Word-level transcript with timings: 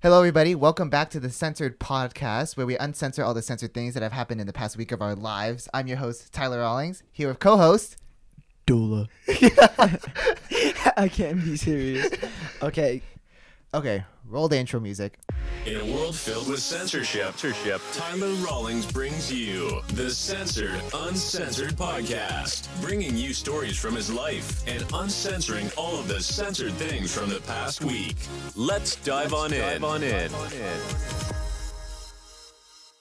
Hello, 0.00 0.18
everybody. 0.18 0.54
Welcome 0.54 0.90
back 0.90 1.10
to 1.10 1.18
the 1.18 1.28
Censored 1.28 1.80
Podcast, 1.80 2.56
where 2.56 2.66
we 2.66 2.76
uncensor 2.76 3.26
all 3.26 3.34
the 3.34 3.42
censored 3.42 3.74
things 3.74 3.94
that 3.94 4.02
have 4.04 4.12
happened 4.12 4.40
in 4.40 4.46
the 4.46 4.52
past 4.52 4.76
week 4.76 4.92
of 4.92 5.02
our 5.02 5.16
lives. 5.16 5.68
I'm 5.74 5.88
your 5.88 5.96
host, 5.96 6.32
Tyler 6.32 6.60
Rawlings, 6.60 7.02
here 7.10 7.26
with 7.26 7.40
co 7.40 7.56
host. 7.56 7.96
Dullah. 8.64 9.08
I 10.96 11.10
can't 11.12 11.44
be 11.44 11.56
serious. 11.56 12.14
Okay. 12.62 13.02
Okay, 13.74 14.02
roll 14.26 14.48
the 14.48 14.56
intro 14.56 14.80
music. 14.80 15.18
In 15.66 15.76
a 15.78 15.84
world 15.94 16.16
filled 16.16 16.48
with 16.48 16.60
censorship, 16.60 17.36
censorship, 17.36 17.82
Tyler 17.92 18.32
Rawlings 18.36 18.90
brings 18.90 19.30
you 19.30 19.82
the 19.88 20.08
Censored 20.08 20.80
Uncensored 20.94 21.72
podcast, 21.72 22.68
bringing 22.80 23.14
you 23.14 23.34
stories 23.34 23.76
from 23.76 23.94
his 23.94 24.10
life 24.10 24.66
and 24.66 24.82
uncensoring 24.94 25.70
all 25.76 25.98
of 25.98 26.08
the 26.08 26.18
censored 26.18 26.72
things 26.74 27.14
from 27.14 27.28
the 27.28 27.40
past 27.40 27.84
week. 27.84 28.16
Let's 28.56 28.96
dive 28.96 29.34
on 29.34 29.52
in. 29.52 29.84
On 29.84 30.02
in. 30.02 30.30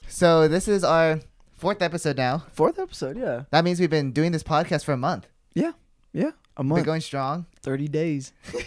So, 0.09 0.49
this 0.49 0.67
is 0.67 0.83
our 0.83 1.21
fourth 1.55 1.81
episode 1.81 2.17
now. 2.17 2.39
Fourth 2.51 2.77
episode, 2.77 3.15
yeah. 3.17 3.43
That 3.51 3.63
means 3.63 3.79
we've 3.79 3.89
been 3.89 4.11
doing 4.11 4.33
this 4.33 4.43
podcast 4.43 4.83
for 4.83 4.91
a 4.91 4.97
month. 4.97 5.27
Yeah. 5.53 5.71
Yeah. 6.11 6.31
A 6.57 6.61
Been 6.63 6.67
month. 6.69 6.85
going 6.85 7.01
strong. 7.01 7.45
30 7.61 7.87
days. 7.87 8.33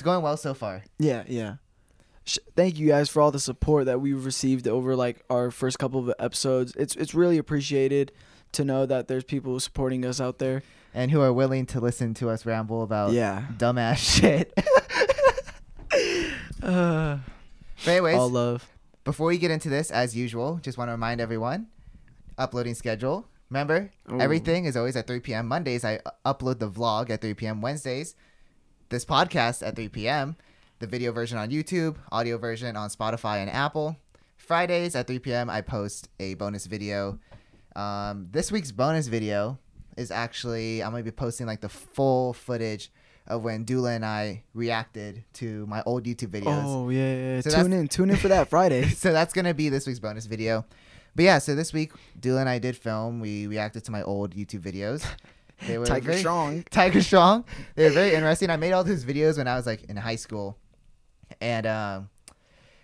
It's 0.00 0.04
going 0.06 0.22
well 0.22 0.38
so 0.38 0.54
far. 0.54 0.82
Yeah, 0.98 1.24
yeah. 1.28 1.56
Sh- 2.24 2.38
Thank 2.56 2.78
you 2.78 2.88
guys 2.88 3.10
for 3.10 3.20
all 3.20 3.30
the 3.30 3.38
support 3.38 3.84
that 3.84 4.00
we've 4.00 4.24
received 4.24 4.66
over 4.66 4.96
like 4.96 5.22
our 5.28 5.50
first 5.50 5.78
couple 5.78 6.00
of 6.00 6.14
episodes. 6.18 6.74
It's 6.76 6.96
it's 6.96 7.14
really 7.14 7.36
appreciated 7.36 8.10
to 8.52 8.64
know 8.64 8.86
that 8.86 9.08
there's 9.08 9.24
people 9.24 9.60
supporting 9.60 10.06
us 10.06 10.18
out 10.18 10.38
there. 10.38 10.62
And 10.94 11.10
who 11.10 11.20
are 11.20 11.34
willing 11.34 11.66
to 11.66 11.80
listen 11.80 12.14
to 12.14 12.30
us 12.30 12.46
ramble 12.46 12.82
about 12.82 13.12
Yeah. 13.12 13.44
dumbass 13.58 13.98
shit. 14.20 14.54
Uh, 16.62 17.18
but, 17.84 17.90
anyways, 17.90 18.16
all 18.16 18.30
love. 18.30 18.68
before 19.04 19.26
we 19.28 19.38
get 19.38 19.50
into 19.50 19.68
this, 19.70 19.90
as 19.90 20.14
usual, 20.16 20.60
just 20.62 20.76
want 20.78 20.88
to 20.88 20.92
remind 20.92 21.20
everyone 21.20 21.66
uploading 22.38 22.74
schedule. 22.74 23.26
Remember, 23.48 23.90
Ooh. 24.12 24.20
everything 24.20 24.66
is 24.66 24.76
always 24.76 24.94
at 24.96 25.06
3 25.06 25.20
p.m. 25.20 25.46
Mondays, 25.48 25.84
I 25.84 26.00
uh, 26.04 26.10
upload 26.34 26.58
the 26.58 26.70
vlog 26.70 27.08
at 27.10 27.20
3 27.22 27.32
p.m. 27.34 27.60
Wednesdays, 27.62 28.14
this 28.90 29.04
podcast 29.04 29.66
at 29.66 29.76
3 29.76 29.88
p.m., 29.88 30.36
the 30.80 30.86
video 30.86 31.12
version 31.12 31.38
on 31.38 31.50
YouTube, 31.50 31.96
audio 32.10 32.36
version 32.36 32.76
on 32.76 32.90
Spotify 32.90 33.36
and 33.36 33.48
Apple. 33.48 33.96
Fridays 34.36 34.96
at 34.96 35.06
3 35.06 35.20
p.m., 35.20 35.48
I 35.48 35.60
post 35.60 36.08
a 36.18 36.34
bonus 36.34 36.66
video. 36.66 37.18
Um, 37.76 38.26
this 38.32 38.50
week's 38.50 38.72
bonus 38.72 39.06
video 39.06 39.58
is 39.96 40.10
actually, 40.10 40.82
I'm 40.82 40.90
going 40.90 41.04
to 41.04 41.10
be 41.10 41.14
posting 41.14 41.46
like 41.46 41.60
the 41.60 41.68
full 41.68 42.32
footage 42.32 42.90
of 43.28 43.44
when 43.44 43.64
Dullah 43.64 43.92
and 43.92 44.04
I 44.04 44.42
reacted 44.54 45.22
to 45.34 45.66
my 45.66 45.84
old 45.86 46.04
YouTube 46.04 46.30
videos. 46.30 46.64
Oh 46.64 46.88
yeah, 46.88 47.14
yeah. 47.14 47.34
yeah. 47.36 47.40
So 47.42 47.62
tune 47.62 47.72
in, 47.72 47.86
tune 47.86 48.10
in 48.10 48.16
for 48.16 48.28
that 48.28 48.48
Friday. 48.50 48.88
so 48.88 49.12
that's 49.12 49.32
gonna 49.32 49.54
be 49.54 49.68
this 49.68 49.86
week's 49.86 50.00
bonus 50.00 50.26
video. 50.26 50.64
But 51.14 51.26
yeah, 51.26 51.38
so 51.38 51.54
this 51.54 51.72
week 51.72 51.92
Dullah 52.18 52.40
and 52.40 52.48
I 52.48 52.58
did 52.58 52.76
film. 52.76 53.20
We 53.20 53.46
reacted 53.46 53.84
to 53.84 53.92
my 53.92 54.02
old 54.02 54.34
YouTube 54.34 54.62
videos. 54.62 55.06
They 55.66 55.78
were 55.78 55.86
Tiger 55.86 56.06
very- 56.06 56.18
Strong. 56.20 56.64
Tiger 56.70 57.02
Strong. 57.02 57.44
They 57.74 57.84
were 57.84 57.90
very 57.90 58.14
interesting. 58.14 58.50
I 58.50 58.56
made 58.56 58.72
all 58.72 58.84
those 58.84 59.04
videos 59.04 59.36
when 59.38 59.46
I 59.48 59.56
was 59.56 59.66
like 59.66 59.84
in 59.84 59.96
high 59.96 60.16
school, 60.16 60.56
and 61.40 61.66
um, 61.66 62.08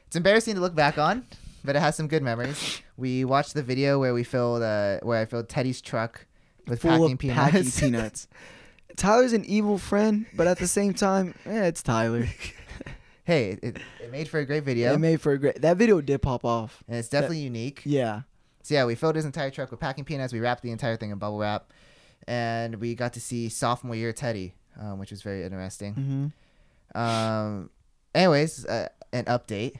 it's 0.07 0.17
embarrassing 0.17 0.55
to 0.55 0.61
look 0.61 0.75
back 0.75 0.99
on, 0.99 1.27
but 1.65 1.77
it 1.77 1.81
has 1.81 1.97
some 1.97 2.09
good 2.09 2.23
memories. 2.23 2.81
We 2.97 3.25
watched 3.25 3.55
the 3.55 3.63
video 3.63 3.99
where 3.99 4.15
we 4.15 4.25
filled 4.25 4.63
uh, 4.63 4.99
where 5.03 5.21
I 5.21 5.25
filled 5.25 5.49
Teddy's 5.49 5.81
truck 5.81 6.27
with 6.67 6.83
Full 6.83 6.91
packing 6.91 7.17
peanuts. 7.17 7.41
packing 7.41 7.71
peanuts. 7.93 8.29
Tyler's 8.97 9.33
an 9.35 9.45
evil 9.45 9.77
friend, 9.79 10.27
but 10.35 10.47
at 10.47 10.59
the 10.59 10.67
same 10.69 10.95
time, 10.95 11.35
yeah, 11.45 11.65
it's 11.65 11.83
Tyler. 11.83 12.27
hey, 13.25 13.59
it, 13.63 13.79
it 14.03 14.11
made 14.11 14.29
for 14.29 14.39
a 14.39 14.47
great 14.47 14.65
video, 14.65 14.95
It 14.95 14.99
made 14.99 15.21
for 15.21 15.33
a 15.33 15.39
great. 15.39 15.61
That 15.61 15.77
video 15.77 16.01
did 16.01 16.23
pop 16.23 16.45
off. 16.45 16.83
and 16.89 16.97
it's 16.97 17.09
definitely 17.09 17.39
unique. 17.41 17.83
Yeah. 17.85 18.23
So 18.63 18.75
yeah, 18.75 18.85
we 18.85 18.95
filled 18.95 19.17
his 19.17 19.25
entire 19.25 19.51
truck 19.51 19.71
with 19.71 19.81
packing 19.81 20.05
peanuts. 20.05 20.33
We 20.33 20.41
wrapped 20.41 20.63
the 20.63 20.71
entire 20.71 20.97
thing 20.97 21.11
in 21.11 21.19
bubble 21.19 21.39
wrap, 21.39 21.71
and 22.27 22.77
we 22.77 22.95
got 22.95 23.13
to 23.15 23.21
see 23.21 23.49
sophomore 23.49 23.95
year 23.97 24.13
Teddy, 24.13 24.55
um, 24.81 24.99
which 24.99 25.11
was 25.11 25.23
very 25.23 25.45
interesting. 25.45 26.33
Mm-hmm. 26.95 26.99
Um, 26.99 27.71
anyways, 28.15 28.65
uh, 28.67 28.89
an 29.13 29.25
update. 29.27 29.77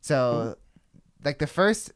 So, 0.00 0.56
like 1.24 1.38
the 1.38 1.46
first 1.46 1.92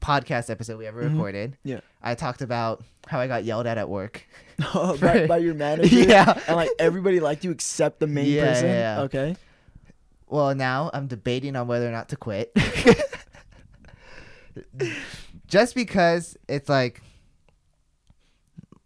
podcast 0.00 0.48
episode 0.50 0.78
we 0.78 0.86
ever 0.86 1.02
Mhm. 1.02 1.12
recorded, 1.12 1.56
Yeah. 1.64 1.80
I 2.02 2.14
talked 2.14 2.40
about 2.42 2.82
how 3.06 3.20
I 3.20 3.26
got 3.26 3.44
yelled 3.44 3.66
at 3.66 3.76
at 3.78 3.88
work. 3.88 4.26
Oh, 4.74 4.94
by, 5.00 5.26
by 5.26 5.38
your 5.38 5.54
manager. 5.54 5.94
Yeah. 6.00 6.38
And 6.46 6.54
like 6.56 6.68
everybody 6.78 7.18
liked 7.18 7.44
you 7.44 7.50
except 7.50 7.98
the 7.98 8.06
main 8.06 8.26
Yeah, 8.26 8.44
person. 8.44 8.66
yeah, 8.66 8.96
yeah. 8.98 9.02
Okay. 9.04 9.36
Well, 10.26 10.54
now 10.54 10.90
I'm 10.92 11.06
debating 11.06 11.56
on 11.56 11.66
whether 11.66 11.88
or 11.88 11.92
not 11.92 12.10
to 12.10 12.16
quit. 12.16 12.54
Just 15.46 15.74
because 15.74 16.36
it's 16.46 16.68
like 16.68 17.00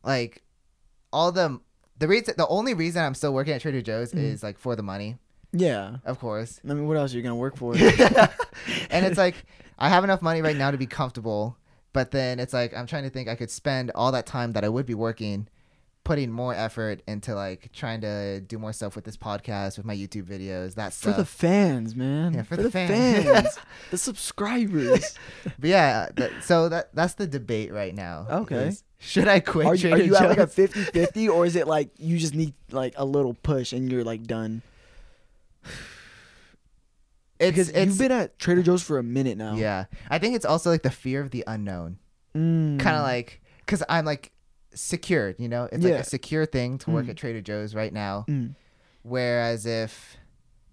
like 0.05 0.44
all 1.15 1.31
the 1.33 1.61
the 1.99 2.09
reason 2.09 2.35
the 2.37 2.47
only 2.49 2.75
reason 2.75 3.03
I'm 3.05 3.15
still 3.15 3.33
working 3.33 3.55
at 3.55 3.61
Trader 3.63 3.81
Joe's 3.81 4.13
Mhm. 4.13 4.19
is 4.33 4.43
like 4.43 4.59
for 4.59 4.75
the 4.77 4.83
money, 4.83 5.17
Yeah. 5.53 5.97
of 6.05 6.19
course. 6.19 6.61
I 6.69 6.75
mean, 6.75 6.87
what 6.89 6.97
else 6.97 7.15
are 7.15 7.17
you 7.17 7.23
gonna 7.23 7.37
work 7.37 7.57
for? 7.57 7.75
and 8.91 9.07
it's 9.07 9.19
like 9.19 9.37
I 9.79 9.89
have 9.89 10.05
enough 10.05 10.23
money 10.23 10.43
right 10.43 10.57
now 10.57 10.71
to 10.71 10.77
be 10.79 10.87
comfortable, 10.87 11.57
but 11.93 12.11
then 12.11 12.39
it's 12.41 12.53
like 12.53 12.77
I'm 12.77 12.87
trying 12.87 13.05
to 13.05 13.11
think 13.11 13.29
I 13.29 13.35
could 13.37 13.51
spend 13.51 13.91
all 13.95 14.13
that 14.13 14.27
time 14.27 14.53
that 14.53 14.65
I 14.65 14.69
would 14.69 14.87
be 14.87 14.95
working 14.95 15.49
putting 16.05 16.31
more 16.31 16.55
effort 16.55 17.03
into 17.09 17.35
like 17.35 17.73
trying 17.73 18.03
to 18.03 18.41
do 18.41 18.59
more 18.59 18.73
stuff 18.73 18.95
with 18.95 19.05
this 19.05 19.17
podcast, 19.17 19.79
with 19.79 19.87
my 19.87 19.97
YouTube 19.97 20.25
videos, 20.25 20.75
that 20.75 20.93
for 20.93 21.13
the 21.13 21.25
fans, 21.25 21.97
man. 21.97 22.35
Yeah, 22.35 22.43
for 22.43 22.57
the 22.57 22.71
fans. 22.71 23.25
fans. 23.25 23.59
the 23.91 23.99
subscribers. 23.99 25.19
But 25.59 25.71
yeah, 25.71 26.09
so 26.43 26.69
that 26.69 26.95
that's 26.95 27.15
the 27.15 27.27
debate 27.27 27.73
right 27.73 27.95
now. 27.95 28.27
Okay. 28.31 28.69
is, 28.69 28.85
Should 28.99 29.29
I 29.29 29.41
quit 29.41 29.67
Are, 29.67 29.71
are 29.71 29.99
you 29.99 30.15
at 30.17 30.29
like 30.29 30.39
a 30.39 30.47
Joe's? 30.47 30.55
50-50 30.55 31.29
or 31.35 31.47
is 31.47 31.57
it 31.57 31.67
like 31.67 31.91
you 31.99 32.19
just 32.19 32.35
need 32.35 32.55
like 32.71 32.95
a 32.97 33.05
little 33.05 33.35
push 33.35 33.73
and 33.73 33.91
you're 33.91 34.05
like 34.05 34.25
done? 34.25 34.63
it's, 37.39 37.51
Because 37.51 37.69
it's 37.71 37.87
you've 37.87 37.99
been 37.99 38.13
at 38.13 38.39
Trader 38.39 38.63
Joe's 38.63 38.83
for 38.83 38.99
a 38.99 39.03
minute 39.03 39.39
now. 39.39 39.55
yeah. 39.55 39.87
I 40.11 40.19
think 40.19 40.35
it's 40.37 40.45
also 40.45 40.71
like 40.71 40.83
the 40.83 40.91
fear 40.91 41.21
of 41.21 41.31
the 41.31 41.45
unknown. 41.47 41.99
Mm. 42.35 42.81
Kind 42.81 42.97
of 42.97 43.03
like 43.03 43.41
because 43.61 43.83
I'm 43.89 44.05
like 44.05 44.33
secured. 44.75 45.37
You 45.39 45.49
know, 45.49 45.69
it's 45.71 45.85
like 45.85 45.95
a 45.95 46.05
secure 46.05 46.47
thing 46.47 46.79
to 46.79 46.91
work 46.91 47.07
Mm. 47.07 47.11
at 47.11 47.17
Trader 47.17 47.41
Joe's 47.41 47.75
right 47.75 47.93
now. 47.93 48.25
Mm. 48.29 48.55
Whereas 49.03 49.67
if 49.67 50.17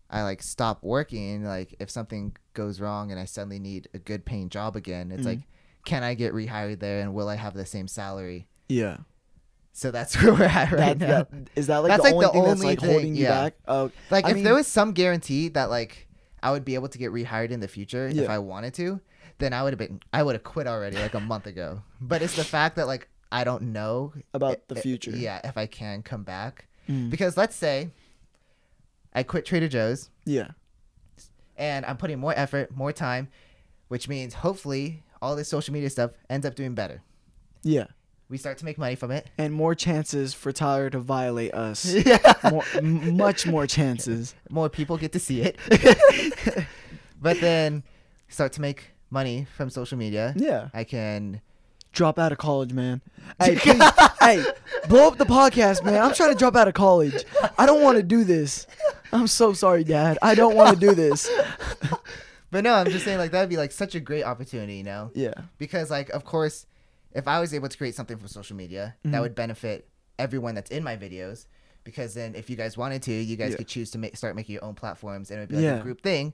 I 0.09 0.23
like 0.23 0.41
stop 0.41 0.84
working, 0.84 1.44
like 1.44 1.75
if 1.79 1.89
something 1.89 2.35
goes 2.53 2.79
wrong 2.79 3.11
and 3.11 3.19
I 3.19 3.25
suddenly 3.25 3.59
need 3.59 3.88
a 3.94 4.00
good 4.00 4.25
paying 4.25 4.50
job 4.50 4.75
again, 4.75 5.11
it's 5.11 5.23
Mm. 5.23 5.25
like, 5.25 5.40
can 5.85 6.03
I 6.03 6.13
get 6.13 6.34
rehired 6.34 6.79
there 6.79 7.01
and 7.01 7.13
will 7.13 7.28
I 7.29 7.35
have 7.35 7.53
the 7.53 7.66
same 7.66 7.88
salary? 7.88 8.47
Yeah. 8.69 8.97
So 9.73 9.90
that's 9.91 10.16
where 10.22 10.34
we're 10.34 10.44
at 10.44 10.72
right 10.72 10.97
That, 10.97 11.00
now. 11.00 11.07
that, 11.07 11.50
is 11.56 11.67
that 11.67 11.78
like 11.78 11.90
That's, 11.91 12.09
the 12.09 12.16
like, 12.16 12.16
only 12.16 12.25
the 12.25 12.31
thing 12.34 12.44
that's 12.44 12.61
only 12.61 12.67
like 12.67 12.79
thing, 12.79 12.90
holding 12.90 13.16
you 13.16 13.23
yeah. 13.23 13.44
back? 13.44 13.53
Oh, 13.67 13.91
Like 14.09 14.25
I 14.25 14.29
if 14.29 14.35
mean- 14.35 14.44
there 14.44 14.53
was 14.53 14.67
some 14.67 14.91
guarantee 14.94 15.47
that 15.50 15.69
like 15.69 16.07
I 16.44 16.51
would 16.51 16.66
be 16.66 16.75
able 16.75 16.90
to 16.90 16.97
get 16.97 17.11
rehired 17.11 17.51
in 17.51 17.59
the 17.59 17.67
future 17.67 18.07
if 18.07 18.28
I 18.29 18.40
wanted 18.40 18.73
to, 18.75 19.00
then 19.38 19.53
I 19.53 19.63
would 19.63 19.73
have 19.73 19.78
been 19.79 20.01
I 20.11 20.23
would 20.23 20.35
have 20.35 20.44
quit 20.44 20.67
already 20.67 20.97
like 20.97 21.13
a 21.13 21.19
month 21.19 21.45
ago. 21.47 21.84
But 22.01 22.22
it's 22.22 22.35
the 22.35 22.44
fact 22.44 22.75
that 22.78 22.88
like 22.88 23.07
I 23.31 23.44
don't 23.44 23.64
know 23.74 24.14
about 24.34 24.68
the 24.68 24.75
future. 24.75 25.12
Yeah, 25.12 25.40
if 25.44 25.58
I 25.58 25.66
can 25.66 26.02
come 26.03 26.24
back. 26.24 26.68
Mm. 26.90 27.09
Because 27.09 27.38
let's 27.38 27.56
say 27.56 27.90
I 29.14 29.24
quit 29.24 29.46
Trader 29.46 29.68
Joe's 29.68 30.09
Yeah. 30.25 30.50
and 31.58 31.86
I'm 31.86 31.97
putting 31.97 32.20
more 32.20 32.34
effort, 32.36 32.75
more 32.75 32.91
time, 32.91 33.30
which 33.88 34.08
means 34.09 34.34
hopefully 34.36 35.03
all 35.22 35.36
this 35.36 35.47
social 35.50 35.74
media 35.74 35.90
stuff 35.90 36.12
ends 36.30 36.46
up 36.46 36.56
doing 36.56 36.74
better. 36.75 37.02
Yeah. 37.64 37.88
We 38.30 38.38
start 38.38 38.58
to 38.59 38.66
make 38.66 38.78
money 38.78 38.96
from 38.96 39.12
it. 39.12 39.30
And 39.38 39.53
more 39.53 39.75
chances 39.75 40.34
for 40.34 40.52
Tyler 40.53 40.90
to 40.90 41.00
violate 41.00 41.53
us. 41.53 41.86
Yeah. 42.06 42.34
more, 42.50 42.64
m- 42.75 43.18
much 43.18 43.46
more 43.46 43.68
chances. 43.68 44.34
More 44.50 44.70
people 44.70 44.97
get 44.97 45.12
to 45.14 45.20
see 45.20 45.41
it. 45.41 45.58
but 47.22 47.40
then 47.41 47.84
start 48.29 48.53
to 48.53 48.61
make 48.61 48.91
money 49.09 49.46
from 49.55 49.70
social 49.70 49.97
media. 49.97 50.34
Yeah. 50.38 50.70
I 50.73 50.84
can 50.85 51.41
Drop 51.91 52.17
out 52.17 52.32
of 52.32 52.38
college, 52.38 52.73
man. 52.73 53.02
Hey, 53.40 53.55
please, 53.55 53.82
hey, 54.20 54.43
blow 54.90 55.08
up 55.08 55.17
the 55.17 55.26
podcast, 55.26 55.84
man. 55.85 56.02
I'm 56.03 56.14
trying 56.14 56.32
to 56.34 56.38
drop 56.38 56.55
out 56.55 56.67
of 56.67 56.73
college. 56.73 57.23
I 57.58 57.66
don't 57.66 57.82
want 57.82 57.96
to 57.97 58.03
do 58.03 58.23
this. 58.26 58.67
I'm 59.14 59.28
so 59.28 59.53
sorry, 59.53 59.84
Dad. 59.85 60.17
I 60.22 60.35
don't 60.35 60.55
want 60.55 60.73
to 60.73 60.79
do 60.79 60.93
this. 60.93 61.29
But 62.52 62.66
no, 62.66 62.73
I'm 62.73 62.88
just 62.88 63.05
saying 63.05 63.17
like 63.17 63.32
that'd 63.32 63.49
be 63.49 63.55
like 63.55 63.72
such 63.72 63.96
a 63.96 64.02
great 64.02 64.23
opportunity, 64.26 64.76
you 64.76 64.84
know? 64.84 65.09
Yeah. 65.16 65.34
Because 65.58 65.90
like 65.90 66.09
of 66.09 66.26
course, 66.26 66.66
if 67.14 67.26
I 67.26 67.40
was 67.40 67.53
able 67.53 67.70
to 67.70 67.78
create 67.78 67.96
something 67.96 68.17
for 68.17 68.28
social 68.28 68.58
media, 68.58 68.96
that 69.05 69.11
Mhm. 69.17 69.22
would 69.22 69.35
benefit 69.35 69.88
everyone 70.20 70.53
that's 70.55 70.70
in 70.70 70.84
my 70.84 70.97
videos. 70.97 71.46
Because 71.85 72.14
then, 72.14 72.35
if 72.35 72.49
you 72.49 72.58
guys 72.58 72.78
wanted 72.78 73.03
to, 73.03 73.14
you 73.14 73.38
guys 73.38 73.52
Yeah. 73.52 73.58
could 73.58 73.67
choose 73.70 73.90
to 73.91 73.97
make, 73.97 74.17
start 74.17 74.35
making 74.35 74.52
your 74.53 74.66
own 74.66 74.73
platforms, 74.76 75.32
and 75.32 75.38
it 75.40 75.43
would 75.43 75.49
be 75.49 75.55
like 75.55 75.64
Yeah. 75.64 75.79
a 75.79 75.82
group 75.82 76.02
thing. 76.02 76.34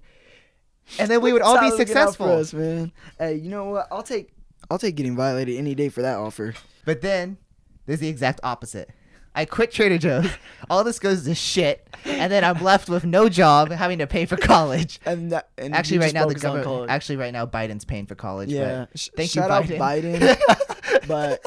And 0.97 1.07
then 1.11 1.21
we 1.21 1.31
would 1.33 1.43
all 1.43 1.53
be 1.59 1.69
Tyler, 1.69 1.77
get 1.85 1.95
out 1.97 2.15
for 2.15 2.23
successful. 2.23 2.31
us, 2.31 2.53
man. 2.53 2.91
Hey, 3.19 3.35
you 3.35 3.49
know 3.49 3.65
what? 3.65 3.87
I'll 3.91 4.01
take 4.01 4.31
I'll 4.69 4.79
take 4.79 4.95
getting 4.95 5.15
violated 5.15 5.57
any 5.57 5.75
day 5.75 5.89
for 5.89 6.01
that 6.01 6.17
offer. 6.17 6.53
But 6.85 7.01
then, 7.01 7.37
there's 7.85 7.99
the 7.99 8.07
exact 8.09 8.39
opposite. 8.43 8.89
I 9.33 9.45
quit 9.45 9.71
Trader 9.71 9.97
Joe's. 9.97 10.29
All 10.69 10.83
this 10.83 10.97
goes 10.99 11.23
to 11.25 11.35
shit, 11.35 11.87
and 12.05 12.31
then 12.31 12.43
I'm 12.43 12.63
left 12.63 12.89
with 12.89 13.05
no 13.05 13.29
job, 13.29 13.71
having 13.71 13.99
to 13.99 14.07
pay 14.07 14.25
for 14.25 14.35
college. 14.35 14.99
And, 15.05 15.31
that, 15.31 15.49
and 15.57 15.75
Actually, 15.75 15.99
right 15.99 16.13
now 16.13 16.25
the 16.25 16.35
government. 16.35 16.89
Actually, 16.89 17.17
right 17.17 17.31
now 17.31 17.45
Biden's 17.45 17.85
paying 17.85 18.07
for 18.07 18.15
college. 18.15 18.49
yeah. 18.49 18.87
Sh- 18.95 19.09
thank 19.15 19.35
you, 19.35 19.41
shout 19.41 19.51
out 19.51 19.65
Biden. 19.65 20.19
Biden. 20.19 21.07
but 21.07 21.43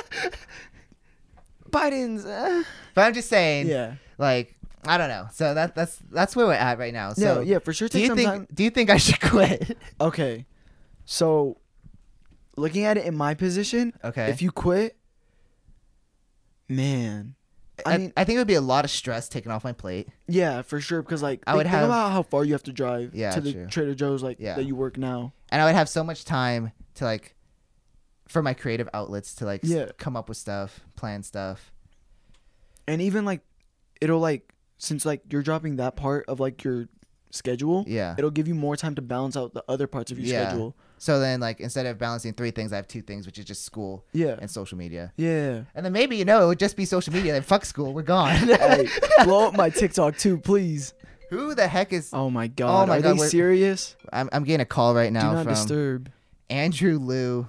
Biden's. 1.70 2.24
Uh, 2.24 2.62
but 2.94 3.02
I'm 3.02 3.14
just 3.14 3.28
saying. 3.28 3.66
yeah. 3.66 3.94
Like 4.18 4.54
I 4.86 4.96
don't 4.96 5.08
know. 5.08 5.26
So 5.32 5.54
that 5.54 5.74
that's 5.74 5.98
that's 6.10 6.34
where 6.36 6.46
we're 6.46 6.52
at 6.54 6.78
right 6.78 6.92
now. 6.92 7.12
So 7.12 7.36
no, 7.36 7.40
yeah, 7.40 7.58
for 7.58 7.72
sure. 7.72 7.88
Do 7.88 7.98
you 8.00 8.06
some 8.06 8.16
think? 8.16 8.28
time. 8.28 8.46
Do 8.52 8.62
you 8.64 8.70
think 8.70 8.88
I 8.88 8.96
should 8.96 9.20
quit? 9.20 9.76
Okay. 10.00 10.46
So, 11.04 11.58
looking 12.60 12.84
at 12.84 12.96
it 12.96 13.04
in 13.06 13.16
my 13.16 13.34
position, 13.34 13.92
Okay. 14.04 14.30
if 14.30 14.40
you 14.42 14.50
quit, 14.52 14.96
man, 16.68 17.34
I 17.86 17.94
I, 17.94 17.98
mean, 17.98 18.12
I 18.16 18.24
think 18.24 18.36
it 18.36 18.40
would 18.40 18.46
be 18.46 18.54
a 18.54 18.60
lot 18.60 18.84
of 18.84 18.90
stress 18.90 19.28
taken 19.28 19.50
off 19.50 19.64
my 19.64 19.72
plate. 19.72 20.08
yeah, 20.28 20.62
for 20.62 20.80
sure. 20.80 21.02
Because 21.02 21.22
like, 21.22 21.42
I 21.46 21.52
think, 21.52 21.56
would 21.58 21.64
think 21.64 21.74
have- 21.74 21.84
about 21.84 22.12
how 22.12 22.22
far 22.22 22.44
you 22.44 22.52
have 22.52 22.62
to 22.64 22.72
drive 22.72 23.14
Yeah, 23.14 23.30
to 23.30 23.40
the 23.40 23.52
true. 23.52 23.66
Trader 23.66 23.94
Joe's 23.94 24.22
like 24.22 24.38
Yeah. 24.38 24.54
that 24.56 24.64
you 24.64 24.74
work 24.76 24.96
now. 24.98 25.32
and 25.52 25.60
I 25.60 25.64
would 25.64 25.74
have 25.74 25.88
so 25.88 26.04
much 26.04 26.24
time 26.24 26.70
to 26.94 27.04
like 27.04 27.34
for 28.28 28.40
my 28.42 28.54
creative 28.54 28.88
outlets 28.94 29.34
to 29.36 29.44
like 29.44 29.64
s- 29.64 29.70
Yeah. 29.70 29.86
come 29.98 30.16
up 30.16 30.28
with 30.28 30.38
stuff, 30.38 30.80
plan 30.94 31.22
stuff. 31.24 31.72
And 32.86 33.00
even 33.02 33.24
like, 33.24 33.40
it'll 34.00 34.20
like 34.20 34.52
since 34.78 35.04
like 35.04 35.22
you're 35.32 35.42
dropping 35.42 35.76
that 35.76 35.96
part 35.96 36.24
of 36.28 36.38
like 36.38 36.62
your 36.62 36.88
schedule, 37.30 37.84
Yeah. 37.88 38.14
it'll 38.18 38.30
give 38.30 38.46
you 38.46 38.54
more 38.54 38.76
time 38.76 38.94
to 38.94 39.02
balance 39.02 39.36
out 39.36 39.54
the 39.54 39.64
other 39.68 39.86
parts 39.86 40.12
of 40.12 40.18
your 40.18 40.28
Yeah. 40.28 40.48
schedule. 40.48 40.76
So 41.02 41.18
then 41.18 41.40
like 41.40 41.60
instead 41.60 41.86
of 41.86 41.96
balancing 41.98 42.34
three 42.34 42.50
things, 42.50 42.74
I 42.74 42.76
have 42.76 42.86
two 42.86 43.00
things, 43.00 43.24
which 43.24 43.38
is 43.38 43.46
just 43.46 43.64
school 43.64 44.04
Yeah. 44.12 44.36
and 44.38 44.50
social 44.50 44.76
media. 44.76 45.14
Yeah. 45.16 45.62
And 45.74 45.84
then 45.84 45.94
maybe 45.94 46.14
you 46.16 46.26
know 46.26 46.44
it 46.44 46.46
would 46.46 46.58
just 46.58 46.76
be 46.76 46.84
social 46.84 47.14
media. 47.14 47.32
Then 47.32 47.40
fuck 47.42 47.64
school, 47.64 47.94
we're 47.94 48.02
gone. 48.02 48.36
hey, 48.36 48.86
blow 49.24 49.48
up 49.48 49.54
my 49.56 49.70
TikTok 49.70 50.18
too, 50.18 50.36
please. 50.36 50.92
Who 51.30 51.54
the 51.54 51.66
heck 51.68 51.94
is? 51.94 52.10
Oh 52.12 52.28
my 52.28 52.44
oh 52.44 52.52
god. 52.54 52.82
Oh 52.82 52.86
my 52.86 52.98
Are 52.98 53.00
God, 53.00 53.18
they 53.18 53.28
serious? 53.28 53.96
I'm 54.12 54.28
I'm 54.30 54.44
getting 54.44 54.60
a 54.60 54.66
call 54.66 54.94
right 54.94 55.08
Do 55.08 55.14
now 55.14 55.32
not 55.32 55.44
from 55.44 55.54
disturb. 55.54 56.10
Andrew 56.50 56.98
Liu. 56.98 57.48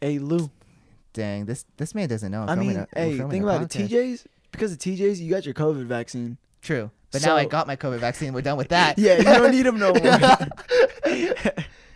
Hey 0.00 0.18
Lou. 0.18 0.50
Dang, 1.12 1.44
this 1.44 1.64
this 1.76 1.94
man 1.94 2.08
doesn't 2.08 2.32
know. 2.32 2.42
I'm 2.42 2.48
I 2.48 2.54
mean, 2.56 2.76
a- 2.78 2.88
hey, 2.96 3.16
think 3.18 3.44
about 3.44 3.62
it. 3.62 3.68
TJ's 3.68 4.26
because 4.50 4.72
of 4.72 4.78
TJ's, 4.78 5.20
you 5.20 5.30
got 5.30 5.44
your 5.44 5.54
COVID 5.54 5.84
vaccine. 5.86 6.36
True. 6.62 6.90
But 7.12 7.22
now 7.24 7.36
I 7.36 7.44
got 7.44 7.66
my 7.68 7.76
COVID 7.76 7.98
vaccine. 7.98 8.32
We're 8.32 8.40
done 8.40 8.56
with 8.58 8.70
that. 8.70 8.98
Yeah, 8.98 9.18
you 9.18 9.24
don't 9.24 9.50
need 9.52 9.62
them 9.66 9.78
no 9.78 9.92
more. 9.92 10.18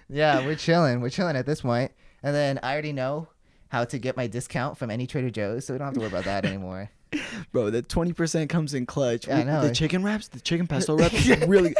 Yeah, 0.08 0.44
we're 0.44 0.56
chilling. 0.56 1.00
We're 1.00 1.10
chilling 1.10 1.36
at 1.36 1.46
this 1.46 1.60
point. 1.62 1.92
And 2.22 2.34
then 2.34 2.58
I 2.62 2.72
already 2.72 2.92
know 2.92 3.28
how 3.68 3.84
to 3.84 3.98
get 3.98 4.16
my 4.16 4.26
discount 4.26 4.78
from 4.78 4.90
any 4.90 5.06
Trader 5.06 5.30
Joe's, 5.30 5.66
so 5.66 5.74
we 5.74 5.78
don't 5.78 5.86
have 5.86 5.94
to 5.94 6.00
worry 6.00 6.08
about 6.08 6.24
that 6.24 6.44
anymore. 6.44 6.90
Bro, 7.52 7.70
the 7.70 7.82
twenty 7.82 8.12
percent 8.12 8.50
comes 8.50 8.74
in 8.74 8.86
clutch. 8.86 9.28
Yeah, 9.28 9.38
I 9.38 9.42
know. 9.44 9.62
The 9.62 9.74
chicken 9.74 10.02
wraps, 10.02 10.28
the 10.28 10.40
chicken 10.40 10.66
pesto 10.66 10.96
wraps, 10.98 11.26
really. 11.46 11.74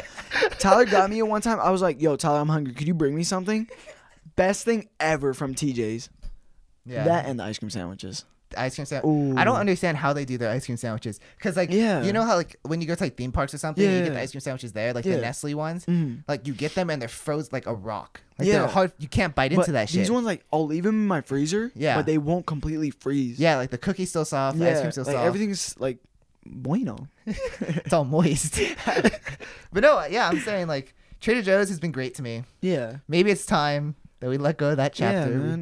Tyler 0.59 0.85
got 0.85 1.11
me 1.11 1.19
at 1.19 1.27
one 1.27 1.43
time. 1.43 1.59
I 1.61 1.71
was 1.71 1.83
like, 1.83 2.01
"Yo, 2.01 2.17
Tyler, 2.17 2.39
I'm 2.39 2.49
hungry. 2.49 2.75
Could 2.75 2.87
you 2.87 2.95
bring 2.95 3.15
me 3.15 3.25
something?" 3.25 3.69
Best 4.37 4.65
thing 4.65 4.89
ever 5.01 5.35
from 5.35 5.55
TJ's. 5.55 6.11
Yeah. 6.85 7.05
That 7.05 7.27
and 7.27 7.41
the 7.41 7.45
ice 7.45 7.59
cream 7.59 7.71
sandwiches. 7.71 8.25
Ice 8.61 8.75
cream 8.75 8.87
sandwich. 8.87 9.37
I 9.39 9.45
don't 9.45 9.57
understand 9.57 9.97
how 9.97 10.13
they 10.13 10.25
do 10.25 10.39
their 10.39 10.51
ice 10.51 10.65
cream 10.67 10.77
sandwiches. 10.77 11.21
Cause 11.41 11.57
like, 11.57 11.71
Yeah. 11.71 12.03
you 12.03 12.13
know 12.13 12.23
how 12.25 12.37
like 12.37 12.57
when 12.63 12.81
you 12.81 12.87
go 12.87 12.95
to 12.95 13.05
like 13.05 13.17
theme 13.17 13.33
parks 13.33 13.53
or 13.55 13.59
something, 13.59 13.83
you 13.85 14.05
get 14.05 14.13
the 14.15 14.21
ice 14.21 14.31
cream 14.33 14.41
sandwiches 14.41 14.73
there, 14.73 14.93
like 14.93 15.05
Yeah. 15.05 15.17
the 15.17 15.21
Nestle 15.23 15.55
ones. 15.55 15.85
Mhm. 15.87 16.25
Like 16.29 16.47
you 16.47 16.55
get 16.55 16.75
them 16.75 16.91
and 16.91 17.01
they're 17.01 17.09
frozen 17.09 17.51
like 17.53 17.67
a 17.67 17.75
rock. 17.75 18.21
Like 18.39 18.49
Yeah. 18.49 18.59
they're 18.61 18.67
hard. 18.69 18.93
You 18.99 19.09
can't 19.09 19.35
bite 19.35 19.53
into 19.53 19.67
But 19.67 19.73
that 19.73 19.89
shit. 19.89 19.99
these 20.01 20.11
ones, 20.11 20.27
like, 20.27 20.45
I'll 20.53 20.67
leave 20.67 20.85
them 20.85 20.95
in 21.03 21.07
my 21.07 21.21
freezer. 21.21 21.73
Yeah. 21.75 21.97
But 21.97 22.07
they 22.07 22.19
won't 22.19 22.47
completely 22.47 22.91
freeze. 22.91 23.39
yeah, 23.39 23.57
like 23.57 23.71
the 23.71 23.79
cookie's 23.79 24.11
still 24.11 24.25
soft, 24.25 24.59
the 24.59 24.67
ice 24.67 24.75
Yeah. 24.75 24.81
cream's 24.81 24.95
still 24.95 25.05
like, 25.05 25.15
soft. 25.15 25.27
everything's 25.27 25.75
like 25.79 25.99
bueno. 26.45 27.09
it's 27.27 27.93
all 27.93 28.05
moist. 28.05 28.61
but 29.73 29.83
no, 29.83 30.05
yeah, 30.07 30.29
I'm 30.29 30.41
saying 30.41 30.67
like 30.69 30.95
Trader 31.21 31.43
Joe's 31.43 31.69
has 31.69 31.81
been 31.81 31.93
great 31.93 32.15
to 32.17 32.23
me. 32.23 32.45
Yeah. 32.61 32.99
Maybe 33.09 33.31
it's 33.31 33.47
time 33.47 33.95
that 34.21 34.29
we 34.31 34.39
let 34.39 34.57
go 34.59 34.71
of 34.71 34.77
that 34.77 34.93
chapter. 34.93 35.33
Yeah, 35.33 35.57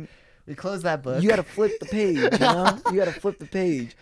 We- 0.46 0.54
close 0.54 0.82
that 0.82 1.02
book. 1.02 1.22
You 1.22 1.28
gotta 1.28 1.42
flip 1.42 1.72
the 1.80 1.86
page, 1.86 2.16
you 2.18 2.30
know? 2.38 2.78
you 2.90 2.96
gotta 2.96 3.12
flip 3.12 3.38
the 3.38 3.46
page. 3.46 3.96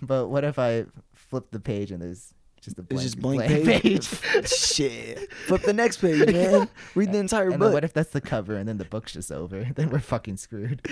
But 0.00 0.28
what 0.28 0.44
if 0.44 0.58
I 0.58 0.86
flip 1.14 1.50
the 1.50 1.60
page 1.60 1.90
and 1.92 2.00
there's 2.02 2.34
just 2.60 2.78
a 2.78 2.82
It's 2.82 2.88
blank, 2.88 3.02
just 3.02 3.20
blank, 3.20 3.64
blank 3.64 3.82
page. 3.82 4.04
Shit. 4.48 5.32
Flip 5.46 5.62
the 5.62 5.72
next 5.72 5.96
page, 5.98 6.26
man. 6.32 6.68
Read 6.94 7.12
the 7.12 7.18
entire 7.18 7.50
and 7.50 7.58
book. 7.58 7.72
what 7.72 7.82
if 7.84 7.92
that's 7.92 8.10
the 8.10 8.20
cover 8.20 8.54
and 8.56 8.68
then 8.68 8.78
the 8.78 8.84
book's 8.84 9.12
just 9.12 9.32
over? 9.32 9.66
Then 9.74 9.90
we're 9.90 9.98
fucking 10.00 10.36
screwed. 10.36 10.86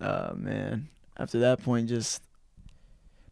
oh 0.00 0.34
man. 0.34 0.88
After 1.16 1.38
that 1.40 1.62
point, 1.62 1.88
just 1.88 2.22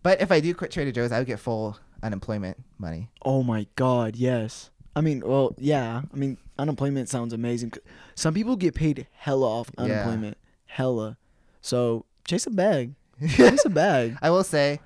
But 0.03 0.21
if 0.21 0.33
I 0.33 0.41
do 0.41 0.55
quit 0.55 0.71
Trader 0.71 0.91
Joe's, 0.93 1.13
I 1.13 1.19
would 1.19 1.27
get 1.27 1.39
full 1.39 1.79
unemployment 2.03 2.57
money. 2.79 3.11
oh 3.23 3.43
my 3.43 3.67
god, 3.77 4.17
yes. 4.17 4.71
I 4.97 5.01
mean, 5.01 5.23
well, 5.27 5.55
yeah. 5.59 6.03
I 6.13 6.17
mean, 6.17 6.39
unemployment 6.59 7.09
sounds 7.09 7.33
amazing. 7.33 7.73
Some 8.15 8.33
people 8.33 8.55
get 8.57 8.75
paid 8.75 9.07
hella 9.13 9.47
off 9.47 9.71
unemployment, 9.77 10.37
hella. 10.75 11.17
So 11.61 12.05
chase 12.27 12.47
a 12.47 12.51
bag. 12.51 12.95
Chase 13.29 13.65
a 13.65 13.71
bag. 13.71 14.19
I 14.21 14.31
will 14.31 14.43
say, 14.43 14.81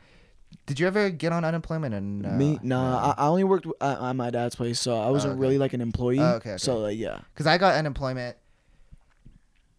did 0.67 0.79
you 0.79 0.87
ever 0.87 1.09
get 1.09 1.33
on 1.33 1.47
unemployment? 1.47 1.95
And 1.95 2.21
Me, 2.39 2.59
nah. 2.63 3.15
I, 3.17 3.25
I 3.25 3.27
only 3.29 3.43
worked 3.45 3.65
w- 3.65 3.75
at, 3.81 3.99
at 4.11 4.13
my 4.13 4.29
dad's 4.29 4.55
place, 4.55 4.79
so 4.79 5.01
I 5.01 5.09
wasn't 5.09 5.33
okay. 5.33 5.41
really 5.41 5.57
like 5.59 5.73
an 5.73 5.81
employee. 5.81 6.21
Oh, 6.21 6.35
okay, 6.35 6.51
okay. 6.51 6.59
So 6.59 6.77
like, 6.79 6.99
yeah. 6.99 7.21
because 7.33 7.47
I 7.47 7.57
got 7.57 7.75
unemployment 7.77 8.37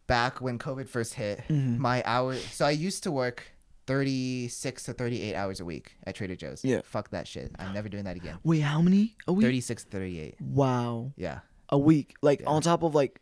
back 0.08 0.42
when 0.42 0.58
COVID 0.58 0.90
first 0.90 1.14
hit. 1.14 1.44
Mhm. 1.48 1.78
My 1.78 2.02
hours. 2.06 2.44
So 2.52 2.66
I 2.66 2.72
used 2.72 3.04
to 3.04 3.12
work. 3.12 3.44
36 3.88 4.84
to 4.84 4.94
38 4.94 5.34
hours 5.34 5.60
a 5.60 5.66
week 5.66 5.94
at 6.06 6.14
Trader 6.14 6.36
Joe's. 6.36 6.64
Yeah. 6.64 6.82
Fuck 6.84 7.10
that 7.10 7.28
shit. 7.28 7.52
I'm 7.58 7.74
never 7.74 7.90
doing 7.90 8.04
that 8.04 8.16
again. 8.16 8.38
Wait, 8.44 8.60
how 8.60 8.84
many 8.84 9.16
a 9.28 9.34
week? 9.34 9.44
36 9.46 9.86
to 9.86 9.90
38. 9.90 10.36
Wow, 10.40 11.12
Yeah. 11.18 11.40
a 11.70 11.78
week. 11.80 12.14
Like 12.22 12.42
Yeah. 12.42 12.50
on 12.50 12.62
top 12.62 12.84
of 12.84 12.94
like 12.94 13.20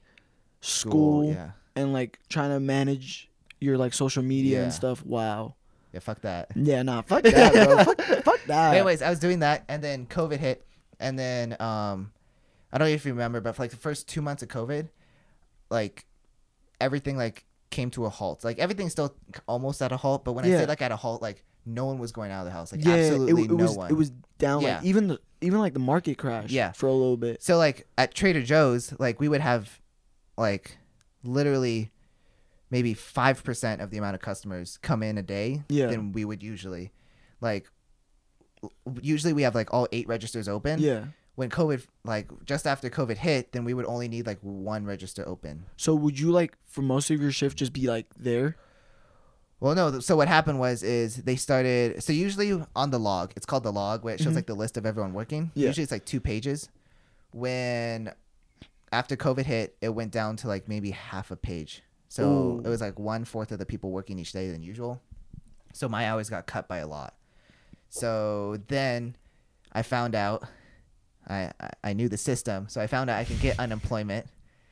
school, 0.59 1.31
Yeah. 1.31 1.51
And 1.77 1.93
like 1.93 2.19
trying 2.29 2.49
to 2.51 2.59
manage 2.59 3.29
your 3.59 3.77
like 3.77 3.93
social 3.93 4.23
media 4.23 4.57
Yeah. 4.57 4.63
and 4.63 4.73
stuff. 4.73 5.05
Wow. 5.05 5.55
Yeah, 5.93 5.99
fuck 6.01 6.21
that. 6.21 6.49
Yeah, 6.55 6.83
nah, 6.83 7.01
fuck 7.01 7.23
that, 7.23 7.53
bro. 7.53 7.77
fuck, 7.83 8.01
fuck 8.23 8.43
that. 8.45 8.71
But 8.71 8.75
anyways, 8.77 9.01
I 9.01 9.09
was 9.09 9.19
doing 9.19 9.39
that, 9.39 9.63
and 9.69 9.81
then 9.83 10.05
COVID 10.05 10.37
hit, 10.37 10.65
and 10.99 11.17
then 11.17 11.53
um, 11.61 12.11
I 12.71 12.77
don't 12.77 12.87
know 12.89 12.93
if 12.93 13.05
you 13.05 13.13
remember, 13.13 13.39
but 13.41 13.55
for 13.55 13.63
like 13.63 13.71
the 13.71 13.77
first 13.77 14.07
two 14.07 14.21
months 14.21 14.43
of 14.43 14.49
COVID, 14.49 14.89
like 15.69 16.05
everything 16.79 17.17
like 17.17 17.45
came 17.69 17.89
to 17.91 18.05
a 18.05 18.09
halt. 18.09 18.43
Like 18.43 18.59
everything's 18.59 18.91
still 18.91 19.15
almost 19.47 19.81
at 19.81 19.91
a 19.91 19.97
halt, 19.97 20.23
but 20.25 20.33
when 20.33 20.45
I 20.45 20.49
Yeah. 20.49 20.59
say 20.59 20.65
like 20.65 20.81
at 20.81 20.91
a 20.91 20.95
halt, 20.97 21.21
like 21.21 21.43
no 21.65 21.85
one 21.85 21.99
was 21.99 22.11
going 22.11 22.31
out 22.31 22.39
of 22.41 22.45
the 22.45 22.51
house. 22.51 22.71
Like 22.71 22.83
yeah, 22.85 22.93
absolutely 22.95 23.43
it, 23.43 23.45
it 23.45 23.51
no 23.53 23.63
was 23.65 23.75
one. 23.77 23.89
it 23.89 23.93
was 23.93 24.11
down. 24.37 24.61
Yeah. 24.61 24.75
Like 24.77 24.85
even 24.85 25.07
the 25.07 25.19
even 25.41 25.59
like 25.59 25.73
the 25.73 25.79
market 25.79 26.17
crashed. 26.17 26.51
Yeah. 26.51 26.71
for 26.73 26.87
a 26.87 26.91
little 26.93 27.17
bit. 27.17 27.41
so 27.41 27.57
like 27.57 27.87
at 27.97 28.13
Trader 28.13 28.41
Joe's, 28.43 28.93
like 28.99 29.19
we 29.19 29.27
would 29.29 29.41
have 29.41 29.79
like 30.37 30.77
literally 31.27 31.91
maybe 32.69 32.93
five 32.93 33.43
percent 33.43 33.81
of 33.81 33.91
the 33.91 33.97
amount 33.97 34.15
of 34.15 34.21
customers 34.21 34.77
come 34.81 35.03
in 35.03 35.17
a 35.17 35.23
day 35.23 35.63
Yeah. 35.69 35.87
than 35.87 36.11
we 36.11 36.25
would 36.25 36.41
usually. 36.43 36.91
Like 37.41 37.69
usually 39.01 39.33
we 39.33 39.43
have 39.43 39.55
like 39.55 39.73
all 39.73 39.87
eight 39.91 40.07
registers 40.07 40.47
open. 40.47 40.79
Yeah. 40.79 41.05
when 41.35 41.51
COVID, 41.51 41.85
like 42.03 42.27
just 42.45 42.65
after 42.65 42.89
COVID 42.89 43.17
hit, 43.17 43.51
then 43.51 43.63
we 43.63 43.75
would 43.75 43.85
only 43.85 44.07
need 44.07 44.25
like 44.25 44.39
one 44.41 44.85
register 44.85 45.23
open. 45.27 45.65
So 45.77 45.93
would 45.93 46.19
you 46.19 46.31
like 46.31 46.57
for 46.65 46.81
most 46.81 47.11
of 47.11 47.21
your 47.21 47.31
shift 47.31 47.59
just 47.59 47.73
be 47.73 47.85
like 47.87 48.07
there? 48.17 48.55
Well, 49.59 49.75
no. 49.75 49.99
So 49.99 50.15
what 50.15 50.27
happened 50.27 50.59
was 50.59 50.81
is 50.81 51.17
they 51.17 51.35
started. 51.35 52.01
So 52.03 52.11
usually 52.11 52.59
on 52.75 52.89
the 52.89 52.99
log, 52.99 53.33
it's 53.35 53.45
called 53.45 53.63
the 53.63 53.71
log, 53.71 54.03
where 54.03 54.15
it 54.15 54.19
shows 54.19 54.33
Mhm. 54.33 54.37
like 54.37 54.47
the 54.47 54.55
list 54.55 54.77
of 54.77 54.85
everyone 54.87 55.13
working. 55.13 55.51
Yeah. 55.53 55.67
Usually 55.67 55.83
it's 55.83 55.91
like 55.91 56.05
two 56.05 56.19
pages. 56.19 56.69
When 57.33 58.11
after 58.91 59.15
COVID 59.15 59.45
hit, 59.45 59.77
it 59.81 59.89
went 59.89 60.11
down 60.11 60.35
to 60.37 60.47
like 60.47 60.67
maybe 60.67 60.91
half 60.91 61.31
a 61.31 61.35
page. 61.35 61.83
So 62.09 62.29
Ooh. 62.29 62.61
it 62.63 62.69
was 62.69 62.81
like 62.81 62.97
one 62.97 63.25
fourth 63.25 63.51
of 63.51 63.59
the 63.59 63.65
people 63.65 63.91
working 63.91 64.17
each 64.19 64.31
day 64.31 64.49
than 64.49 64.61
usual. 64.61 65.01
So 65.73 65.89
my 65.89 66.07
hours 66.07 66.29
got 66.29 66.47
cut 66.47 66.67
by 66.67 66.77
a 66.77 66.87
lot. 66.87 67.15
So 67.89 68.57
then 68.67 69.15
I 69.73 69.83
found 69.83 70.15
out. 70.15 70.43
I, 71.29 71.51
I, 71.83 71.91
knew 71.91 72.07
the 72.07 72.15
system, 72.17 72.69
so 72.69 72.79
I 72.79 72.87
found 72.87 73.09
out 73.09 73.19
I 73.19 73.25
can 73.25 73.37
get 73.39 73.59
unemployment 73.59 74.27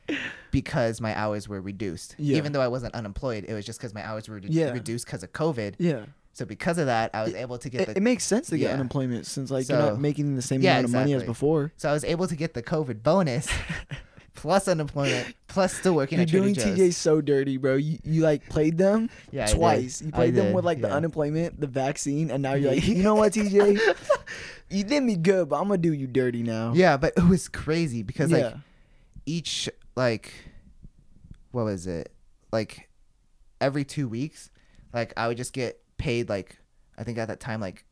because 0.51 1.01
my 1.01 1.13
hours 1.17 1.49
were 1.49 1.59
reduced. 1.59 2.15
Yeah. 2.17 2.37
Even 2.37 2.53
though 2.53 2.61
I 2.61 2.69
wasn't 2.69 2.95
unemployed, 2.95 3.43
it 3.45 3.53
was 3.53 3.65
just 3.65 3.77
because 3.77 3.93
my 3.93 4.05
hours 4.07 4.29
were 4.29 4.39
redu- 4.39 4.47
Yeah. 4.51 4.71
reduced 4.71 5.05
because 5.05 5.21
of 5.21 5.33
COVID. 5.33 5.75
Yeah. 5.79 6.05
So 6.35 6.43
because 6.45 6.77
of 6.77 6.87
that, 6.87 7.11
I 7.13 7.23
was 7.23 7.33
able 7.33 7.57
to 7.59 7.69
get 7.69 7.81
It, 7.81 7.85
the 7.85 7.91
it 7.97 8.03
makes 8.03 8.25
sense 8.25 8.47
to 8.49 8.57
get 8.57 8.67
Yeah. 8.67 8.73
unemployment 8.73 9.25
since 9.25 9.49
like 9.49 9.69
you're 9.69 9.77
not 9.77 9.99
making 10.01 10.35
the 10.35 10.41
same 10.41 10.61
Yeah, 10.61 10.73
amount 10.73 10.85
of 10.85 10.91
money 10.91 11.13
as 11.13 11.23
before. 11.23 11.71
so 11.77 11.89
I 11.89 11.93
was 11.93 12.03
able 12.03 12.27
to 12.27 12.35
get 12.35 12.53
the 12.53 12.61
COVID 12.61 13.01
bonus 13.03 13.47
plus 14.35 14.67
unemployment 14.67 15.33
plus 15.47 15.71
still 15.73 15.95
working 15.95 16.17
You're 16.17 16.23
at 16.23 16.29
doing. 16.29 16.53
TJ 16.53 16.93
so 16.93 17.21
dirty, 17.21 17.55
bro. 17.55 17.75
You, 17.77 17.99
you 18.03 18.21
like 18.21 18.49
played 18.49 18.77
them 18.77 19.09
Yeah, 19.31 19.45
twice. 19.47 20.01
You 20.01 20.11
played 20.11 20.35
them 20.35 20.51
with 20.51 20.65
like 20.65 20.81
the 20.81 20.91
unemployment, 20.91 21.61
the 21.61 21.67
vaccine, 21.67 22.29
and 22.29 22.43
now 22.43 22.53
you're 22.55 22.71
like, 22.73 22.85
you 22.87 23.01
know 23.01 23.15
what, 23.15 23.31
TJ? 23.31 23.79
you 24.69 24.83
did 24.83 25.03
me 25.03 25.15
good, 25.15 25.47
but 25.47 25.55
I'm 25.55 25.69
gonna 25.69 25.77
do 25.77 25.93
you 25.93 26.05
dirty 26.05 26.43
now. 26.43 26.73
Yeah, 26.75 26.97
but 26.97 27.13
it 27.15 27.23
was 27.23 27.47
crazy 27.47 28.03
because 28.03 28.29
like 28.29 28.53
each 29.25 29.69
like 29.95 30.33
what 31.51 31.63
was 31.63 31.87
it 31.87 32.11
like 32.51 32.89
every 33.61 33.85
two 33.85 34.07
weeks 34.09 34.51
like 34.93 35.13
i 35.17 35.27
would 35.27 35.37
just 35.37 35.53
get 35.53 35.79
paid 36.05 36.29
like 36.29 36.57
i 36.99 37.03
think 37.03 37.17
at 37.17 37.27
that 37.27 37.39
time 37.39 37.59
like 37.59 37.83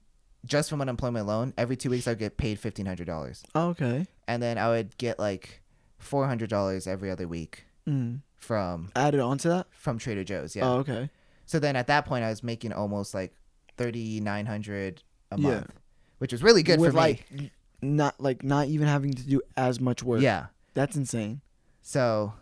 just 0.45 0.69
from 0.69 0.81
unemployment 0.81 1.23
alone, 1.27 1.53
every 1.57 1.77
two 1.77 1.89
weeks 1.89 2.05
I 2.05 2.11
would 2.11 2.19
get 2.19 2.35
paid 2.35 2.59
fifteen 2.59 2.85
hundred 2.85 3.07
dollars, 3.07 3.43
Oh, 3.55 3.69
okay. 3.69 4.05
and 4.27 4.43
then 4.43 4.57
I 4.57 4.67
would 4.73 4.97
get 4.97 5.17
like 5.17 5.61
four 5.99 6.27
hundred 6.27 6.49
dollars 6.49 6.85
every 6.85 7.09
other 7.09 7.27
week 7.29 7.63
Mm. 7.87 8.19
from 8.35 8.91
Added 8.93 9.21
on 9.21 9.37
to 9.37 9.47
that. 9.53 9.67
from 9.71 9.97
Trader 9.99 10.25
Joe's. 10.25 10.53
Yeah. 10.53 10.67
Oh, 10.67 10.73
okay. 10.79 11.09
So 11.45 11.59
then 11.59 11.77
at 11.77 11.87
that 11.87 12.05
point, 12.05 12.25
I 12.25 12.29
was 12.29 12.43
making 12.43 12.73
almost 12.73 13.13
like 13.13 13.31
thirty 13.77 14.19
nine 14.19 14.45
hundred 14.45 15.01
a 15.31 15.37
Yeah. 15.39 15.47
month, 15.49 15.71
which 16.17 16.33
was 16.33 16.43
really 16.43 16.61
good 16.61 16.81
With 16.81 16.91
for 16.91 16.97
me. 16.97 17.01
like 17.01 17.51
not 17.81 18.19
like 18.19 18.43
not 18.43 18.67
even 18.67 18.87
having 18.89 19.13
to 19.13 19.23
do 19.23 19.41
as 19.55 19.79
much 19.79 20.03
work. 20.03 20.21
yeah. 20.21 20.47
That's 20.73 20.97
insane. 20.97 21.39
So 21.81 22.33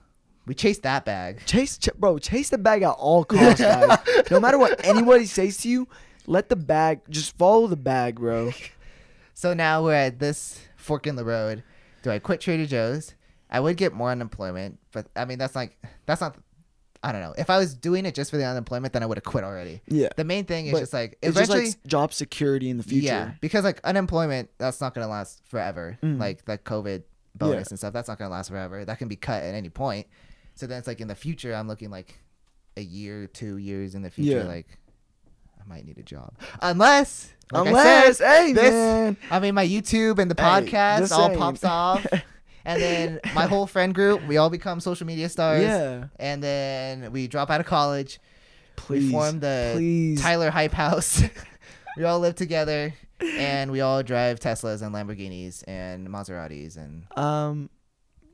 we 0.46 0.54
chased 0.56 0.84
that 0.84 1.06
bag. 1.06 1.46
Chase, 1.46 1.78
ch- 1.78 1.94
bro, 1.98 2.18
chase 2.18 2.50
the 2.50 2.58
bag 2.58 2.82
at 2.84 2.92
all 2.92 3.24
costs, 3.24 3.62
guys. 3.62 3.98
no 4.32 4.40
matter 4.40 4.58
what 4.58 4.84
anybody 4.86 5.26
says 5.26 5.58
to 5.58 5.70
you, 5.70 5.88
let 6.28 6.50
the 6.50 6.56
bag 6.56 7.02
just 7.10 7.38
follow 7.38 7.68
the 7.68 7.76
bag, 7.78 8.16
bro. 8.20 8.52
So 9.34 9.56
now 9.56 9.84
we're 9.84 9.94
at 9.96 10.20
this 10.20 10.60
fork 10.76 11.08
in 11.08 11.16
the 11.16 11.26
road. 11.26 11.64
Do 12.04 12.12
I 12.12 12.20
quit 12.20 12.42
Trader 12.42 12.68
Joe's? 12.68 13.16
I 13.50 13.60
would 13.60 13.76
get 13.76 13.92
more 13.92 14.12
unemployment, 14.12 14.78
but 14.92 15.08
I 15.16 15.26
mean 15.26 15.40
that's 15.40 15.56
like 15.56 15.80
that's 16.06 16.22
not. 16.22 16.36
I 17.02 17.12
don't 17.12 17.22
know. 17.22 17.34
If 17.36 17.50
I 17.50 17.58
was 17.58 17.74
doing 17.74 18.06
it 18.06 18.14
just 18.14 18.30
for 18.30 18.38
the 18.38 18.46
unemployment, 18.46 18.94
then 18.94 19.02
I 19.02 19.08
would 19.08 19.18
have 19.18 19.24
quit 19.24 19.44
already. 19.44 19.82
Yeah. 19.88 20.10
The 20.16 20.24
main 20.26 20.46
thing 20.46 20.68
is 20.68 20.74
But 20.74 20.80
just 20.82 20.94
like 20.94 21.18
It's 21.24 21.36
just 21.36 21.50
eventually, 21.50 21.70
like 21.70 21.88
job 21.88 22.14
security 22.14 22.70
in 22.70 22.78
the 22.78 22.84
future. 22.84 23.08
yeah, 23.08 23.32
because 23.42 23.64
like 23.64 23.82
unemployment, 23.84 24.52
that's 24.60 24.80
not 24.80 24.94
gonna 24.94 25.08
last 25.08 25.42
forever. 25.48 25.98
Mm. 26.04 26.20
Like 26.20 26.46
the 26.46 26.60
COVID 26.60 27.02
bonus 27.34 27.70
and 27.70 27.80
stuff, 27.80 27.94
that's 27.94 28.10
not 28.10 28.20
gonna 28.20 28.30
last 28.30 28.50
forever. 28.50 28.86
That 28.86 29.00
can 29.00 29.08
be 29.08 29.16
cut 29.16 29.42
at 29.42 29.56
any 29.56 29.70
point. 29.70 30.06
So 30.62 30.68
then 30.68 30.78
it's 30.78 30.88
like 30.88 31.02
in 31.02 31.08
the 31.08 31.16
future, 31.16 31.56
I'm 31.56 31.68
looking 31.68 31.90
like 31.90 32.20
a 32.78 32.82
year, 32.82 33.26
two 33.26 33.58
years 33.58 33.96
in 33.96 34.04
the 34.04 34.12
future, 34.12 34.38
Yeah. 34.42 34.44
like 34.44 34.68
I 35.60 35.68
might 35.68 35.88
need 35.88 35.98
a 35.98 36.04
job, 36.04 36.36
unless, 36.62 37.34
like 37.52 37.66
Unless, 37.68 38.18
said, 38.20 38.28
hey 38.46 38.54
this- 38.54 38.72
man, 38.72 39.18
I 39.32 39.40
mean, 39.40 39.56
my 39.56 39.66
YouTube 39.68 40.20
and 40.20 40.30
the 40.30 40.40
Hey, 40.40 40.48
podcast 40.48 41.00
just 41.00 41.14
all 41.14 41.36
pops 41.36 41.64
off, 41.64 42.06
and 42.66 42.80
then 42.80 43.20
my 43.34 43.48
whole 43.48 43.66
friend 43.66 43.92
group, 43.96 44.22
we 44.28 44.38
all 44.38 44.52
become 44.52 44.80
social 44.80 45.08
media 45.08 45.30
stars. 45.30 45.64
yeah, 45.64 46.06
And 46.20 46.44
then 46.44 47.12
we 47.12 47.28
drop 47.28 47.50
out 47.50 47.60
of 47.60 47.66
college. 47.66 48.20
please, 48.76 49.06
we 49.06 49.12
form 49.12 49.40
the 49.40 49.72
please. 49.74 50.22
Tyler 50.22 50.52
Hype 50.52 50.74
House. 50.74 51.24
we 51.98 52.04
all 52.04 52.20
live 52.20 52.36
together, 52.36 52.94
and 53.20 53.72
we 53.72 53.82
all 53.82 54.04
drive 54.04 54.40
Teslas 54.40 54.84
and 54.84 54.94
Lamborghinis 54.94 55.64
and 55.68 56.08
Maseratis 56.08 56.78
and 56.78 57.06
Um, 57.18 57.70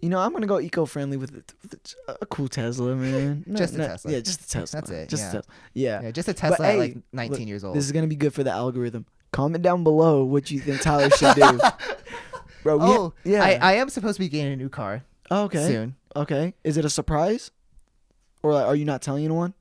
you 0.02 0.10
know, 0.10 0.20
I'm 0.20 0.32
gonna 0.34 0.48
go 0.48 0.60
eco-friendly 0.60 1.18
with, 1.18 1.36
it, 1.36 1.54
with 1.62 1.74
it- 1.74 1.96
a 2.08 2.26
cool 2.26 2.48
Tesla, 2.48 2.96
man. 2.96 3.44
No, 3.48 3.56
Just 3.58 3.74
a 3.76 3.78
Tesla. 3.78 4.12
Yeah, 4.12 4.20
just 4.20 4.42
a 4.42 4.48
Tesla. 4.50 4.82
That's 4.82 4.92
it, 4.92 5.10
Just 5.10 5.24
yeah. 5.24 5.30
a 5.30 5.32
Tesla. 5.34 5.54
Yeah. 5.74 6.02
yeah, 6.04 6.12
just 6.12 6.28
a 6.28 6.34
Tesla 6.34 6.66
at 6.66 6.72
hey, 6.74 6.78
like 6.80 6.98
19 7.14 7.40
look, 7.40 7.48
years 7.48 7.64
old. 7.64 7.76
This 7.76 7.86
is 7.86 7.92
gonna 7.92 8.08
be 8.08 8.16
good 8.16 8.34
for 8.34 8.44
the 8.44 8.52
algorithm. 8.52 9.06
Comment 9.32 9.62
down 9.62 9.84
below 9.84 10.24
what 10.24 10.50
you 10.52 10.60
think 10.60 10.82
Tyler 10.82 11.10
should 11.10 11.36
do. 11.36 11.60
Bro, 12.64 12.78
we 12.78 12.86
oh, 12.86 13.14
yeah. 13.24 13.44
I, 13.44 13.54
I 13.62 13.74
am 13.74 13.90
supposed 13.90 14.16
to 14.16 14.20
be 14.20 14.30
getting 14.30 14.54
a 14.54 14.56
new 14.56 14.70
car 14.70 15.04
Oh, 15.30 15.44
okay. 15.46 15.68
soon. 15.68 15.96
Okay. 16.16 16.54
Is 16.64 16.78
it 16.78 16.86
a 16.86 16.90
surprise? 16.90 17.52
Or 18.44 18.54
like, 18.54 18.66
are 18.66 18.76
you 18.76 18.86
not 18.86 19.02
telling 19.02 19.24
anyone? 19.26 19.54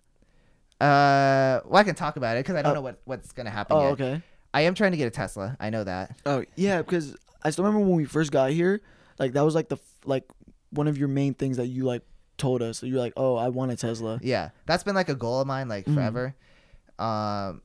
Uh, 0.80 1.60
well, 1.64 1.76
I 1.80 1.84
can 1.84 1.94
talk 1.94 2.16
about 2.16 2.36
it 2.36 2.40
because 2.40 2.56
I 2.56 2.62
don't 2.62 2.72
Oh. 2.72 2.74
know 2.76 2.80
what, 2.82 3.00
what's 3.04 3.32
gonna 3.32 3.50
happen 3.50 3.76
Oh, 3.76 3.82
yet. 3.82 3.92
okay. 3.92 4.22
I 4.52 4.62
am 4.62 4.74
trying 4.74 4.92
to 4.92 4.96
get 4.96 5.06
a 5.06 5.10
Tesla. 5.10 5.56
I 5.58 5.70
know 5.70 5.84
that. 5.84 6.16
Oh, 6.26 6.44
yeah, 6.54 6.78
because 6.82 7.16
I 7.42 7.50
still 7.50 7.64
remember 7.64 7.86
when 7.86 7.96
we 7.96 8.04
first 8.04 8.30
got 8.32 8.50
here, 8.50 8.80
like 9.18 9.32
that 9.32 9.42
was 9.44 9.54
like 9.54 9.68
the 9.68 9.76
like 10.06 10.24
one 10.70 10.88
of 10.88 10.96
your 10.98 11.08
main 11.08 11.34
things 11.34 11.56
that 11.58 11.66
you 11.66 11.84
like 11.84 12.02
told 12.38 12.62
us. 12.62 12.82
You're 12.82 12.98
like, 12.98 13.12
"Oh, 13.16 13.36
I 13.36 13.48
want 13.48 13.72
a 13.72 13.76
Tesla." 13.76 14.18
Yeah, 14.22 14.50
that's 14.66 14.82
been 14.84 14.94
like 14.94 15.08
a 15.08 15.14
goal 15.14 15.40
of 15.40 15.46
mine, 15.46 15.68
like 15.68 15.84
Mhm. 15.86 15.94
forever. 15.94 16.34
Um, 16.98 17.62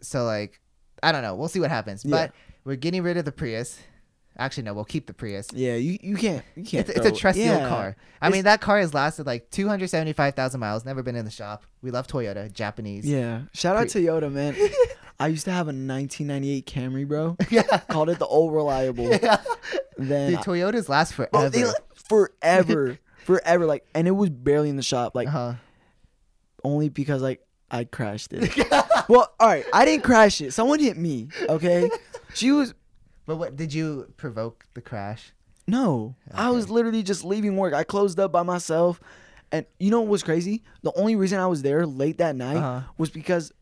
so 0.00 0.24
like, 0.24 0.60
I 1.02 1.12
don't 1.12 1.22
know. 1.22 1.34
We'll 1.34 1.48
see 1.48 1.60
what 1.60 1.70
happens. 1.70 2.04
Yeah. 2.04 2.10
But 2.10 2.32
we're 2.64 2.76
getting 2.76 3.02
rid 3.02 3.16
of 3.16 3.24
the 3.24 3.32
Prius. 3.32 3.78
Actually, 4.38 4.62
no, 4.62 4.74
we'll 4.74 4.84
keep 4.84 5.06
the 5.06 5.12
Prius. 5.12 5.48
Yeah, 5.52 5.74
you 5.74 5.98
you 6.02 6.16
can't 6.16 6.44
you 6.56 6.64
can't. 6.64 6.88
It's, 6.88 6.98
it's 6.98 7.06
a 7.06 7.12
trusty 7.12 7.42
yeah. 7.42 7.58
old 7.60 7.68
car. 7.68 7.96
I 8.22 8.26
It's- 8.26 8.32
mean, 8.32 8.44
that 8.44 8.60
car 8.60 8.78
has 8.78 8.94
lasted 8.94 9.26
like 9.26 9.50
275,000 9.50 10.58
miles. 10.60 10.84
Never 10.84 11.02
been 11.02 11.16
in 11.16 11.24
the 11.24 11.30
shop. 11.30 11.64
We 11.82 11.90
love 11.90 12.06
Toyota, 12.06 12.50
Japanese. 12.52 13.04
Yeah. 13.06 13.42
Shout 13.52 13.76
out 13.76 13.88
Toyota, 13.88 14.32
man. 14.32 14.54
I 15.20 15.26
used 15.28 15.44
to 15.44 15.52
have 15.52 15.66
a 15.66 15.70
1998 15.76 16.66
Camry, 16.66 17.06
bro. 17.06 17.36
yeah. 17.50 17.62
Called 17.88 18.08
it 18.08 18.18
the 18.18 18.26
old 18.26 18.52
reliable. 18.54 19.08
yeah. 19.22 19.36
Then 19.98 20.30
Dude, 20.32 20.40
Toyotas 20.40 20.88
last 20.88 21.12
forever. 21.12 21.30
oh, 21.34 21.48
they, 21.50 21.64
forever, 21.94 22.98
forever. 23.24 23.66
Like, 23.66 23.86
and 23.94 24.08
it 24.08 24.12
was 24.12 24.30
barely 24.30 24.70
in 24.70 24.76
the 24.76 24.82
shop. 24.82 25.14
Like, 25.14 25.28
uh-huh. 25.28 25.54
only 26.64 26.88
because 26.88 27.20
like 27.22 27.46
I 27.70 27.84
crashed 27.84 28.32
it. 28.32 28.56
well, 29.08 29.32
all 29.38 29.46
right, 29.48 29.64
I 29.72 29.84
didn't 29.84 30.04
crash 30.04 30.40
it. 30.40 30.52
Someone 30.52 30.80
hit 30.80 30.96
me. 30.96 31.28
Okay, 31.48 31.90
she 32.34 32.50
was 32.50 32.74
But 33.26 33.36
what 33.36 33.56
did 33.56 33.72
you 33.74 34.12
provoke 34.16 34.64
the 34.74 34.80
crash? 34.80 35.32
no. 35.66 36.16
I 36.34 36.50
was 36.50 36.68
literally 36.70 37.02
just 37.04 37.22
leaving 37.24 37.56
work. 37.56 37.74
I 37.74 37.84
closed 37.84 38.18
up 38.18 38.32
by 38.32 38.42
myself, 38.42 39.00
and 39.52 39.66
you 39.78 39.90
know 39.90 40.00
what 40.00 40.08
was 40.08 40.22
crazy? 40.24 40.64
The 40.82 40.92
only 40.96 41.14
reason 41.14 41.38
I 41.38 41.46
was 41.46 41.62
there 41.62 41.86
late 41.86 42.18
that 42.18 42.34
night 42.36 42.56
Uh-huh. 42.56 42.80
was 42.98 43.10
because 43.10 43.52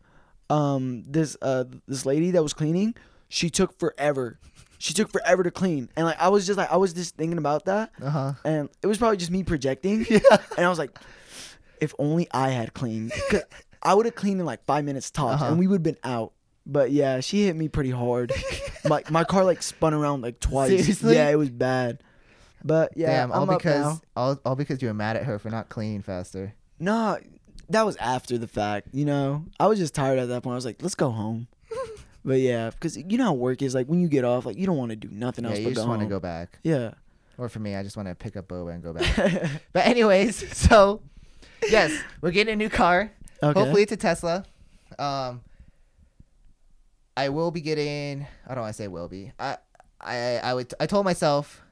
um 0.51 1.03
this 1.07 1.37
uh 1.43 1.65
this 1.87 2.07
lady 2.07 2.31
that 2.33 2.43
was 2.43 2.53
cleaning, 2.55 2.95
she 3.29 3.51
took 3.51 3.79
forever. 3.79 4.39
She 4.81 4.95
took 4.95 5.11
forever 5.11 5.43
to 5.43 5.51
clean, 5.51 5.89
and 5.97 6.07
like 6.07 6.21
I 6.21 6.29
was 6.29 6.47
just 6.47 6.57
like 6.57 6.71
I 6.71 6.77
was 6.77 6.93
just 6.93 7.17
thinking 7.17 7.39
about 7.39 7.65
that, 7.65 7.91
Uh 8.01 8.11
huh. 8.11 8.33
and 8.45 8.69
it 8.83 8.87
was 8.87 8.97
probably 8.99 9.17
just 9.17 9.31
me 9.31 9.43
projecting. 9.43 10.07
Yeah. 10.11 10.21
And 10.57 10.65
I 10.65 10.69
was 10.69 10.79
like, 10.79 10.97
if 11.81 11.93
only 11.99 12.29
I 12.31 12.51
had 12.51 12.75
cleaned, 12.75 13.13
I 13.83 13.95
would 13.95 14.07
have 14.07 14.15
cleaned 14.15 14.39
in 14.41 14.47
like 14.47 14.65
five 14.67 14.85
minutes 14.85 15.11
tops, 15.11 15.35
Uh-huh. 15.43 15.51
and 15.51 15.59
we 15.59 15.67
would 15.67 15.77
have 15.77 15.83
been 15.83 15.99
out. 16.05 16.33
But 16.65 16.93
yeah, 16.93 17.19
she 17.21 17.47
hit 17.47 17.57
me 17.57 17.67
pretty 17.69 17.91
hard. 17.91 18.33
my 18.85 19.03
my 19.11 19.25
car 19.25 19.45
like 19.45 19.63
spun 19.63 19.95
around 19.95 20.21
like 20.23 20.39
twice. 20.39 20.69
Seriously? 20.71 21.15
Yeah, 21.17 21.29
it 21.29 21.37
was 21.37 21.51
bad. 21.51 22.03
But 22.65 22.93
yeah, 22.97 23.07
Damn, 23.09 23.33
all 23.33 23.51
I'm 23.51 23.57
because 23.57 24.01
all, 24.17 24.39
all 24.45 24.55
because 24.55 24.81
you 24.81 24.89
were 24.89 24.95
mad 24.95 25.17
at 25.17 25.25
her 25.25 25.39
for 25.41 25.49
not 25.51 25.69
cleaning 25.71 26.03
faster. 26.03 26.55
Nah, 26.79 27.17
that 27.71 27.85
was 27.85 27.97
after 27.97 28.39
the 28.39 28.49
fact. 28.49 28.89
You 28.93 29.05
know, 29.05 29.45
I 29.61 29.67
was 29.67 29.79
just 29.79 29.95
tired 29.95 30.19
at 30.19 30.29
that 30.29 30.43
point. 30.43 30.53
I 30.53 30.57
was 30.57 30.65
like, 30.65 30.83
let's 30.83 30.95
go 30.95 31.11
home. 31.11 31.49
but 32.25 32.41
yeah, 32.41 32.71
because 32.71 32.97
you 32.97 33.19
know 33.19 33.25
how 33.25 33.33
work 33.35 33.63
is. 33.63 33.75
Like 33.75 33.87
when 33.87 34.01
you 34.01 34.09
get 34.09 34.25
off, 34.25 34.47
like 34.47 34.57
you 34.57 34.67
don't 34.67 34.77
want 34.77 34.91
to 34.91 34.97
do 34.97 35.09
nothing 35.11 35.45
Yeah, 35.45 35.51
else 35.51 35.59
you 35.61 35.65
but 35.67 35.75
just 35.75 35.89
want 35.89 36.01
to 36.01 36.07
go 36.07 36.21
back. 36.21 36.59
Yeah. 36.63 36.93
Or 37.37 37.49
for 37.49 37.61
me, 37.61 37.77
I 37.77 37.83
just 37.83 37.97
want 37.97 38.09
to 38.09 38.15
pick 38.15 38.37
up 38.37 38.49
Boba 38.49 38.75
and 38.75 38.83
go 38.83 38.93
back. 38.93 39.51
but 39.73 39.87
anyways, 39.87 40.57
so 40.57 41.01
yes, 41.69 41.93
we're 42.21 42.33
getting 42.33 42.53
a 42.53 42.57
new 42.57 42.69
car. 42.71 43.13
Okay. 43.43 43.59
Hopefully 43.59 43.83
it's 43.83 43.93
a 43.93 43.97
Tesla. 43.97 44.45
Um, 44.99 45.43
I 47.17 47.29
will 47.29 47.51
be 47.51 47.61
getting. 47.61 48.27
I 48.47 48.55
don't 48.55 48.63
want 48.63 48.75
to 48.75 48.83
say 48.83 48.89
will 48.89 49.09
be. 49.09 49.33
I, 49.39 49.59
I, 50.01 50.39
I 50.39 50.55
would. 50.55 50.73
I 50.81 50.87
told 50.87 51.05
myself, 51.05 51.63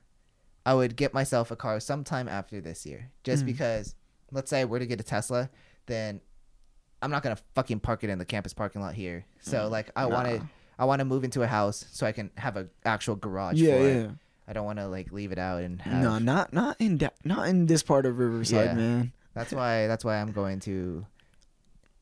I 0.64 0.74
would 0.74 0.96
get 0.96 1.14
myself 1.14 1.50
a 1.50 1.56
car 1.56 1.80
sometime 1.80 2.28
after 2.28 2.60
this 2.60 2.84
year, 2.86 3.10
just 3.24 3.42
Mhm. 3.44 3.46
because. 3.46 3.94
Let's 4.32 4.50
say 4.50 4.62
I 4.62 4.64
were 4.64 4.80
to 4.80 4.86
get 4.86 5.00
a 5.00 5.04
Tesla, 5.04 5.48
then 5.86 6.20
I'm 7.02 7.10
not 7.10 7.22
gonna 7.22 7.38
fucking 7.54 7.80
park 7.80 8.04
it 8.04 8.10
in 8.10 8.18
the 8.18 8.24
campus 8.24 8.52
parking 8.54 8.80
lot 8.82 8.94
here. 8.94 9.24
So 9.40 9.58
Mm, 9.66 9.70
like, 9.70 9.90
I 9.96 10.06
want 10.06 10.28
to. 10.28 10.48
I 10.78 10.84
want 10.84 10.98
to 11.00 11.06
move 11.06 11.24
into 11.24 11.42
a 11.42 11.46
house 11.46 11.86
so 11.92 12.06
I 12.06 12.12
can 12.12 12.30
have 12.36 12.56
an 12.58 12.68
actual 12.84 13.16
garage 13.16 13.58
yeah, 13.58 13.78
for 13.78 13.86
it. 13.88 14.02
yeah. 14.02 14.10
I 14.46 14.52
don't 14.52 14.66
want 14.66 14.78
to 14.78 14.86
like 14.88 15.10
leave 15.10 15.32
it 15.32 15.38
out 15.38 15.62
and 15.62 15.80
have. 15.82 16.02
No, 16.02 16.18
not 16.18 16.52
not 16.52 16.76
in 16.78 16.98
da- 16.98 17.08
not 17.24 17.48
in 17.48 17.64
this 17.66 17.82
part 17.82 18.04
of 18.06 18.18
Riverside, 18.18 18.66
Yeah. 18.66 18.74
man. 18.74 19.12
That's 19.34 19.52
why. 19.52 19.86
That's 19.86 20.04
why 20.04 20.20
I'm 20.20 20.32
going 20.32 20.60
to 20.60 21.06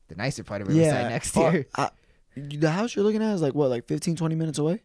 the 0.09 0.15
nicer 0.15 0.43
part 0.43 0.61
of 0.61 0.67
Riverside 0.67 1.03
yeah. 1.03 1.09
next 1.09 1.35
uh, 1.37 1.49
year. 1.51 1.65
I- 1.75 1.89
the 2.35 2.69
house 2.69 2.95
you're 2.95 3.05
looking 3.05 3.23
at 3.23 3.33
is 3.33 3.41
like 3.41 3.55
what, 3.55 3.69
like 3.69 3.85
15, 3.87 4.17
20 4.17 4.35
minutes 4.35 4.57
away? 4.59 4.81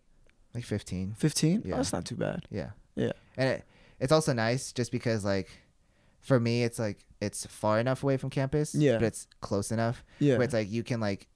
Like 0.54 0.64
15. 0.64 1.14
15? 1.18 1.62
Yeah. 1.64 1.74
Oh, 1.74 1.76
that's 1.78 1.92
not 1.92 2.04
too 2.04 2.14
bad. 2.14 2.44
Yeah. 2.48 2.70
Yeah. 2.94 3.10
And 3.36 3.48
it, 3.48 3.64
it's 3.98 4.12
also 4.12 4.32
nice 4.32 4.70
just 4.72 4.92
because 4.92 5.24
like 5.24 5.48
for 6.20 6.38
me 6.38 6.62
it's 6.62 6.78
like 6.78 7.04
it's 7.20 7.46
far 7.46 7.78
enough 7.80 8.02
away 8.02 8.16
from 8.16 8.30
campus. 8.30 8.74
Yeah. 8.74 8.94
But 8.94 9.04
it's 9.04 9.26
close 9.40 9.70
enough 9.70 10.04
Yeah. 10.18 10.34
where 10.36 10.44
it's 10.44 10.54
like 10.54 10.70
you 10.70 10.82
can 10.82 11.00
like 11.00 11.28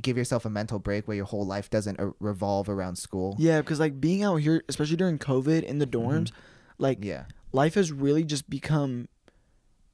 give 0.00 0.16
yourself 0.16 0.44
a 0.44 0.50
mental 0.50 0.78
break 0.80 1.06
where 1.06 1.16
your 1.16 1.26
whole 1.26 1.46
life 1.46 1.70
doesn't 1.70 2.00
uh, 2.00 2.10
revolve 2.18 2.68
around 2.68 2.96
school. 2.96 3.36
yeah, 3.38 3.60
because 3.60 3.78
like 3.78 4.00
being 4.00 4.22
out 4.24 4.36
here, 4.36 4.64
especially 4.68 4.96
during 4.96 5.18
COVID 5.18 5.62
in 5.62 5.78
the 5.78 5.86
dorms, 5.86 6.32
like 6.78 6.98
Mm-hmm. 6.98 7.08
Yeah. 7.08 7.24
life 7.52 7.74
has 7.74 7.92
really 7.92 8.24
just 8.24 8.50
become 8.50 9.06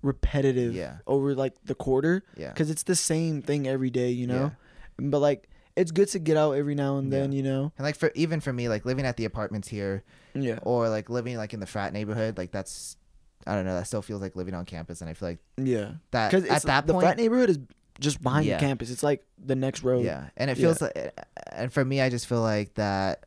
repetitive 0.03 0.75
Yeah. 0.75 0.99
over 1.07 1.35
like 1.35 1.55
the 1.65 1.75
quarter 1.75 2.23
Yeah. 2.37 2.51
because 2.53 2.71
it's 2.71 2.85
the 2.85 2.95
same 2.97 3.43
thing 3.43 3.67
every 3.67 3.91
day, 3.91 4.11
you 4.11 4.27
know. 4.27 4.53
But 4.99 5.19
like 5.21 5.49
it's 5.77 5.91
good 5.93 6.09
to 6.09 6.19
get 6.19 6.37
out 6.37 6.53
every 6.53 6.75
now 6.75 6.97
and 6.99 7.13
Yeah. 7.13 7.21
then, 7.21 7.33
you 7.33 7.43
know. 7.43 7.73
And 7.79 7.85
like 7.85 7.97
for 7.97 8.11
even 8.15 8.41
for 8.41 8.53
me 8.53 8.69
like 8.69 8.85
living 8.85 9.05
at 9.05 9.17
the 9.17 9.25
apartments 9.25 9.69
here 9.69 10.03
Yeah. 10.35 10.59
or 10.63 10.89
like 10.89 11.11
living 11.11 11.37
like 11.37 11.53
in 11.53 11.61
the 11.61 11.67
frat 11.67 11.93
neighborhood 11.93 12.39
like 12.39 12.51
that's 12.53 12.97
I 13.49 13.55
don't 13.55 13.64
know 13.64 13.75
that 13.75 13.87
still 13.87 14.02
feels 14.02 14.21
like 14.23 14.37
living 14.37 14.55
on 14.55 14.64
campus 14.67 15.00
and 15.00 15.09
I 15.11 15.14
feel 15.14 15.31
like 15.31 15.38
Yeah. 15.57 15.93
that 16.12 16.31
Because 16.31 16.49
at 16.49 16.62
that 16.64 16.87
the 16.87 16.93
point 16.93 17.05
frat 17.07 17.17
neighborhood 17.17 17.50
is 17.50 17.59
just 17.99 18.23
behind 18.23 18.47
Yeah. 18.47 18.59
the 18.59 18.61
campus. 18.67 18.90
It's 18.90 19.02
like 19.02 19.25
the 19.45 19.57
next 19.57 19.83
road. 19.83 20.05
Yeah, 20.05 20.28
and 20.37 20.50
it 20.50 20.57
Yeah. 20.59 20.67
feels 20.67 20.81
like, 20.83 21.19
and 21.52 21.73
for 21.73 21.85
me, 21.85 22.00
I 22.00 22.11
just 22.11 22.26
feel 22.28 22.43
like 22.43 22.75
that 22.75 23.25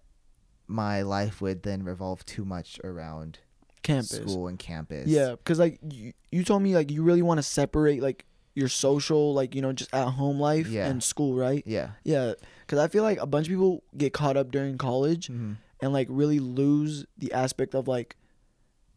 my 0.68 1.02
life 1.02 1.42
would 1.42 1.64
then 1.64 1.84
revolve 1.84 2.24
too 2.26 2.46
much 2.46 2.80
around 2.84 3.40
Campus. 3.84 4.12
school 4.12 4.48
and 4.48 4.58
campus. 4.60 5.08
Yeah, 5.08 5.32
because 5.32 5.60
like 5.60 5.80
you, 5.92 6.14
you 6.32 6.44
told 6.44 6.62
me 6.62 6.76
like 6.76 6.92
you 6.92 7.04
really 7.04 7.22
want 7.22 7.40
to 7.40 7.44
separate 7.44 8.02
like 8.02 8.26
your 8.54 8.68
social, 8.70 9.34
like 9.34 9.56
you 9.56 9.62
know, 9.62 9.74
just 9.74 9.94
at 9.94 10.08
home 10.10 10.40
life 10.40 10.68
Yeah. 10.68 10.88
and 10.88 11.02
school, 11.04 11.34
right? 11.36 11.64
Yeah. 11.66 11.92
Yeah, 12.04 12.34
because 12.66 12.80
I 12.80 12.88
feel 12.88 13.04
like 13.04 13.20
a 13.20 13.26
bunch 13.26 13.48
of 13.48 13.52
people 13.52 13.84
get 13.98 14.14
caught 14.14 14.38
up 14.38 14.52
during 14.52 14.78
college 14.78 15.28
Mhm. 15.30 15.58
and 15.82 15.92
like 15.94 16.08
really 16.10 16.40
lose 16.40 17.06
the 17.18 17.34
aspect 17.34 17.74
of 17.76 17.88
like 17.88 18.16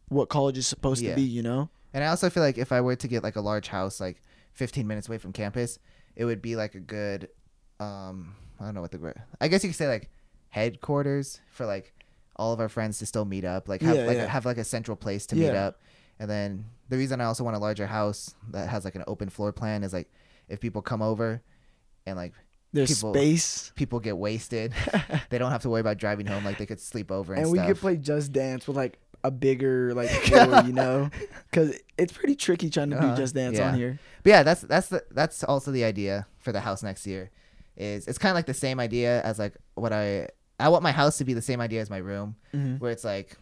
what 0.09 0.29
college 0.29 0.57
is 0.57 0.67
supposed 0.67 1.01
Yeah. 1.01 1.11
to 1.11 1.15
be. 1.15 1.23
You 1.23 1.43
know? 1.43 1.69
And 1.93 2.03
I 2.03 2.07
also 2.07 2.29
feel 2.29 2.43
like 2.43 2.57
if 2.57 2.71
I 2.71 2.81
were 2.81 2.95
to 2.95 3.07
get 3.07 3.23
like 3.23 3.35
a 3.35 3.41
large 3.41 3.67
house, 3.69 3.99
like 3.99 4.21
15 4.53 4.85
minutes 4.87 5.07
away 5.07 5.17
from 5.17 5.31
campus, 5.33 5.79
it 6.15 6.25
would 6.25 6.41
be 6.41 6.55
like 6.55 6.75
a 6.75 6.79
good, 6.79 7.29
um, 7.79 8.35
I 8.59 8.65
don't 8.65 8.73
know 8.75 8.81
what 8.81 8.91
the 8.91 8.99
word. 8.99 9.21
I 9.39 9.47
guess 9.47 9.63
you 9.63 9.69
could 9.69 9.77
say 9.77 9.87
like 9.87 10.09
headquarters 10.49 11.39
for 11.51 11.65
like 11.65 11.93
all 12.35 12.51
of 12.53 12.59
our 12.59 12.69
friends 12.69 12.99
to 12.99 13.05
still 13.05 13.25
meet 13.25 13.45
up, 13.45 13.69
like 13.69 13.81
have 13.81 13.95
Yeah, 13.95 14.03
like 14.05 14.17
yeah. 14.17 14.27
have 14.27 14.45
like 14.45 14.57
a 14.57 14.63
central 14.63 14.97
place 14.97 15.25
to 15.27 15.35
meet 15.35 15.45
Yeah. 15.47 15.67
up. 15.67 15.79
And 16.19 16.29
then 16.29 16.65
the 16.89 16.97
reason 16.97 17.21
I 17.21 17.25
also 17.25 17.43
want 17.43 17.55
a 17.55 17.59
larger 17.59 17.87
house 17.87 18.35
that 18.51 18.69
has 18.69 18.85
like 18.85 18.95
an 18.95 19.03
open 19.07 19.29
floor 19.29 19.51
plan 19.51 19.83
is 19.83 19.93
like 19.93 20.09
if 20.49 20.59
people 20.59 20.81
come 20.81 21.01
over 21.01 21.41
and 22.05 22.15
like 22.17 22.33
There's 22.73 22.93
People- 22.93 23.13
space, 23.13 23.71
people 23.75 23.99
get 24.01 24.17
wasted, 24.17 24.73
they 25.29 25.37
don't 25.37 25.51
have 25.51 25.61
to 25.61 25.69
worry 25.69 25.79
about 25.81 25.97
driving 25.97 26.25
home. 26.25 26.43
Like 26.43 26.57
they 26.57 26.65
could 26.65 26.79
sleep 26.81 27.09
over 27.11 27.33
and, 27.33 27.43
and 27.43 27.51
we 27.51 27.57
stuff. 27.57 27.67
could 27.69 27.77
play 27.77 27.95
Just 27.97 28.31
Dance 28.33 28.67
with 28.67 28.75
like 28.75 28.99
a 29.27 29.31
bigger 29.31 29.93
like 29.93 30.09
floor, 30.27 30.63
you 30.65 30.73
know? 30.73 31.09
Because 31.49 31.77
it's 31.97 32.13
pretty 32.13 32.35
tricky 32.35 32.69
trying 32.69 32.89
to 32.91 32.97
Uh-huh. 32.97 33.15
do 33.15 33.21
Just 33.21 33.35
Dance 33.35 33.57
Yeah. 33.57 33.69
on 33.69 33.75
here. 33.75 33.99
But 34.23 34.29
yeah, 34.29 34.43
that's 34.43 34.61
that's 34.61 34.89
the, 34.89 35.03
that's 35.11 35.43
also 35.43 35.71
the 35.71 35.83
idea 35.83 36.27
for 36.39 36.51
the 36.51 36.59
house 36.61 36.83
next 36.83 37.05
year. 37.07 37.31
Is 37.77 38.07
it's 38.07 38.17
kind 38.17 38.31
of 38.31 38.35
like 38.35 38.45
the 38.45 38.53
same 38.53 38.79
idea 38.79 39.21
as 39.23 39.37
like 39.39 39.53
what 39.75 39.91
I 39.93 40.29
I 40.59 40.69
want 40.69 40.83
my 40.83 40.91
house 40.93 41.17
to 41.17 41.25
be 41.25 41.33
the 41.33 41.41
same 41.41 41.59
idea 41.59 41.81
as 41.81 41.89
my 41.89 41.97
room, 41.97 42.35
Mhm. 42.53 42.79
where 42.79 42.91
it's 42.91 43.03
like 43.03 43.37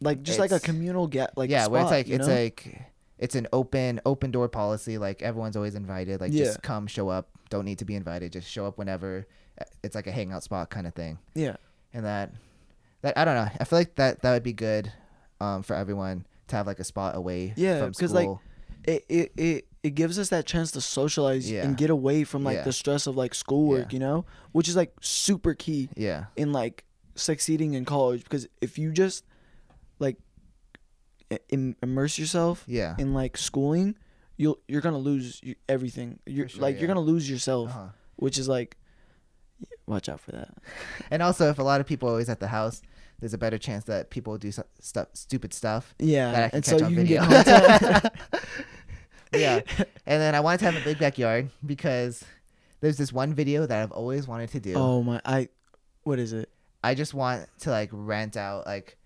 Like 0.00 0.22
just 0.22 0.38
like 0.40 0.50
a 0.52 0.58
communal 0.60 1.06
get 1.06 1.36
like 1.38 1.48
yeah, 1.50 1.68
where 1.68 1.82
it's 1.82 1.90
like 1.90 2.08
it's 2.08 2.26
know? 2.26 2.34
like 2.34 2.82
it's 3.18 3.36
an 3.36 3.46
open 3.52 4.00
open 4.04 4.30
door 4.32 4.48
policy. 4.48 4.98
Like 4.98 5.22
everyone's 5.22 5.54
always 5.56 5.76
invited. 5.76 6.20
Like 6.20 6.32
Yeah. 6.32 6.44
just 6.46 6.62
come, 6.62 6.86
show 6.88 7.08
up. 7.08 7.28
Don't 7.50 7.64
need 7.64 7.78
to 7.78 7.84
be 7.84 7.94
invited. 7.94 8.32
Just 8.32 8.48
show 8.50 8.66
up 8.66 8.78
whenever. 8.78 9.26
It's 9.84 9.94
like 9.94 10.08
a 10.08 10.12
hangout 10.12 10.42
spot 10.42 10.70
kind 10.70 10.86
of 10.88 10.94
thing. 10.94 11.18
yeah. 11.34 11.56
And 11.94 12.04
that 12.04 12.32
that 13.02 13.16
I 13.18 13.24
don't 13.24 13.34
know. 13.36 13.48
I 13.60 13.64
feel 13.64 13.78
like 13.78 13.94
that 13.96 14.22
that 14.22 14.32
would 14.32 14.42
be 14.42 14.52
good, 14.54 14.90
um, 15.42 15.62
for 15.62 15.74
everyone 15.74 16.24
to 16.48 16.56
have 16.56 16.66
like 16.66 16.78
a 16.80 16.84
spot 16.84 17.16
away. 17.16 17.52
Yeah, 17.56 17.78
from 17.80 17.92
'cause, 17.94 18.12
like, 18.12 18.28
it, 18.84 19.04
it 19.08 19.32
it 19.36 19.68
it 19.82 19.90
gives 19.96 20.18
us 20.18 20.28
that 20.28 20.46
chance 20.46 20.70
to 20.72 20.80
socialize 20.80 21.50
Yeah. 21.50 21.64
and 21.64 21.76
get 21.76 21.90
away 21.90 22.22
from 22.24 22.44
like 22.44 22.56
Yeah. 22.58 22.62
the 22.64 22.72
stress 22.72 23.06
of 23.06 23.16
like 23.16 23.34
schoolwork, 23.34 23.86
Yeah. 23.92 23.94
you 23.96 23.98
know, 23.98 24.24
which 24.52 24.68
is 24.68 24.76
like 24.76 24.92
super 25.00 25.54
key 25.54 25.88
yeah, 25.96 26.26
in 26.36 26.52
like 26.52 26.84
succeeding 27.14 27.74
in 27.74 27.84
college 27.84 28.22
because 28.24 28.46
if 28.60 28.78
you 28.78 28.92
just 28.92 29.24
like 29.98 30.16
im- 31.48 31.76
immerse 31.82 32.18
yourself 32.18 32.64
yeah. 32.66 32.94
in 32.98 33.12
like 33.14 33.36
schooling, 33.36 33.96
you'll 34.36 34.58
you're 34.68 34.80
gonna 34.80 34.98
lose 34.98 35.40
everything. 35.68 36.18
You're 36.26 36.48
sure, 36.48 36.60
like 36.62 36.78
you're 36.78 36.88
gonna 36.88 37.00
lose 37.00 37.28
yourself, 37.28 37.70
Uh-huh. 37.70 37.86
which 38.16 38.38
is 38.38 38.48
like 38.48 38.76
watch 39.86 40.08
out 40.08 40.20
for 40.20 40.32
that. 40.32 40.54
And 41.10 41.22
also, 41.22 41.50
if 41.50 41.58
a 41.58 41.62
lot 41.62 41.80
of 41.80 41.86
people 41.86 42.08
are 42.08 42.12
always 42.12 42.28
at 42.28 42.40
the 42.40 42.48
house, 42.48 42.82
there's 43.22 43.34
a 43.34 43.38
better 43.38 43.56
chance 43.56 43.84
that 43.84 44.10
people 44.10 44.36
do 44.36 44.50
stu- 44.50 44.64
stuff, 44.80 45.06
stupid 45.14 45.54
stuff. 45.54 45.94
that 45.98 46.04
I 46.04 46.08
Yeah, 46.08 46.48
can 46.48 46.50
and 46.56 46.64
so 46.64 46.84
on 46.84 46.92
video. 46.94 47.24
get 47.28 48.12
yeah. 49.32 49.60
And 50.06 50.20
then 50.20 50.34
I 50.34 50.40
wanted 50.40 50.58
to 50.58 50.64
have 50.72 50.76
a 50.76 50.84
big 50.84 50.98
backyard 50.98 51.50
because 51.64 52.24
there's 52.80 52.96
this 52.96 53.12
one 53.12 53.32
video 53.32 53.64
that 53.64 53.80
I've 53.80 53.92
always 53.92 54.26
wanted 54.26 54.50
to 54.50 54.60
do. 54.60 54.74
oh 54.74 55.02
my, 55.04 55.20
I 55.24 55.48
what 56.02 56.18
is 56.18 56.32
it? 56.32 56.50
I 56.82 56.94
just 56.96 57.14
want 57.14 57.46
to 57.60 57.70
like 57.70 57.90
rent 57.92 58.36
out 58.36 58.66
like 58.66 58.98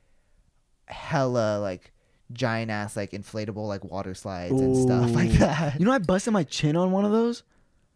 hella 0.87 1.59
like 1.61 1.93
giant 2.33 2.71
ass 2.71 2.97
like 2.97 3.11
inflatable 3.11 3.69
like 3.69 3.85
water 3.85 4.15
slides 4.15 4.59
and 4.61 4.75
stuff 4.77 5.11
like 5.15 5.31
that. 5.33 5.79
You 5.79 5.85
know, 5.85 5.93
I 5.93 5.99
busted 5.99 6.33
my 6.33 6.45
chin 6.45 6.75
on 6.77 6.91
one 6.91 7.05
of 7.05 7.13
those. 7.13 7.43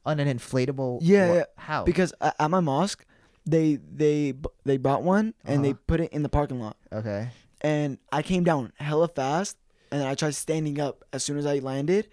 On 0.05 0.19
an 0.21 0.29
inflatable. 0.39 0.99
Yeah, 1.03 1.29
wa- 1.29 1.35
yeah. 1.37 1.45
How? 1.57 1.85
because 1.85 2.13
at 2.21 2.51
my 2.51 2.61
mosque 2.61 3.05
they 3.47 3.77
they 3.77 4.35
they 4.65 4.77
bought 4.77 5.03
one 5.03 5.35
and 5.45 5.65
they 5.65 5.71
Uh-huh. 5.71 5.79
put 5.87 6.01
it 6.01 6.13
in 6.13 6.23
the 6.23 6.29
parking 6.29 6.61
lot 6.61 6.77
okay. 6.93 7.29
and 7.63 7.99
i 8.13 8.23
came 8.23 8.45
down 8.45 8.73
hella 8.79 9.09
fast 9.09 9.57
and 9.91 10.01
then 10.01 10.09
i 10.09 10.15
tried 10.15 10.35
standing 10.35 10.79
up 10.81 11.05
as 11.13 11.25
soon 11.25 11.39
as 11.39 11.47
i 11.47 11.59
landed 11.59 12.09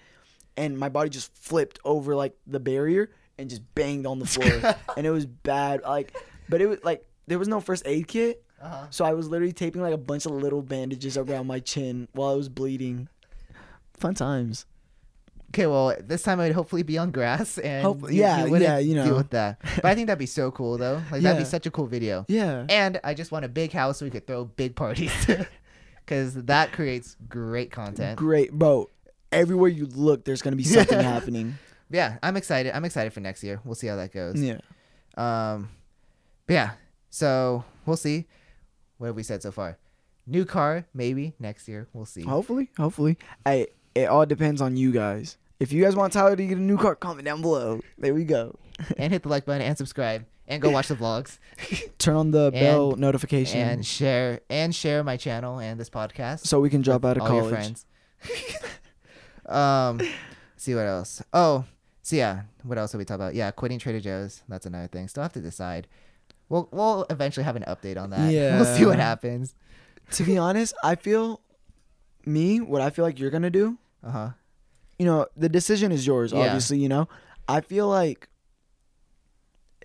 and 0.55 0.77
my 0.77 0.89
body 0.89 1.09
just 1.09 1.35
flipped 1.35 1.79
over 1.85 2.15
like 2.15 2.33
the 2.47 2.59
barrier 2.59 3.11
and 3.37 3.49
just 3.49 3.61
banged 3.75 4.05
on 4.07 4.19
the 4.19 4.25
floor 4.33 4.75
and 4.95 5.05
it 5.05 5.11
was 5.11 5.25
bad 5.25 5.81
like 5.83 6.15
but 6.49 6.61
it 6.61 6.67
was 6.67 6.79
like 6.83 7.05
there 7.27 7.37
was 7.37 7.47
no 7.47 7.59
first 7.59 7.83
aid 7.85 8.07
kit 8.07 8.41
Uh-huh. 8.61 8.87
so 8.89 9.05
i 9.05 9.13
was 9.13 9.27
literally 9.27 9.53
taping 9.53 9.81
like 9.81 9.93
a 9.93 9.97
bunch 9.97 10.25
of 10.25 10.31
little 10.31 10.61
bandages 10.63 11.17
around 11.17 11.45
my 11.45 11.59
chin 11.59 12.07
while 12.13 12.31
i 12.31 12.35
was 12.35 12.49
bleeding 12.49 13.09
fun 13.99 14.13
times 14.15 14.65
Okay, 15.49 15.65
well, 15.65 15.95
this 16.01 16.23
time 16.23 16.39
I'd 16.39 16.51
hopefully 16.51 16.83
be 16.83 16.97
on 16.97 17.11
grass 17.11 17.57
and 17.57 17.81
Hopefully- 17.83 18.15
you- 18.15 18.21
yeah, 18.21 18.43
you 18.45 18.51
wouldn't 18.51 18.69
yeah, 18.69 18.77
you 18.79 18.93
deal 19.01 19.15
with 19.15 19.29
that. 19.31 19.59
But 19.77 19.85
I 19.85 19.95
think 19.95 20.07
that'd 20.07 20.19
be 20.19 20.25
so 20.25 20.51
cool 20.51 20.77
though. 20.77 21.01
Like 21.11 21.21
that'd 21.21 21.37
be 21.39 21.45
such 21.45 21.65
a 21.65 21.71
cool 21.71 21.87
video. 21.87 22.25
yeah 22.27 22.65
And 22.69 22.99
I 23.03 23.13
just 23.13 23.31
want 23.31 23.45
a 23.45 23.47
big 23.47 23.71
house 23.71 23.97
so 23.99 24.05
we 24.05 24.09
could 24.11 24.27
throw 24.27 24.45
big 24.45 24.75
parties. 24.75 25.11
Cuz 26.05 26.33
that 26.35 26.71
creates 26.73 27.15
great 27.27 27.71
content. 27.71 28.17
great 28.17 28.51
bro 28.53 28.89
everywhere 29.31 29.69
you 29.69 29.85
look 29.87 30.23
there's 30.23 30.41
gonna 30.41 30.55
be 30.55 30.63
something 30.77 30.99
happening 30.99 31.57
Yeah, 31.89 32.17
I'm 32.23 32.35
excited. 32.37 32.73
I'm 32.75 32.85
excited 32.85 33.11
for 33.13 33.19
next 33.21 33.43
year. 33.43 33.59
We'll 33.65 33.75
see 33.75 33.87
how 33.87 33.95
that 33.97 34.11
goes. 34.13 34.39
yeah 34.41 34.59
Um 35.17 35.69
but 36.45 36.53
yeah. 36.53 36.71
So, 37.09 37.63
we'll 37.85 37.97
see. 37.97 38.25
What 38.97 39.07
have 39.07 39.15
we 39.15 39.23
said 39.23 39.41
so 39.41 39.51
far? 39.51 39.77
New 40.25 40.45
car 40.45 40.85
maybe 40.93 41.33
next 41.39 41.67
year. 41.67 41.87
We'll 41.93 42.05
see. 42.05 42.21
Hopefully, 42.23 42.69
hopefully. 42.77 43.17
Hey, 43.45 43.67
it 43.97 44.09
all 44.09 44.25
depends 44.25 44.61
on 44.61 44.75
you 44.77 44.91
guys. 44.91 45.37
If 45.59 45.71
you 45.71 45.83
guys 45.83 45.95
want 45.95 46.13
Tyler 46.13 46.35
to 46.35 46.45
get 46.47 46.57
a 46.57 46.61
new 46.61 46.77
car, 46.77 46.95
comment 46.95 47.25
down 47.25 47.41
below. 47.41 47.81
There 47.97 48.13
we 48.13 48.23
go. 48.25 48.55
and 48.97 49.11
hit 49.11 49.23
the 49.23 49.29
like 49.29 49.45
button 49.45 49.61
and 49.63 49.75
subscribe 49.77 50.25
and 50.47 50.61
go 50.61 50.69
watch 50.69 50.87
the 50.87 50.95
vlogs 50.95 51.39
Turn 51.97 52.15
on 52.15 52.31
the 52.31 52.51
bell 52.51 52.91
And- 52.91 53.01
notification 53.01 53.59
and 53.59 53.85
share 53.85 54.41
and 54.49 54.73
share 54.73 55.03
my 55.03 55.17
channel 55.17 55.59
and 55.59 55.79
this 55.79 55.89
podcast. 55.89 56.45
so 56.45 56.59
we 56.59 56.69
can 56.69 56.81
drop 56.81 57.03
out 57.03 57.17
of 57.17 57.23
all 57.23 57.29
college. 57.29 57.43
your 57.43 57.51
friends. 57.51 57.85
um, 59.47 59.99
see 60.57 60.75
what 60.75 60.85
else. 60.85 61.21
Oh, 61.33 61.65
so 62.03 62.15
yeah, 62.15 62.43
what 62.63 62.77
else 62.77 62.91
did 62.91 62.97
we 62.99 63.05
talk 63.05 63.15
about? 63.15 63.33
Yeah, 63.35 63.51
quitting 63.51 63.79
Trader 63.79 63.99
Joe's. 63.99 64.43
That's 64.47 64.65
another 64.65 64.87
thing. 64.87 65.07
Still 65.07 65.23
have 65.23 65.33
to 65.33 65.41
decide. 65.41 65.87
We'll 66.49 66.69
we'll 66.71 67.05
eventually 67.09 67.43
have 67.43 67.55
an 67.55 67.63
update 67.67 68.01
on 68.01 68.11
that. 68.11 68.31
Yeah, 68.31 68.57
we'll 68.57 68.77
see 68.77 68.85
what 68.85 68.99
happens. 68.99 69.55
To 70.11 70.23
be 70.23 70.37
honest, 70.37 70.73
I 70.83 70.95
feel 70.95 71.41
me 72.25 72.61
what 72.61 72.81
I 72.81 72.89
feel 72.91 73.03
like 73.03 73.19
you're 73.19 73.31
gonna 73.31 73.49
do. 73.49 73.77
Uh 74.03 74.11
huh. 74.11 74.29
You 74.99 75.05
know, 75.05 75.27
the 75.35 75.49
decision 75.49 75.91
is 75.91 76.05
yours. 76.07 76.31
Yeah. 76.31 76.39
Obviously, 76.39 76.79
you 76.79 76.89
know. 76.89 77.07
I 77.47 77.61
feel 77.61 77.87
like 77.87 78.27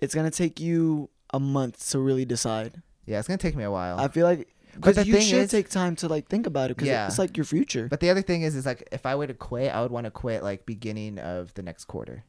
it's 0.01 0.13
gonna 0.15 0.31
take 0.31 0.59
you 0.59 1.09
a 1.33 1.39
month 1.39 1.89
to 1.91 1.99
really 1.99 2.25
decide. 2.25 2.81
Yeah, 3.05 3.19
it's 3.19 3.27
gonna 3.27 3.37
take 3.37 3.55
me 3.55 3.63
a 3.63 3.71
while. 3.71 3.99
I 3.99 4.07
feel 4.07 4.25
like 4.25 4.49
But 4.75 4.95
because 4.95 5.07
you 5.07 5.21
should 5.21 5.39
is- 5.43 5.51
take 5.51 5.69
time 5.69 5.95
to 5.97 6.07
like 6.07 6.27
think 6.27 6.45
about 6.47 6.71
it 6.71 6.77
because 6.77 6.87
Yeah. 6.89 7.07
it's 7.07 7.19
like 7.19 7.37
your 7.37 7.45
future. 7.45 7.87
but 7.87 7.99
the 7.99 8.09
other 8.09 8.21
thing 8.21 8.41
is, 8.41 8.55
is 8.55 8.65
like 8.65 8.87
if 8.91 9.05
I 9.05 9.15
were 9.15 9.27
to 9.27 9.33
quit, 9.33 9.73
I 9.73 9.81
would 9.81 9.91
want 9.91 10.05
to 10.05 10.11
quit 10.11 10.43
like 10.43 10.65
beginning 10.65 11.19
of 11.19 11.53
the 11.53 11.61
next 11.61 11.85
quarter. 11.85 12.23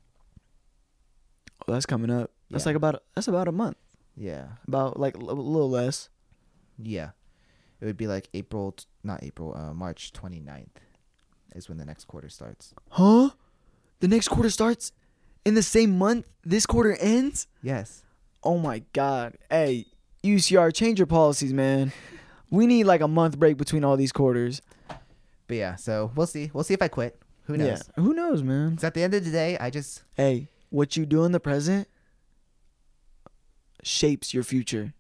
Oh, 1.67 1.73
that's 1.73 1.87
coming 1.87 2.11
up. 2.11 2.31
That's 2.51 2.67
like 2.67 2.77
about 2.77 3.03
that's 3.15 3.29
about 3.29 3.49
a 3.49 3.53
month. 3.53 3.77
Yeah, 4.17 4.47
About 4.69 5.01
like 5.01 5.17
a 5.17 5.21
little 5.21 5.71
less. 5.71 6.09
yeah. 6.79 7.11
It 7.81 7.87
would 7.87 7.97
be 7.97 8.07
like 8.07 8.29
April, 8.33 8.73
t- 8.73 8.85
not 9.03 9.23
April, 9.25 9.55
uh, 9.57 9.75
March 9.75 10.13
29th 10.13 10.69
is 11.55 11.69
when 11.69 11.79
the 11.79 11.85
next 11.85 12.07
quarter 12.07 12.29
starts. 12.29 12.75
Huh? 12.91 13.31
The 14.01 14.09
next 14.09 14.29
quarter 14.29 14.51
starts 14.51 14.93
in 15.45 15.55
the 15.55 15.63
same 15.63 15.97
month 15.99 16.29
this 16.45 16.67
quarter 16.67 16.97
ends? 17.01 17.47
Yes. 17.63 18.03
Oh 18.43 18.59
my 18.59 18.83
god. 18.93 19.37
Hey, 19.51 19.87
UCR, 20.23 20.75
change 20.75 20.99
your 20.99 21.07
policies, 21.07 21.53
man. 21.53 21.93
We 22.51 22.67
need 22.67 22.85
like 22.85 23.01
a 23.01 23.09
month 23.09 23.39
break 23.39 23.57
between 23.57 23.85
all 23.85 23.97
these 23.97 24.13
quarters. 24.13 24.61
But 25.47 25.57
yeah, 25.57 25.77
so 25.77 26.11
we'll 26.15 26.27
see. 26.27 26.51
We'll 26.53 26.65
see 26.65 26.75
if 26.75 26.83
I 26.83 26.89
quit. 26.89 27.19
Who 27.45 27.57
knows? 27.57 27.83
Yeah. 27.97 28.03
Who 28.03 28.15
knows, 28.15 28.43
man? 28.43 28.77
'Cause 28.77 28.85
at 28.85 28.95
the 28.95 29.03
end 29.03 29.15
of 29.15 29.25
the 29.25 29.31
day, 29.31 29.57
I 29.59 29.71
just 29.71 30.03
Hey, 30.15 30.49
what 30.71 30.97
you 30.97 31.05
do 31.07 31.25
in 31.25 31.33
the 31.33 31.41
present 31.41 31.89
shapes 33.83 34.33
your 34.33 34.43
future. 34.45 34.95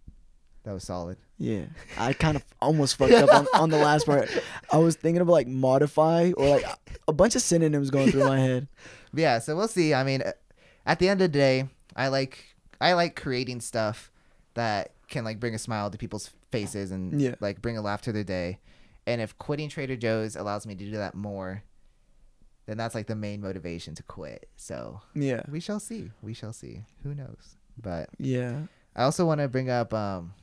that 0.64 0.72
was 0.72 0.84
solid. 0.84 1.16
Yeah. 1.38 1.64
I 1.99 2.12
kind 2.25 2.37
of 2.37 2.44
almost 2.61 2.97
fucked 2.97 3.12
up 3.12 3.33
on, 3.35 3.47
on 3.55 3.70
the 3.70 3.79
last 3.79 4.07
part. 4.07 4.29
I 4.73 4.79
was 4.79 4.97
thinking 4.97 5.20
about 5.20 5.33
like 5.33 5.49
modify 5.49 6.33
or 6.37 6.49
like 6.49 6.64
a 7.09 7.12
bunch 7.12 7.35
of 7.37 7.42
synonyms 7.42 7.90
going 7.90 8.11
through 8.11 8.25
my 8.25 8.38
head. 8.40 8.68
Yeah, 9.16 9.38
so 9.38 9.55
we'll 9.55 9.68
see. 9.68 9.94
I 9.94 10.03
mean, 10.03 10.23
uh, 10.23 10.33
at 10.85 10.99
the 10.99 11.09
end 11.09 11.20
of 11.20 11.31
the 11.31 11.38
day, 11.38 11.68
I 11.94 12.09
like 12.09 12.44
I 12.81 12.94
like 12.94 13.14
creating 13.14 13.61
stuff 13.61 14.11
that 14.55 14.90
can 15.07 15.25
like 15.25 15.38
bring 15.38 15.55
a 15.55 15.59
smile 15.59 15.88
to 15.88 15.97
people's 15.97 16.31
faces 16.51 16.90
and 16.90 17.20
Yeah. 17.20 17.37
like 17.38 17.62
bring 17.62 17.79
a 17.79 17.81
laugh 17.81 18.03
to 18.03 18.12
their 18.12 18.25
day. 18.25 18.59
And 19.07 19.20
if 19.20 19.38
quitting 19.38 19.68
Trader 19.68 19.94
Joe's 19.94 20.35
allows 20.35 20.66
me 20.66 20.75
to 20.75 20.85
do 20.85 20.90
that 20.97 21.14
more, 21.14 21.62
then 22.66 22.77
that's 22.77 22.94
like 22.94 23.07
the 23.07 23.14
main 23.14 23.40
motivation 23.40 23.94
to 23.94 24.03
quit. 24.03 24.49
So 24.57 25.01
Yeah. 25.14 25.42
we 25.49 25.61
shall 25.61 25.79
see. 25.79 26.11
We 26.20 26.35
shall 26.35 26.53
see. 26.53 26.85
Who 27.05 27.14
knows? 27.14 27.55
But 27.81 28.09
Yeah. 28.18 28.62
I 28.97 29.05
also 29.05 29.27
want 29.27 29.40
to 29.40 29.47
bring 29.49 29.70
up 29.70 29.94
um 29.94 30.35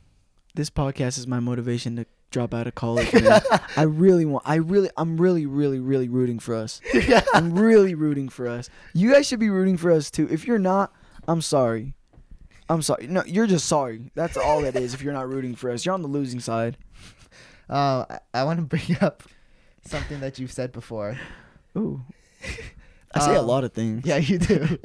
This 0.54 0.70
podcast 0.70 1.18
is 1.18 1.28
my 1.28 1.40
motivation 1.40 1.96
to 1.96 2.06
drop 2.30 2.54
out 2.54 2.68
of 2.68 2.76
college. 2.76 3.12
Man. 3.14 3.42
I 3.78 3.84
really 3.84 4.26
want. 4.26 4.44
I 4.48 4.56
really. 4.56 4.90
I'm 4.98 5.20
really, 5.20 5.46
really, 5.46 5.80
really 5.80 6.10
rooting 6.10 6.40
for 6.40 6.56
us. 6.56 6.82
I'm 7.34 7.54
really 7.58 7.96
rooting 7.96 8.28
for 8.30 8.48
us. 8.48 8.70
You 8.94 9.12
guys 9.14 9.28
should 9.28 9.40
be 9.40 9.50
rooting 9.50 9.78
for 9.78 9.92
us 9.92 10.12
too. 10.12 10.28
If 10.30 10.46
you're 10.46 10.60
not, 10.60 10.94
I'm 11.28 11.42
sorry. 11.42 11.94
I'm 12.70 12.82
sorry. 12.82 13.08
No, 13.08 13.24
you're 13.26 13.48
just 13.48 13.66
sorry. 13.68 14.12
That's 14.16 14.36
all 14.38 14.62
that 14.62 14.76
is. 14.76 14.94
If 14.94 15.02
you're 15.02 15.14
not 15.14 15.30
rooting 15.30 15.56
for 15.56 15.70
us, 15.72 15.86
you're 15.86 15.94
on 15.94 16.02
the 16.02 16.08
losing 16.10 16.40
side. 16.40 16.78
Uh, 17.70 18.04
I, 18.34 18.42
I 18.42 18.44
want 18.44 18.60
to 18.60 18.66
bring 18.66 18.98
up 19.00 19.24
something 19.86 20.20
that 20.20 20.38
you've 20.38 20.52
said 20.52 20.74
before. 20.74 21.18
Ooh. 21.78 22.02
I 23.16 23.20
say 23.22 23.36
a 23.36 23.40
Um, 23.40 23.48
lot 23.48 23.64
of 23.64 23.72
things. 23.72 24.06
Yeah, 24.06 24.18
you 24.18 24.40
do. 24.40 24.78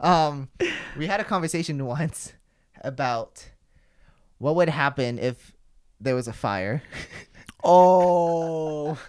um, 0.00 0.48
we 0.96 1.06
had 1.08 1.20
a 1.20 1.24
conversation 1.24 1.84
once 1.84 2.32
about 2.80 3.50
what 4.42 4.56
would 4.56 4.68
happen 4.68 5.20
if 5.20 5.52
there 6.00 6.16
was 6.16 6.26
a 6.26 6.32
fire. 6.32 6.82
Oh. 7.64 8.98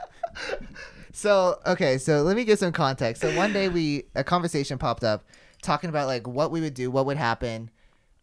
So 1.15 1.59
okay, 1.67 1.99
so 1.99 2.23
let 2.23 2.35
me 2.35 2.43
give 2.43 2.57
some 2.57 2.71
context. 2.71 3.21
So 3.21 3.35
one 3.35 3.53
day 3.53 3.69
we 3.69 4.05
a 4.15 4.23
conversation 4.23 4.79
popped 4.79 5.03
up 5.03 5.23
talking 5.61 5.91
about 5.91 6.07
like 6.07 6.27
what 6.27 6.49
we 6.49 6.59
would 6.59 6.73
do, 6.73 6.89
what 6.89 7.05
would 7.05 7.17
happen 7.17 7.69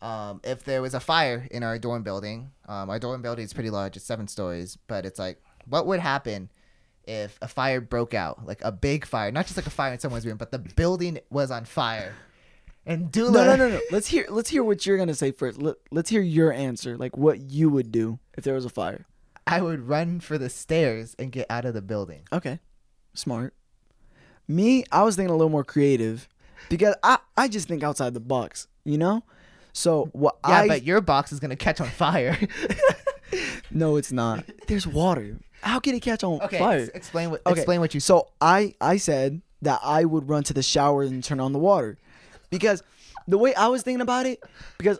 um, 0.03 0.41
if 0.43 0.65
there 0.65 0.83
was 0.83 0.93
a 0.93 0.99
fire 0.99 1.47
in 1.53 1.63
our 1.63 1.79
dorm 1.79 2.03
building. 2.03 2.51
Um, 2.69 2.91
our 2.91 2.99
dorm 2.99 3.23
building 3.23 3.45
is 3.45 3.53
pretty 3.53 3.71
large; 3.71 3.97
it's 3.97 4.05
seven 4.05 4.27
stories, 4.27 4.77
but 4.89 5.07
it's 5.07 5.21
like 5.21 5.41
what 5.67 5.87
would 5.87 6.01
happen 6.01 6.51
if 7.07 7.39
a 7.41 7.49
fire 7.49 7.81
broke 7.81 8.13
out, 8.13 8.45
like 8.45 8.61
a 8.63 8.73
big 8.73 9.07
fire, 9.07 9.31
not 9.31 9.47
just 9.47 9.57
like 9.57 9.67
a 9.69 9.71
fire 9.71 9.93
in 9.93 10.01
someone's 10.01 10.27
room, 10.27 10.37
but 10.37 10.51
the 10.51 10.59
building 10.59 11.21
was 11.31 11.53
on 11.53 11.65
fire. 11.65 12.13
And 12.87 13.13
Dullah, 13.13 13.45
No, 13.45 13.57
no, 13.57 13.57
no, 13.57 13.69
no. 13.75 13.81
Let's 13.91 14.09
hear. 14.09 14.27
Let's 14.29 14.49
hear 14.51 14.65
what 14.65 14.85
you're 14.87 14.97
gonna 14.97 15.15
say 15.15 15.31
first. 15.33 15.61
Let, 15.61 15.77
let's 15.91 16.11
hear 16.11 16.23
your 16.23 16.53
answer. 16.53 16.97
Like 16.97 17.17
what 17.17 17.41
you 17.51 17.69
would 17.69 17.93
do 17.93 18.19
if 18.37 18.45
there 18.45 18.55
was 18.55 18.65
a 18.65 18.71
fire. 18.71 19.07
I 19.47 19.61
would 19.61 19.89
run 19.89 20.21
for 20.21 20.39
the 20.39 20.49
stairs 20.49 21.15
and 21.19 21.31
get 21.33 21.47
out 21.51 21.65
of 21.65 21.75
the 21.75 21.83
building. 21.83 22.23
Okay. 22.33 22.59
Smart. 23.15 23.55
Me, 24.49 24.85
I 24.91 25.03
was 25.03 25.17
thinking 25.17 25.31
a 25.31 25.37
little 25.37 25.51
more 25.51 25.65
creative 25.65 26.29
because 26.69 26.95
I, 27.03 27.19
I 27.37 27.49
just 27.49 27.69
think 27.69 27.83
outside 27.83 28.15
the 28.15 28.21
box, 28.21 28.67
you 28.85 28.99
know? 28.99 29.23
So 29.73 30.09
what 30.13 30.39
Yeah, 30.47 30.61
I 30.63 30.69
but 30.69 30.83
your 30.85 31.01
box 31.01 31.33
is 31.33 31.41
gonna 31.41 31.57
catch 31.57 31.81
on 31.81 31.89
fire. 31.89 32.39
No, 33.71 33.97
it's 33.97 34.11
not. 34.11 34.45
There's 34.67 34.87
water. 34.87 35.39
How 35.63 35.79
can 35.79 35.95
it 35.95 36.01
catch 36.01 36.25
on 36.25 36.41
okay, 36.43 36.59
fire? 36.59 36.81
ex- 36.81 36.89
explain 36.89 37.31
what 37.31 37.43
Okay, 37.47 37.61
explain 37.61 37.79
what 37.81 37.95
you 37.95 38.01
So 38.01 38.29
I 38.41 38.75
I 38.81 38.97
said 38.97 39.43
that 39.63 39.79
I 39.85 40.05
would 40.05 40.29
run 40.29 40.43
to 40.45 40.53
the 40.55 40.63
shower 40.63 41.03
and 41.05 41.23
turn 41.23 41.39
on 41.39 41.53
the 41.53 41.59
water. 41.59 41.97
Because 42.51 42.83
the 43.27 43.39
way 43.39 43.55
I 43.55 43.69
was 43.69 43.83
thinking 43.83 44.01
about 44.01 44.27
it, 44.27 44.43
because 44.79 44.99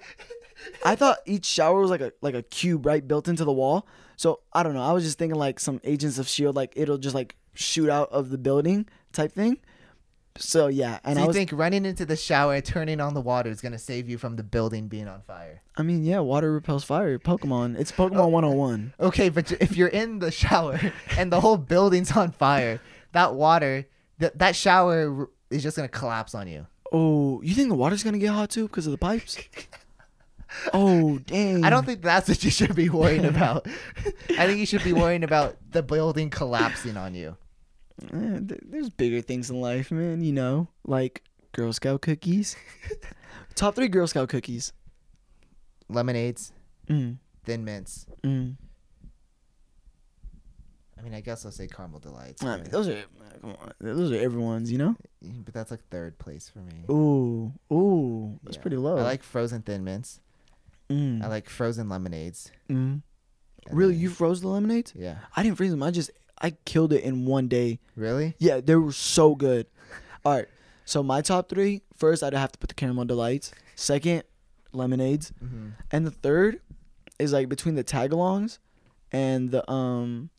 I 0.85 0.95
thought 0.95 1.19
each 1.27 1.47
shower 1.47 1.81
was 1.81 1.91
like 1.91 2.01
a 2.01 2.13
like 2.23 2.35
a 2.35 2.43
cube, 2.43 2.87
right, 2.87 3.07
built 3.07 3.29
into 3.29 3.45
the 3.45 3.53
wall. 3.53 3.87
So 4.17 4.41
I 4.53 4.63
don't 4.63 4.75
know. 4.75 4.83
I 4.83 4.93
was 4.93 5.05
just 5.05 5.19
thinking 5.19 5.39
like 5.39 5.59
some 5.59 5.81
agents 5.85 6.19
of 6.19 6.29
Shield, 6.29 6.55
like 6.57 6.73
it'll 6.77 6.99
just 6.99 7.15
like 7.15 7.37
shoot 7.55 7.89
out 7.89 8.11
of 8.13 8.31
the 8.31 8.39
building 8.39 8.87
type 9.13 9.33
thing. 9.33 9.59
So 10.37 10.69
yeah, 10.69 11.01
and 11.05 11.17
So 11.17 11.21
I 11.21 11.23
you 11.25 11.29
was 11.29 11.37
think 11.37 11.51
running 11.53 11.85
into 11.85 12.07
the 12.07 12.17
shower 12.17 12.55
and 12.55 12.65
turning 12.65 13.01
on 13.01 13.15
the 13.15 13.21
water 13.21 13.51
is 13.51 13.61
gonna 13.61 13.79
save 13.79 14.09
you 14.09 14.17
from 14.17 14.37
the 14.37 14.43
building 14.45 14.89
being 14.89 15.09
on 15.09 15.23
fire? 15.23 15.63
I 15.77 15.83
mean, 15.83 16.05
yeah, 16.05 16.21
water 16.21 16.53
repels 16.53 16.85
fire. 16.85 17.19
Pokemon. 17.19 17.79
It's 17.79 17.91
Pokemon 17.93 18.31
101. 18.31 18.95
Okay, 19.01 19.29
but 19.29 19.51
if 19.53 19.77
you're 19.77 19.89
in 19.89 20.19
the 20.21 20.31
shower 20.31 20.79
and 21.19 21.33
the 21.33 21.41
whole 21.41 21.57
building's 21.57 22.13
on 22.13 22.31
fire, 22.31 22.81
that 23.13 23.35
water, 23.35 23.87
that 24.19 24.39
that 24.39 24.55
shower 24.55 25.29
is 25.51 25.63
just 25.63 25.77
gonna 25.77 25.89
collapse 25.89 26.35
on 26.35 26.47
you. 26.47 26.67
Oh, 26.93 27.41
you 27.43 27.55
think 27.55 27.69
the 27.69 27.75
water's 27.75 28.03
gonna 28.03 28.19
get 28.19 28.31
hot 28.33 28.51
too 28.51 28.67
because 28.67 28.87
of 28.87 28.93
the 28.93 28.99
pipes? 28.99 29.39
Oh, 30.75 31.19
dang. 31.19 31.63
I 31.65 31.71
don't 31.71 31.87
think 31.87 32.03
that's 32.03 32.29
what 32.29 32.43
you 32.43 32.51
should 32.51 32.75
be 32.75 32.89
worrying 32.89 33.25
about. 33.35 33.69
I 34.37 34.47
think 34.49 34.59
you 34.59 34.67
should 34.67 34.83
be 34.83 34.93
worrying 34.93 35.23
about 35.23 35.57
the 35.71 35.81
building 35.81 36.29
collapsing 36.29 36.97
on 36.97 37.15
you. 37.15 37.37
Eh, 38.13 38.41
th- 38.49 38.61
there's 38.67 38.91
bigger 38.91 39.21
things 39.21 39.49
in 39.49 39.61
life, 39.61 39.93
man. 39.93 40.23
You 40.25 40.33
know, 40.33 40.67
like 40.85 41.23
Girl 41.53 41.73
Scout 41.73 42.01
cookies. 42.03 42.57
Top 43.55 43.77
three 43.77 43.87
Girl 43.87 44.09
Scout 44.09 44.29
cookies. 44.29 44.73
Lemonades, 45.89 46.53
Mm, 46.89 47.19
thin 47.45 47.65
mints. 47.65 48.07
mm. 48.25 48.57
I 51.01 51.03
mean, 51.03 51.15
I 51.15 51.21
guess 51.23 51.47
I'll 51.47 51.53
say 51.53 51.67
caramel 51.67 51.99
delights. 51.99 52.45
I 52.45 52.57
mean, 52.57 52.65
those 52.71 52.89
are 52.89 53.03
come 53.41 53.57
on, 53.61 53.73
those 53.81 54.13
are 54.13 54.17
everyone's. 54.17 54.71
You 54.71 54.77
know. 54.79 54.97
but 55.23 55.55
that's 55.55 55.71
like 55.71 55.81
third 55.91 56.19
place 56.19 56.49
for 56.51 56.59
me. 56.59 56.85
Ooh, 56.91 57.53
ooh, 57.73 58.39
that's 58.45 58.57
Yeah. 58.57 58.63
pretty 58.63 58.77
low. 58.77 58.99
I 58.99 59.03
like 59.03 59.23
frozen 59.23 59.63
thin 59.63 59.83
mints. 59.83 60.21
Mm, 60.91 61.23
I 61.23 61.29
like 61.29 61.49
frozen 61.49 61.89
lemonades. 61.89 62.51
mm. 62.69 63.01
Really, 63.71 63.93
then- 63.95 64.03
you 64.03 64.11
froze 64.11 64.41
the 64.41 64.49
lemonades? 64.49 64.93
Yeah. 64.97 65.19
I 65.37 65.43
didn't 65.43 65.57
freeze 65.57 65.71
them. 65.71 65.83
I 65.83 65.91
just 65.91 66.11
I 66.43 66.51
killed 66.65 66.93
it 66.93 67.03
in 67.03 67.25
one 67.27 67.49
day. 67.49 67.79
Really? 67.97 68.35
Yeah, 68.39 68.61
they 68.61 68.75
were 68.75 68.93
so 68.93 69.35
good. 69.35 69.67
All 70.25 70.35
right, 70.35 70.49
so 70.85 71.03
my 71.03 71.21
top 71.23 71.49
three. 71.49 71.83
First, 71.97 72.23
I'd 72.23 72.33
have 72.35 72.53
to 72.53 72.59
put 72.59 72.69
the 72.69 72.75
caramel 72.75 73.05
delights. 73.05 73.53
Second, 73.77 74.25
lemonades. 74.73 75.33
Mm-hmm. 75.43 75.69
And 75.91 76.07
the 76.07 76.11
third 76.11 76.61
is 77.19 77.33
like 77.33 77.49
between 77.49 77.75
the 77.75 77.85
tagalongs 77.85 78.59
and 79.13 79.51
the 79.51 79.69
um 79.71 80.31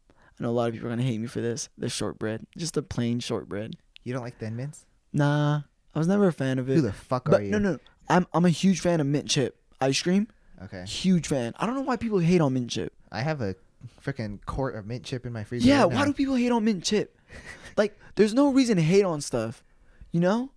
I 0.41 0.43
know 0.43 0.49
a 0.49 0.53
lot 0.53 0.69
of 0.69 0.73
people 0.73 0.87
are 0.87 0.89
gonna 0.89 1.03
hate 1.03 1.19
me 1.19 1.27
for 1.27 1.39
this. 1.39 1.69
The 1.77 1.87
shortbread. 1.87 2.47
Just 2.57 2.73
the 2.73 2.81
plain 2.81 3.19
shortbread. 3.19 3.75
You 4.03 4.11
don't 4.11 4.23
like 4.23 4.39
thin 4.39 4.55
mints? 4.55 4.87
Nah. 5.13 5.61
I 5.93 5.99
was 5.99 6.07
never 6.07 6.27
a 6.27 6.33
fan 6.33 6.57
of 6.57 6.67
it. 6.67 6.77
Who 6.77 6.81
the 6.81 6.91
fuck 6.91 7.25
but 7.25 7.41
are 7.41 7.43
you? 7.43 7.51
no 7.51 7.59
no. 7.59 7.77
I'm 8.09 8.25
I'm 8.33 8.45
a 8.45 8.49
huge 8.49 8.79
fan 8.79 8.99
of 8.99 9.05
mint 9.05 9.29
chip 9.29 9.55
ice 9.79 10.01
cream. 10.01 10.27
Okay. 10.63 10.83
Huge 10.85 11.27
fan. 11.27 11.53
I 11.59 11.67
don't 11.67 11.75
know 11.75 11.81
why 11.81 11.95
people 11.95 12.17
hate 12.17 12.41
on 12.41 12.53
mint 12.53 12.71
chip. 12.71 12.91
I 13.11 13.21
have 13.21 13.41
a 13.41 13.55
freaking 14.03 14.43
quart 14.47 14.75
of 14.75 14.87
mint 14.87 15.03
chip 15.03 15.27
in 15.27 15.33
my 15.33 15.43
freezer. 15.43 15.67
Yeah, 15.67 15.83
right 15.83 15.93
why 15.93 16.05
do 16.05 16.13
people 16.13 16.33
hate 16.33 16.51
on 16.51 16.65
mint 16.65 16.83
chip? 16.83 17.15
like, 17.77 17.95
there's 18.15 18.33
no 18.33 18.51
reason 18.51 18.77
to 18.77 18.81
hate 18.81 19.05
on 19.05 19.21
stuff. 19.21 19.63
You 20.11 20.21
know? 20.21 20.49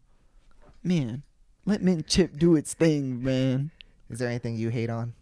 Man. 0.82 1.24
Let 1.66 1.82
mint 1.82 2.06
chip 2.06 2.38
do 2.38 2.56
its 2.56 2.72
thing, 2.72 3.22
man. 3.22 3.70
Is 4.08 4.18
there 4.18 4.28
anything 4.28 4.56
you 4.56 4.70
hate 4.70 4.88
on? 4.88 5.12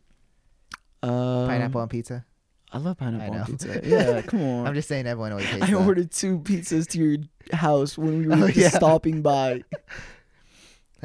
Um, 1.03 1.49
Pineapple 1.49 1.81
on 1.81 1.89
pizza? 1.89 2.25
I 2.75 2.79
love 2.79 2.97
pineapple 2.97 3.35
I 3.35 3.39
on 3.41 3.47
pizza. 3.47 3.81
Yeah, 3.85 4.23
come 4.23 4.43
on. 4.43 4.67
I'm 4.67 4.75
just 4.75 4.89
saying 4.89 5.07
everyone 5.07 5.33
always 5.33 5.47
hates 5.47 5.63
I 5.65 5.67
that. 5.73 5.77
ordered 5.77 6.11
two 6.11 6.39
pizzas 6.39 6.87
to 6.89 6.99
your 6.99 7.19
house 7.53 7.99
when 7.99 8.19
we 8.21 8.27
were 8.35 8.45
Oh, 8.45 8.47
yeah. 8.47 8.71
stopping 8.71 9.23
by. 9.23 9.63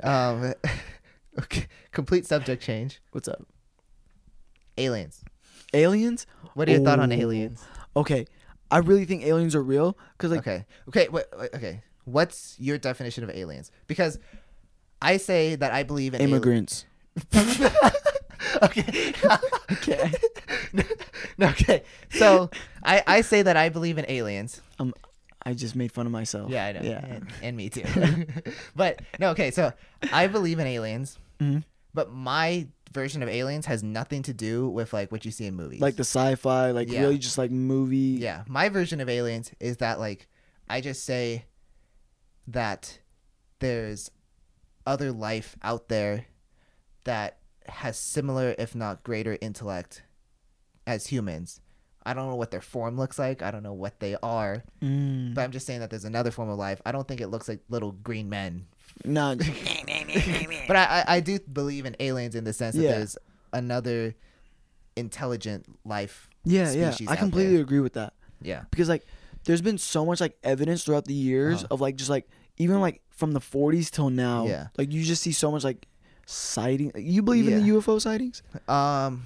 Um, 0.04 0.54
okay. 1.40 1.66
Complete 1.92 2.28
subject 2.28 2.62
change. 2.62 3.02
What's 3.14 3.28
up? 3.28 3.44
Aliens. 4.78 5.24
Aliens? 5.74 6.28
What 6.54 6.70
are 6.70 6.72
your 6.74 6.82
thought 6.82 7.00
on 7.00 7.12
Ooh. 7.12 7.16
aliens? 7.16 7.66
Okay. 7.96 8.28
I 8.70 8.78
really 8.78 9.06
think 9.06 9.24
aliens 9.24 9.56
are 9.56 9.64
real 9.64 9.98
because 10.16 10.30
like 10.30 10.42
okay. 10.42 10.66
Okay. 10.90 11.08
Wait, 11.10 11.26
wait, 11.36 11.50
okay. 11.56 11.82
What's 12.06 12.56
your 12.60 12.78
definition 12.78 13.24
of 13.24 13.32
aliens? 13.32 13.72
Because 13.88 14.20
I 15.02 15.18
say 15.18 15.56
that 15.56 15.74
I 15.74 15.82
believe 15.82 16.14
in 16.14 16.22
immigrants. 16.22 16.86
Okay. 18.64 19.14
Okay. 19.72 20.12
no, 21.38 21.48
okay. 21.50 21.84
So 22.12 22.50
I, 22.84 23.04
I 23.06 23.22
say 23.22 23.42
that 23.42 23.58
I 23.58 23.70
believe 23.70 23.98
in 23.98 24.06
aliens. 24.10 24.62
Um, 24.80 24.94
I 25.46 25.54
just 25.54 25.76
made 25.76 25.92
fun 25.92 26.06
of 26.06 26.12
myself. 26.12 26.50
Yeah, 26.50 26.66
I 26.66 26.72
know. 26.74 26.82
Yeah. 26.82 27.06
And, 27.06 27.28
and 27.44 27.58
me 27.58 27.70
too. 27.70 27.84
but 28.76 29.02
no, 29.20 29.30
okay. 29.32 29.52
So 29.52 29.72
I 30.12 30.28
believe 30.28 30.60
in 30.60 30.68
aliens, 30.68 31.20
Mhm. 31.42 31.64
but 31.94 32.12
my 32.12 32.68
version 32.94 33.22
of 33.24 33.30
aliens 33.30 33.66
has 33.66 33.84
nothing 33.84 34.24
to 34.24 34.34
do 34.34 34.68
with 34.70 34.94
like 34.94 35.12
what 35.12 35.26
you 35.26 35.32
see 35.32 35.46
in 35.46 35.56
movies. 35.56 35.80
Like 35.82 35.96
the 35.96 36.04
sci-fi, 36.06 36.72
like 36.72 36.90
Yeah. 36.90 37.02
really 37.02 37.18
just 37.18 37.38
like 37.38 37.52
movie. 37.52 38.18
yeah, 38.20 38.44
my 38.48 38.70
version 38.70 39.00
of 39.02 39.10
aliens 39.10 39.52
is 39.60 39.78
that 39.78 40.00
like 40.00 40.28
I 40.70 40.82
just 40.82 41.04
say 41.06 41.46
that 42.48 43.00
there's 43.60 44.12
other 44.86 45.12
life 45.12 45.56
out 45.62 45.90
there 45.90 46.26
that 47.04 47.38
has 47.70 47.98
similar, 47.98 48.56
if 48.58 48.76
not 48.76 49.04
greater, 49.04 49.38
intellect 49.42 50.04
as 50.86 51.08
humans. 51.08 51.60
I 52.06 52.14
don't 52.14 52.30
know 52.30 52.36
what 52.36 52.52
their 52.52 52.62
form 52.62 52.96
looks 52.98 53.20
like. 53.20 53.42
I 53.42 53.52
don't 53.52 53.64
know 53.64 53.74
what 53.74 54.00
they 54.00 54.16
are, 54.24 54.64
Mm. 54.82 55.34
but 55.34 55.42
I'm 55.44 55.52
just 55.52 55.66
saying 55.68 55.82
that 55.82 55.90
there's 55.90 56.06
another 56.06 56.32
form 56.32 56.48
of 56.50 56.58
life. 56.58 56.82
I 56.86 56.92
don't 56.94 57.06
think 57.08 57.20
it 57.20 57.28
looks 57.28 57.48
like 57.50 57.60
little 57.70 57.92
green 57.92 58.30
men 58.30 58.66
Nah. 59.06 59.36
but 60.68 60.76
I, 60.76 61.04
I, 61.08 61.16
I 61.16 61.20
do 61.20 61.38
believe 61.40 61.86
in 61.86 61.96
aliens 62.00 62.34
in 62.36 62.46
the 62.46 62.54
sense 62.54 62.76
that 62.76 62.82
Yeah. 62.82 62.92
there's 62.98 63.18
another 63.54 64.16
intelligent 64.96 65.66
life. 65.86 66.30
yeah, 66.46 66.72
yeah. 66.72 66.96
I 67.08 67.16
completely 67.16 67.54
there. 67.56 67.62
agree 67.62 67.80
with 67.82 67.94
that. 67.94 68.14
Yeah. 68.42 68.64
because 68.72 68.88
like 68.90 69.06
there's 69.46 69.62
been 69.62 69.78
so 69.78 70.06
much 70.06 70.22
like 70.22 70.38
evidence 70.44 70.84
throughout 70.84 71.06
the 71.06 71.14
years 71.14 71.64
Uh-huh. 71.64 71.68
of 71.76 71.82
like 71.82 71.96
just 71.96 72.10
like 72.10 72.28
even 72.58 72.80
like 72.82 73.02
from 73.10 73.34
the 73.34 73.40
40s 73.40 73.90
till 73.92 74.10
now 74.10 74.46
Yeah. 74.48 74.68
like 74.78 74.92
you 74.92 75.04
just 75.04 75.22
see 75.24 75.32
so 75.32 75.52
much 75.52 75.64
like 75.64 75.88
sighting 76.30 76.92
you 76.96 77.24
believe 77.24 77.48
in 77.48 77.56
the 77.64 77.70
ufo 77.72 78.00
sightings 78.00 78.44
Um. 78.68 79.24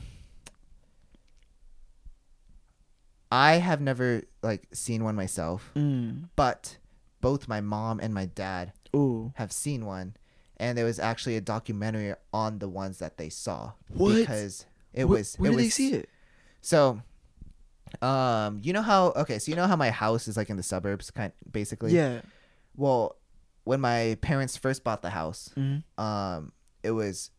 I 3.31 3.53
have 3.55 3.79
never 3.79 4.23
like 4.43 4.67
seen 4.73 5.03
one 5.05 5.15
myself, 5.15 5.71
mm. 5.75 6.27
but 6.35 6.77
both 7.21 7.47
my 7.47 7.61
mom 7.61 7.99
and 8.01 8.13
my 8.13 8.25
dad 8.25 8.73
ooh 8.93 9.31
have 9.35 9.53
seen 9.53 9.85
one, 9.85 10.15
and 10.57 10.77
there 10.77 10.83
was 10.83 10.99
actually 10.99 11.37
a 11.37 11.41
documentary 11.41 12.13
on 12.33 12.59
the 12.59 12.67
ones 12.67 12.99
that 12.99 13.17
they 13.17 13.29
saw 13.29 13.71
What? 13.87 14.15
because 14.15 14.65
it 14.93 15.05
was 15.05 15.35
where 15.37 15.49
it 15.49 15.51
did 15.51 15.55
was 15.55 15.65
they 15.65 15.69
see 15.69 15.93
it 15.93 16.09
So, 16.59 17.01
Um, 18.01 18.59
you 18.63 18.73
know 18.73 18.81
how 18.81 19.13
okay, 19.15 19.39
so 19.39 19.49
you 19.49 19.55
know 19.55 19.67
how 19.67 19.77
my 19.77 19.91
house 19.91 20.27
is 20.27 20.35
like 20.35 20.49
in 20.49 20.57
the 20.57 20.63
suburbs, 20.63 21.09
kind 21.09 21.31
basically. 21.49 21.95
Yeah. 21.95 22.21
Well, 22.75 23.15
when 23.63 23.79
my 23.79 24.17
parents 24.21 24.57
first 24.57 24.83
bought 24.83 25.01
the 25.01 25.09
house, 25.09 25.51
hmm 25.55 25.77
um, 25.97 26.51
it 26.83 26.91
was 26.91 27.31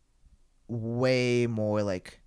way 0.68 1.46
more 1.46 1.82
like 1.82 2.20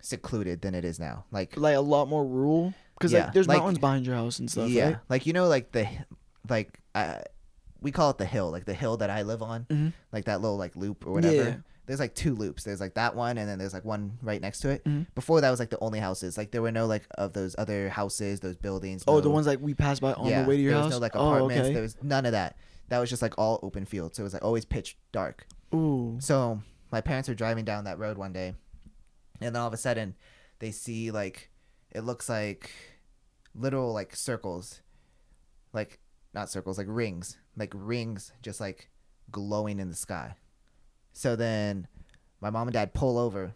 secluded 0.00 0.62
than 0.62 0.74
it 0.74 0.84
is 0.84 0.98
now. 0.98 1.24
Like 1.30 1.56
Like 1.56 1.76
a 1.76 1.80
lot 1.80 2.08
more 2.08 2.24
rural. 2.26 2.74
Because 2.98 3.12
Yeah, 3.12 3.24
like 3.24 3.32
there's 3.34 3.48
like- 3.48 3.58
mountains 3.58 3.78
behind 3.78 4.06
your 4.06 4.14
house 4.16 4.38
and 4.38 4.50
stuff. 4.50 4.68
yeah, 4.68 4.84
Right? 4.88 4.96
like 5.08 5.26
you 5.26 5.32
know, 5.32 5.48
like 5.48 5.72
the 5.72 5.86
like 6.48 6.80
uh, 6.94 7.18
we 7.80 7.92
call 7.92 8.10
it 8.10 8.18
the 8.18 8.26
hill, 8.26 8.50
like 8.50 8.64
the 8.66 8.74
hill 8.74 8.96
that 8.98 9.10
I 9.10 9.22
live 9.22 9.42
on, 9.42 9.64
Mhm. 9.70 9.92
like 10.12 10.24
that 10.26 10.40
little 10.40 10.56
like 10.58 10.76
loop 10.76 11.06
or 11.06 11.12
whatever. 11.12 11.34
Yeah. 11.34 11.56
There's 11.86 11.98
like 12.00 12.14
two 12.14 12.34
loops. 12.34 12.62
There's 12.64 12.80
like 12.80 12.94
that 12.94 13.16
one, 13.16 13.36
and 13.38 13.48
then 13.48 13.58
there's 13.58 13.72
like 13.72 13.84
one 13.84 14.18
right 14.22 14.40
next 14.40 14.60
to 14.60 14.68
it. 14.70 14.84
Mhm. 14.84 15.06
Before 15.14 15.40
that 15.40 15.50
was 15.50 15.58
like 15.58 15.70
the 15.70 15.78
only 15.80 15.98
houses. 15.98 16.36
Like 16.38 16.50
there 16.52 16.62
were 16.62 16.70
no 16.70 16.86
like 16.86 17.06
of 17.16 17.32
those 17.32 17.54
other 17.58 17.88
houses, 17.88 18.40
those 18.40 18.56
buildings. 18.56 19.02
Oh, 19.08 19.20
the 19.20 19.30
ones 19.30 19.46
like 19.46 19.60
we 19.60 19.74
passed 19.74 20.00
by 20.00 20.12
on 20.12 20.26
yeah, 20.28 20.42
the 20.42 20.48
way 20.48 20.56
to 20.56 20.62
your 20.62 20.72
there 20.72 20.82
house. 20.82 20.90
was 20.92 20.96
no 20.96 21.00
like 21.00 21.16
oh, 21.16 21.34
apartments. 21.34 21.64
okay. 21.66 21.72
There 21.74 21.82
was 21.82 21.96
none 22.02 22.26
of 22.26 22.32
that. 22.32 22.56
That 22.88 22.98
was 22.98 23.08
just 23.10 23.22
like 23.22 23.34
all 23.38 23.58
open 23.62 23.86
field. 23.86 24.14
So 24.14 24.22
it 24.22 24.24
was 24.24 24.32
like 24.34 24.44
always 24.44 24.64
pitch 24.64 24.98
dark. 25.12 25.46
Ooh. 25.74 26.16
So 26.20 26.60
my 26.90 27.00
parents 27.00 27.28
were 27.28 27.34
driving 27.34 27.64
down 27.64 27.84
that 27.84 27.98
road 27.98 28.18
one 28.18 28.32
day, 28.32 28.54
and 29.40 29.54
then 29.54 29.56
all 29.56 29.68
of 29.68 29.74
a 29.74 29.78
sudden, 29.78 30.14
they 30.58 30.70
see 30.70 31.10
like 31.10 31.50
it 31.90 32.00
looks 32.00 32.28
like 32.28 32.70
little 33.54 33.92
like 33.92 34.14
circles, 34.14 34.82
like 35.72 36.00
not 36.34 36.50
circles, 36.50 36.78
like 36.78 36.86
rings, 36.88 37.38
like 37.56 37.72
rings, 37.74 38.32
just 38.42 38.60
like 38.60 38.90
glowing 39.30 39.78
in 39.78 39.88
the 39.88 39.96
sky. 39.96 40.34
So 41.12 41.36
then, 41.36 41.88
my 42.40 42.50
mom 42.50 42.68
and 42.68 42.74
dad 42.74 42.94
pull 42.94 43.18
over, 43.18 43.54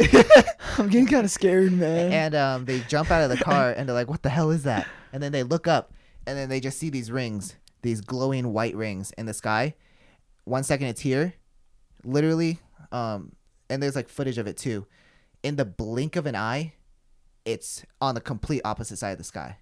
I'm 0.78 0.88
getting 0.88 1.06
kind 1.06 1.24
of 1.24 1.30
scared, 1.30 1.72
man. 1.72 2.12
and 2.12 2.34
um, 2.34 2.64
they 2.64 2.80
jump 2.80 3.10
out 3.10 3.22
of 3.22 3.36
the 3.36 3.42
car, 3.42 3.70
and 3.72 3.88
they're 3.88 3.94
like, 3.94 4.08
"What 4.08 4.22
the 4.22 4.30
hell 4.30 4.50
is 4.50 4.62
that?" 4.64 4.86
And 5.12 5.22
then 5.22 5.32
they 5.32 5.42
look 5.42 5.66
up, 5.66 5.92
and 6.26 6.38
then 6.38 6.48
they 6.48 6.60
just 6.60 6.78
see 6.78 6.90
these 6.90 7.10
rings, 7.10 7.56
these 7.82 8.00
glowing 8.00 8.52
white 8.52 8.74
rings 8.74 9.12
in 9.18 9.26
the 9.26 9.34
sky. 9.34 9.74
One 10.50 10.64
second 10.64 10.88
it's 10.88 11.00
here, 11.00 11.34
literally, 12.02 12.58
um, 12.90 13.36
and 13.68 13.80
there's 13.80 13.94
like 13.94 14.08
footage 14.08 14.36
of 14.36 14.48
it 14.48 14.56
too. 14.56 14.84
In 15.44 15.54
the 15.54 15.64
blink 15.64 16.16
of 16.16 16.26
an 16.26 16.34
eye, 16.34 16.72
it's 17.44 17.84
on 18.00 18.16
the 18.16 18.20
complete 18.20 18.60
opposite 18.64 18.96
side 18.98 19.12
of 19.12 19.18
the 19.18 19.24
sky. 19.24 19.58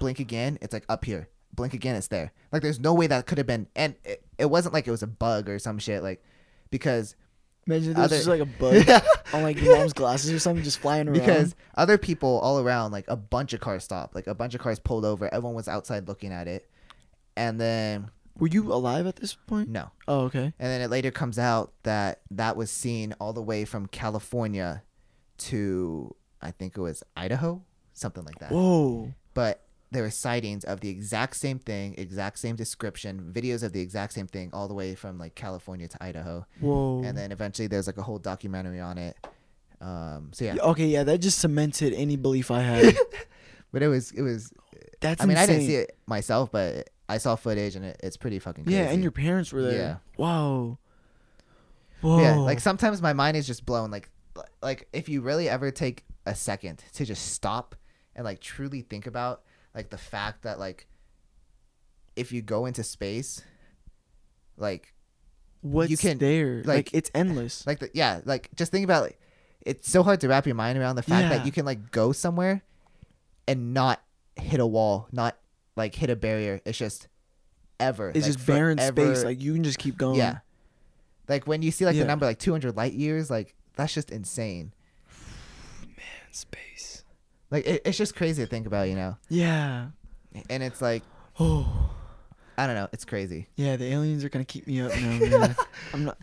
Blink 0.00 0.18
again, 0.18 0.58
it's 0.60 0.72
like 0.74 0.84
up 0.88 1.04
here. 1.04 1.28
Blink 1.54 1.74
again, 1.74 1.94
it's 1.94 2.08
there. 2.08 2.32
Like 2.50 2.60
there's 2.60 2.80
no 2.80 2.92
way 2.92 3.06
that 3.06 3.26
could 3.26 3.38
have 3.38 3.46
been, 3.46 3.68
and 3.76 3.94
it, 4.04 4.24
it 4.36 4.46
wasn't 4.46 4.74
like 4.74 4.88
it 4.88 4.90
was 4.90 5.04
a 5.04 5.06
bug 5.06 5.48
or 5.48 5.60
some 5.60 5.78
shit, 5.78 6.02
like 6.02 6.24
because 6.70 7.14
Imagine 7.68 7.94
there's 7.94 8.06
other- 8.06 8.16
just 8.16 8.28
like 8.28 8.40
a 8.40 8.46
bug 8.46 9.02
on 9.32 9.44
like 9.44 9.62
your 9.62 9.76
mom's 9.78 9.92
glasses 9.92 10.32
or 10.32 10.40
something 10.40 10.64
just 10.64 10.80
flying 10.80 11.06
around. 11.06 11.20
because 11.20 11.54
other 11.76 11.98
people 11.98 12.40
all 12.40 12.58
around, 12.58 12.90
like 12.90 13.04
a 13.06 13.16
bunch 13.16 13.52
of 13.52 13.60
cars 13.60 13.84
stopped, 13.84 14.16
like 14.16 14.26
a 14.26 14.34
bunch 14.34 14.56
of 14.56 14.60
cars 14.60 14.80
pulled 14.80 15.04
over. 15.04 15.32
Everyone 15.32 15.54
was 15.54 15.68
outside 15.68 16.08
looking 16.08 16.32
at 16.32 16.48
it, 16.48 16.68
and 17.36 17.60
then 17.60 18.10
were 18.38 18.48
you 18.48 18.72
alive 18.72 19.06
at 19.06 19.16
this 19.16 19.34
point? 19.34 19.68
no, 19.68 19.90
Oh, 20.08 20.20
okay. 20.22 20.44
and 20.58 20.68
then 20.70 20.80
it 20.80 20.90
later 20.90 21.10
comes 21.10 21.38
out 21.38 21.72
that 21.84 22.20
that 22.30 22.56
was 22.56 22.70
seen 22.70 23.14
all 23.20 23.32
the 23.32 23.42
way 23.42 23.64
from 23.64 23.86
California 23.86 24.82
to 25.38 26.14
I 26.40 26.50
think 26.50 26.76
it 26.76 26.80
was 26.80 27.02
Idaho, 27.16 27.62
something 27.94 28.24
like 28.24 28.38
that. 28.38 28.50
Whoa. 28.52 29.12
But 29.34 29.62
there 29.90 30.02
were 30.02 30.10
sightings 30.10 30.64
of 30.64 30.80
the 30.80 30.88
exact 30.88 31.36
same 31.36 31.58
thing, 31.58 31.94
exact 31.96 32.38
same 32.38 32.56
description, 32.56 33.30
videos 33.32 33.62
of 33.62 33.72
the 33.72 33.80
exact 33.80 34.12
same 34.12 34.26
thing, 34.26 34.50
all 34.52 34.68
the 34.68 34.74
way 34.74 34.94
from 34.94 35.18
like 35.18 35.34
California 35.34 35.88
to 35.88 36.04
Idaho, 36.04 36.46
Whoa. 36.60 37.02
and 37.04 37.16
then 37.16 37.32
eventually 37.32 37.68
there's 37.68 37.86
like 37.86 37.98
a 37.98 38.02
whole 38.02 38.18
documentary 38.18 38.80
on 38.80 38.98
it. 38.98 39.16
Um, 39.80 40.30
so 40.32 40.44
yeah, 40.44 40.56
Okay, 40.60 40.86
yeah, 40.86 41.04
that 41.04 41.18
just 41.18 41.38
cemented 41.38 41.92
any 41.92 42.16
belief 42.16 42.50
I 42.50 42.60
had. 42.60 42.96
but 43.72 43.82
it 43.82 43.88
was 43.88 44.10
it 44.12 44.22
was 44.22 44.52
That's 45.00 45.22
I 45.22 45.26
mean, 45.26 45.36
I 45.36 45.46
didn't 45.46 45.66
see 45.66 45.76
it 45.76 45.96
myself, 46.06 46.50
but 46.50 46.90
I 47.08 47.18
saw 47.18 47.36
footage 47.36 47.76
and 47.76 47.84
it, 47.84 48.00
it's 48.02 48.16
pretty 48.16 48.38
fucking 48.38 48.64
crazy. 48.64 48.78
Yeah, 48.78 48.90
and 48.90 49.02
your 49.02 49.12
parents 49.12 49.52
were 49.52 49.62
there. 49.62 49.78
Yeah. 49.78 49.96
Wow. 50.16 50.78
Whoa. 52.00 52.20
yeah, 52.20 52.34
like 52.36 52.60
sometimes 52.60 53.00
my 53.00 53.12
mind 53.12 53.36
is 53.36 53.46
just 53.46 53.64
blown. 53.64 53.90
Like, 53.90 54.10
like 54.62 54.88
if 54.92 55.08
you 55.08 55.20
really 55.22 55.48
ever 55.48 55.70
take 55.70 56.04
a 56.26 56.34
second 56.34 56.82
to 56.94 57.04
just 57.04 57.32
stop 57.32 57.74
and 58.14 58.24
like 58.24 58.40
truly 58.40 58.82
think 58.82 59.06
about 59.06 59.42
like 59.74 59.90
the 59.90 59.98
fact 59.98 60.42
that 60.42 60.58
like 60.58 60.86
if 62.16 62.32
you 62.32 62.42
go 62.42 62.66
into 62.66 62.82
space, 62.82 63.42
like 64.56 64.92
what's 65.62 66.00
can- 66.00 66.18
there? 66.18 66.58
Like, 66.58 66.66
like- 66.66 66.90
it's 66.94 67.10
endless. 67.14 67.66
like 67.66 67.78
the 67.78 67.90
yeah, 67.94 68.20
like 68.24 68.50
just 68.56 68.72
think 68.72 68.84
about 68.84 69.02
like 69.04 69.18
it's 69.64 69.90
so 69.90 70.02
hard 70.02 70.20
to 70.20 70.28
wrap 70.28 70.46
your 70.46 70.54
mind 70.54 70.78
around 70.78 70.96
the 70.96 71.02
fact 71.02 71.22
Yeah. 71.30 71.38
that 71.38 71.46
you 71.46 71.52
can 71.52 71.64
like 71.64 71.90
go 71.90 72.12
somewhere 72.12 72.62
and 73.48 73.72
not 73.74 74.02
hit 74.36 74.60
a 74.60 74.66
wall, 74.66 75.08
not 75.12 75.36
like 75.76 75.94
hit 75.94 76.10
a 76.10 76.16
barrier. 76.16 76.60
It's 76.64 76.78
just 76.78 77.08
ever. 77.78 78.08
it's 78.10 78.26
like, 78.26 78.34
just 78.36 78.46
barren 78.46 78.78
forever- 78.78 79.14
space. 79.14 79.24
Like 79.24 79.40
you 79.40 79.54
can 79.54 79.62
just 79.64 79.78
keep 79.78 79.96
going. 79.96 80.16
Yeah. 80.18 80.38
Like 81.28 81.46
when 81.46 81.62
you 81.62 81.70
see 81.70 81.84
like 81.84 81.94
Yeah. 81.96 82.02
the 82.02 82.08
number 82.08 82.24
like 82.26 82.38
200 82.38 82.76
light 82.76 82.92
years, 82.94 83.30
like 83.30 83.54
that's 83.76 83.92
just 83.94 84.10
insane. 84.10 84.72
Man, 85.82 86.32
space. 86.32 87.04
Like 87.50 87.66
it, 87.66 87.82
it's 87.84 87.98
just 87.98 88.14
crazy 88.16 88.42
to 88.42 88.48
think 88.48 88.66
about, 88.66 88.88
you 88.88 88.94
know. 88.96 89.16
Yeah. 89.28 89.86
And 90.50 90.62
it's 90.62 90.80
like 90.82 91.02
Oh. 91.40 91.90
I 92.58 92.66
don't 92.66 92.74
know, 92.74 92.88
it's 92.92 93.04
crazy. 93.04 93.48
Yeah, 93.56 93.76
the 93.76 93.84
aliens 93.84 94.24
are 94.24 94.30
gonna 94.30 94.44
keep 94.46 94.66
me 94.66 94.80
up 94.80 94.90
now, 94.92 95.18
man. 95.38 95.56
I'm 95.92 96.04
not. 96.06 96.16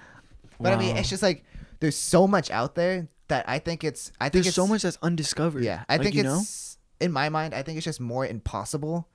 But 0.59 0.73
I 0.73 0.77
mean, 0.77 0.97
it's 0.97 1.09
just 1.09 1.21
like 1.21 1.43
there's 1.79 1.95
so 1.95 2.25
much 2.27 2.49
out 2.49 2.73
there 2.75 3.07
that 3.27 3.47
I 3.47 3.59
think 3.59 3.83
it's 3.83 4.11
I 4.19 4.29
think 4.29 4.45
there's 4.45 4.55
so 4.55 4.65
much 4.65 4.81
that's 4.81 4.97
undiscovered. 5.03 5.63
Yeah, 5.63 5.83
I 5.87 5.97
Like, 5.97 6.03
think 6.05 6.15
you 6.15 6.23
it's 6.37 6.79
in 6.99 7.11
my 7.11 7.29
mind. 7.29 7.53
I 7.53 7.61
think 7.61 7.77
it's 7.77 7.85
just 7.85 7.99
more 8.01 8.25
impossible 8.25 9.07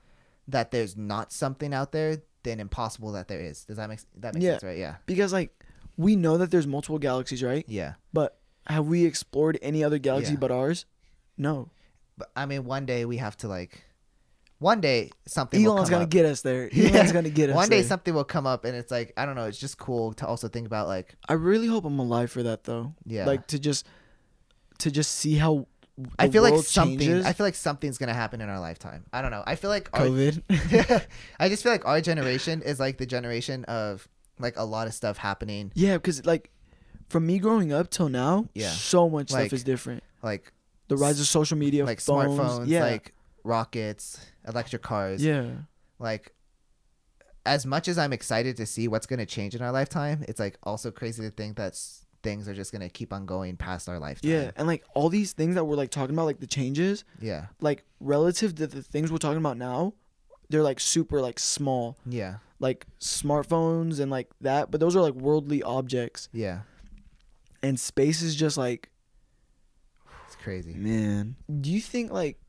that 0.51 0.71
there's 0.71 0.95
not 0.97 1.31
something 1.31 1.73
out 1.73 1.91
there 1.91 2.17
than 2.43 2.59
impossible 2.59 3.11
that 3.13 3.27
there 3.27 3.39
is. 3.41 3.65
Does 3.65 3.77
that 3.77 3.89
make 3.89 3.99
that 4.17 4.33
makes 4.33 4.43
Yeah. 4.43 4.51
sense, 4.53 4.63
right? 4.63 4.77
Yeah, 4.77 4.95
because 5.05 5.33
like 5.33 5.51
we 5.97 6.15
know 6.15 6.37
that 6.37 6.51
there's 6.51 6.67
multiple 6.67 6.99
galaxies, 6.99 7.43
right? 7.43 7.65
yeah. 7.67 7.93
But 8.13 8.37
have 8.67 8.85
we 8.87 9.05
explored 9.05 9.57
any 9.61 9.83
other 9.83 9.97
galaxy 9.97 10.33
Yeah. 10.33 10.39
but 10.39 10.51
ours? 10.51 10.85
No. 11.37 11.69
But 12.17 12.29
I 12.35 12.45
mean, 12.45 12.65
one 12.65 12.85
day 12.85 13.05
we 13.05 13.17
have 13.17 13.35
to 13.37 13.47
like, 13.47 13.83
one 14.59 14.81
day 14.81 15.11
something. 15.25 15.63
will 15.63 15.73
Elon's 15.73 15.89
gonna 15.89 16.03
up. 16.03 16.09
get 16.09 16.25
us 16.25 16.41
there. 16.41 16.69
Yeah. 16.73 16.89
Elon's 16.89 17.11
gonna 17.13 17.29
get 17.29 17.49
us 17.49 17.55
One 17.55 17.69
day 17.69 17.79
there. 17.81 17.87
something 17.87 18.13
will 18.13 18.23
come 18.25 18.45
up, 18.45 18.65
and 18.65 18.75
it's 18.75 18.91
like 18.91 19.13
I 19.17 19.25
don't 19.25 19.35
know. 19.35 19.45
It's 19.45 19.57
just 19.57 19.77
cool 19.77 20.13
to 20.13 20.27
also 20.27 20.47
think 20.47 20.65
about 20.67 20.87
like 20.87 21.15
I 21.27 21.33
really 21.33 21.67
hope 21.67 21.85
I'm 21.85 21.99
alive 21.99 22.31
for 22.31 22.43
that 22.43 22.63
though. 22.65 22.93
Yeah. 23.05 23.25
Like 23.25 23.47
to 23.47 23.59
just 23.59 23.85
to 24.79 24.91
just 24.91 25.11
see 25.13 25.35
how 25.35 25.67
I 26.17 26.29
feel 26.29 26.43
like 26.43 26.55
something. 26.63 26.99
changes. 26.99 27.25
I 27.25 27.33
feel 27.33 27.45
like 27.45 27.55
something's 27.55 27.97
gonna 27.97 28.13
happen 28.13 28.41
in 28.41 28.49
our 28.49 28.59
lifetime. 28.59 29.05
I 29.11 29.21
don't 29.21 29.31
know. 29.31 29.43
I 29.45 29.55
feel 29.55 29.69
like 29.69 29.89
our, 29.93 30.05
COVID. 30.07 30.41
I 31.39 31.49
just 31.49 31.63
feel 31.63 31.71
like 31.71 31.85
our 31.85 32.01
generation 32.01 32.61
is 32.61 32.79
like 32.79 32.97
the 32.97 33.05
generation 33.05 33.63
of 33.65 34.07
like 34.39 34.57
a 34.57 34.63
lot 34.63 34.87
of 34.87 34.93
stuff 34.93 35.17
happening. 35.17 35.71
yeah, 35.75 35.95
because 35.95 36.25
like 36.25 36.51
from 37.09 37.25
me 37.25 37.39
growing 37.39 37.73
up 37.73 37.89
till 37.89 38.07
now, 38.09 38.47
Yeah. 38.53 38.69
so 38.69 39.09
much 39.09 39.31
Like, 39.31 39.47
stuff 39.47 39.53
is 39.53 39.63
different. 39.63 40.03
Like 40.23 40.53
The 40.87 40.95
rise 40.97 41.19
of 41.19 41.25
social 41.27 41.57
media, 41.57 41.85
like 41.85 41.99
phones, 41.99 42.39
smartphones, 42.39 42.67
yeah, 42.67 42.83
like 42.83 43.13
rockets, 43.43 44.19
electric 44.47 44.81
cars. 44.81 45.23
yeah, 45.23 45.45
Like 45.97 46.33
as 47.45 47.65
much 47.65 47.87
as 47.87 47.97
I'm 47.97 48.13
excited 48.13 48.57
to 48.57 48.65
see 48.65 48.87
what's 48.87 49.07
gonna 49.07 49.25
change 49.25 49.55
in 49.55 49.61
our 49.61 49.71
lifetime, 49.71 50.23
it's 50.27 50.39
like 50.39 50.57
also 50.63 50.91
crazy 50.91 51.23
to 51.23 51.31
think 51.31 51.57
that 51.57 51.71
s- 51.73 52.05
things 52.21 52.47
are 52.47 52.53
just 52.53 52.71
gonna 52.71 52.89
keep 52.89 53.13
on 53.13 53.25
going 53.25 53.55
past 53.57 53.87
our 53.89 53.99
lifetime. 53.99 54.31
yeah, 54.31 54.51
and 54.55 54.67
like 54.67 54.83
all 54.93 55.09
these 55.09 55.31
things 55.33 55.55
that 55.55 55.63
we're 55.65 55.75
like 55.75 55.89
talking 55.91 56.15
about, 56.15 56.25
like 56.25 56.39
the 56.39 56.47
changes, 56.47 57.03
Yeah. 57.21 57.47
like 57.61 57.85
relative 57.99 58.55
to 58.55 58.67
the 58.67 58.81
things 58.83 59.11
we're 59.11 59.17
talking 59.19 59.37
about 59.37 59.57
now, 59.57 59.93
they're 60.49 60.63
like 60.63 60.79
super 60.79 61.21
like 61.21 61.39
small, 61.39 61.97
Yeah. 62.05 62.37
like 62.59 62.85
smartphones 62.99 63.99
and 63.99 64.09
like 64.11 64.29
that. 64.41 64.69
But 64.71 64.79
those 64.79 64.95
are 64.95 65.01
like 65.01 65.13
worldly 65.13 65.63
objects, 65.63 66.27
Yeah. 66.33 66.61
and 67.63 67.79
space 67.79 68.21
is 68.21 68.35
just 68.35 68.57
like 68.57 68.89
It's 70.27 70.35
crazy. 70.35 70.73
Man, 70.73 71.35
do 71.61 71.69
you 71.71 71.81
think 71.81 72.11
like 72.11 72.39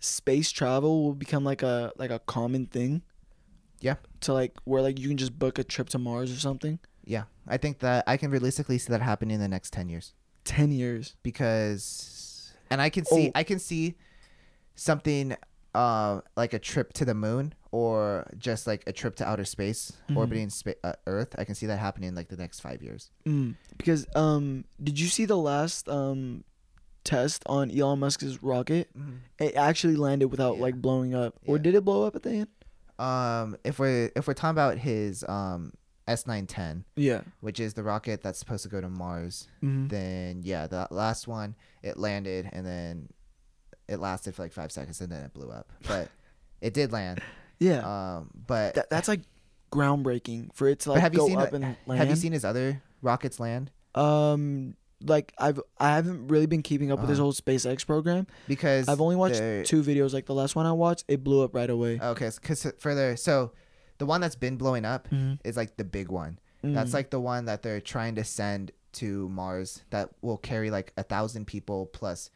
space 0.00 0.50
travel 0.50 1.02
will 1.04 1.14
become 1.14 1.44
like 1.44 1.62
a 1.62 1.92
like 1.96 2.10
a 2.10 2.18
common 2.20 2.66
thing? 2.66 3.02
Yeah. 3.80 3.96
To 4.22 4.32
like 4.32 4.56
where 4.64 4.82
like 4.82 4.98
you 4.98 5.08
can 5.08 5.16
just 5.16 5.38
book 5.38 5.58
a 5.58 5.64
trip 5.64 5.88
to 5.90 5.98
Mars 5.98 6.32
or 6.32 6.38
something? 6.40 6.78
Yeah. 7.08 7.24
I 7.46 7.56
think 7.56 7.78
that 7.80 8.04
I 8.06 8.16
can 8.18 8.30
realistically 8.30 8.78
see 8.78 8.90
that 8.92 9.00
happening 9.02 9.34
in 9.36 9.40
the 9.40 9.48
next 9.48 9.72
ten 9.72 9.88
years. 9.88 10.12
10 10.44 10.70
years. 10.70 11.14
because 11.22 12.52
and 12.70 12.80
I 12.80 12.88
can 12.90 13.04
see 13.04 13.28
Oh. 13.28 13.32
I 13.34 13.42
can 13.42 13.58
see 13.58 13.96
something 14.74 15.36
uh, 15.74 16.20
like 16.36 16.54
a 16.54 16.58
trip 16.58 16.92
to 16.94 17.04
the 17.04 17.14
moon 17.14 17.54
or 17.70 18.26
just 18.38 18.66
like 18.66 18.82
a 18.86 18.92
trip 18.92 19.14
to 19.16 19.28
outer 19.28 19.44
space 19.44 19.92
Mhm. 20.08 20.16
orbiting 20.16 20.50
spa- 20.50 20.80
uh, 20.82 20.94
Earth. 21.06 21.34
I 21.38 21.44
can 21.44 21.54
see 21.54 21.66
that 21.66 21.78
happening 21.78 22.08
in 22.08 22.14
like 22.14 22.28
the 22.28 22.36
next 22.36 22.60
five 22.60 22.82
years. 22.82 23.10
Mm. 23.26 23.54
Because 23.76 24.06
um 24.16 24.64
did 24.82 24.98
you 24.98 25.06
see 25.08 25.24
the 25.26 25.36
last 25.36 25.88
um 25.88 26.44
test 27.04 27.42
on 27.46 27.70
Elon 27.70 27.98
Musk's 28.00 28.42
rocket? 28.42 28.90
It 29.38 29.54
actually 29.56 29.96
landed 29.96 30.28
without 30.28 30.56
Yeah. 30.56 30.62
like 30.62 30.80
blowing 30.80 31.14
up. 31.14 31.34
Or 31.46 31.58
did 31.58 31.74
it 31.74 31.84
blow 31.84 32.04
up 32.06 32.16
at 32.16 32.22
the 32.22 32.30
end? 32.30 32.48
Um, 32.98 33.56
if 33.64 33.78
we're 33.78 34.10
if 34.16 34.26
we're 34.26 34.34
talking 34.34 34.50
about 34.56 34.78
his 34.78 35.22
um 35.28 35.72
S 36.08 36.26
nine 36.26 36.46
ten, 36.46 36.84
Yeah. 36.96 37.20
which 37.40 37.60
is 37.60 37.74
the 37.74 37.82
rocket 37.84 38.22
that's 38.22 38.38
supposed 38.38 38.62
to 38.64 38.68
go 38.68 38.80
to 38.80 38.88
Mars, 38.88 39.46
Mm-hmm. 39.62 39.88
then 39.88 40.40
yeah, 40.42 40.66
the 40.66 40.88
last 40.90 41.28
one 41.28 41.54
it 41.82 41.96
landed 41.98 42.48
and 42.52 42.66
then 42.66 43.08
it 43.86 44.00
lasted 44.00 44.34
for 44.34 44.42
like 44.42 44.52
five 44.52 44.72
seconds 44.72 45.00
and 45.00 45.10
then 45.12 45.22
it 45.24 45.32
blew 45.34 45.50
up. 45.50 45.70
But 45.86 46.08
it 46.60 46.74
did 46.74 46.92
land. 46.92 47.20
Yeah, 47.60 47.80
Um, 48.16 48.30
but, 48.46 48.74
that, 48.74 48.90
that's 48.90 49.08
like 49.08 49.20
groundbreaking 49.72 50.54
for 50.54 50.68
it 50.68 50.80
to 50.80 50.92
like 50.92 51.00
have 51.00 51.12
you 51.12 51.20
go 51.20 51.26
seen 51.26 51.38
up 51.38 51.50
the- 51.50 51.56
and 51.56 51.76
land. 51.86 51.98
have 51.98 52.08
you 52.08 52.16
seen 52.16 52.32
his 52.32 52.44
other 52.44 52.82
rockets 53.02 53.38
land? 53.38 53.70
Um, 53.94 54.74
like 55.04 55.32
I've 55.38 55.60
I 55.78 55.94
haven't 55.94 56.28
really 56.28 56.46
been 56.46 56.62
keeping 56.62 56.90
up 56.90 56.98
with 57.00 57.08
this 57.08 57.18
Uh-huh. 57.18 57.24
whole 57.24 57.32
SpaceX 57.32 57.86
program. 57.86 58.26
Because 58.48 58.88
I've 58.88 59.00
only 59.00 59.16
watched 59.16 59.36
two 59.66 59.82
videos. 59.82 60.12
Like 60.12 60.26
the 60.26 60.34
last 60.34 60.56
one 60.56 60.66
I 60.66 60.72
watched, 60.72 61.04
it 61.08 61.22
blew 61.22 61.42
up 61.44 61.54
right 61.54 61.70
away. 61.70 62.00
Okay, 62.02 62.30
because 62.34 62.66
further, 62.78 63.16
so 63.16 63.52
the 63.98 64.06
one 64.06 64.20
that's 64.20 64.36
been 64.36 64.56
blowing 64.56 64.84
up 64.84 65.08
Mhm. 65.10 65.38
is 65.44 65.56
like 65.56 65.76
the 65.76 65.84
big 65.84 66.08
one. 66.08 66.38
That's 66.62 66.90
Mm. 66.90 66.94
like 66.94 67.10
the 67.10 67.20
one 67.20 67.44
that 67.44 67.62
they're 67.62 67.80
trying 67.80 68.14
to 68.16 68.24
send 68.24 68.72
to 68.92 69.28
Mars 69.28 69.82
that 69.90 70.10
will 70.22 70.38
carry 70.38 70.70
like 70.70 70.92
a 70.96 71.02
thousand 71.02 71.46
people 71.46 71.86
plus 71.86 72.30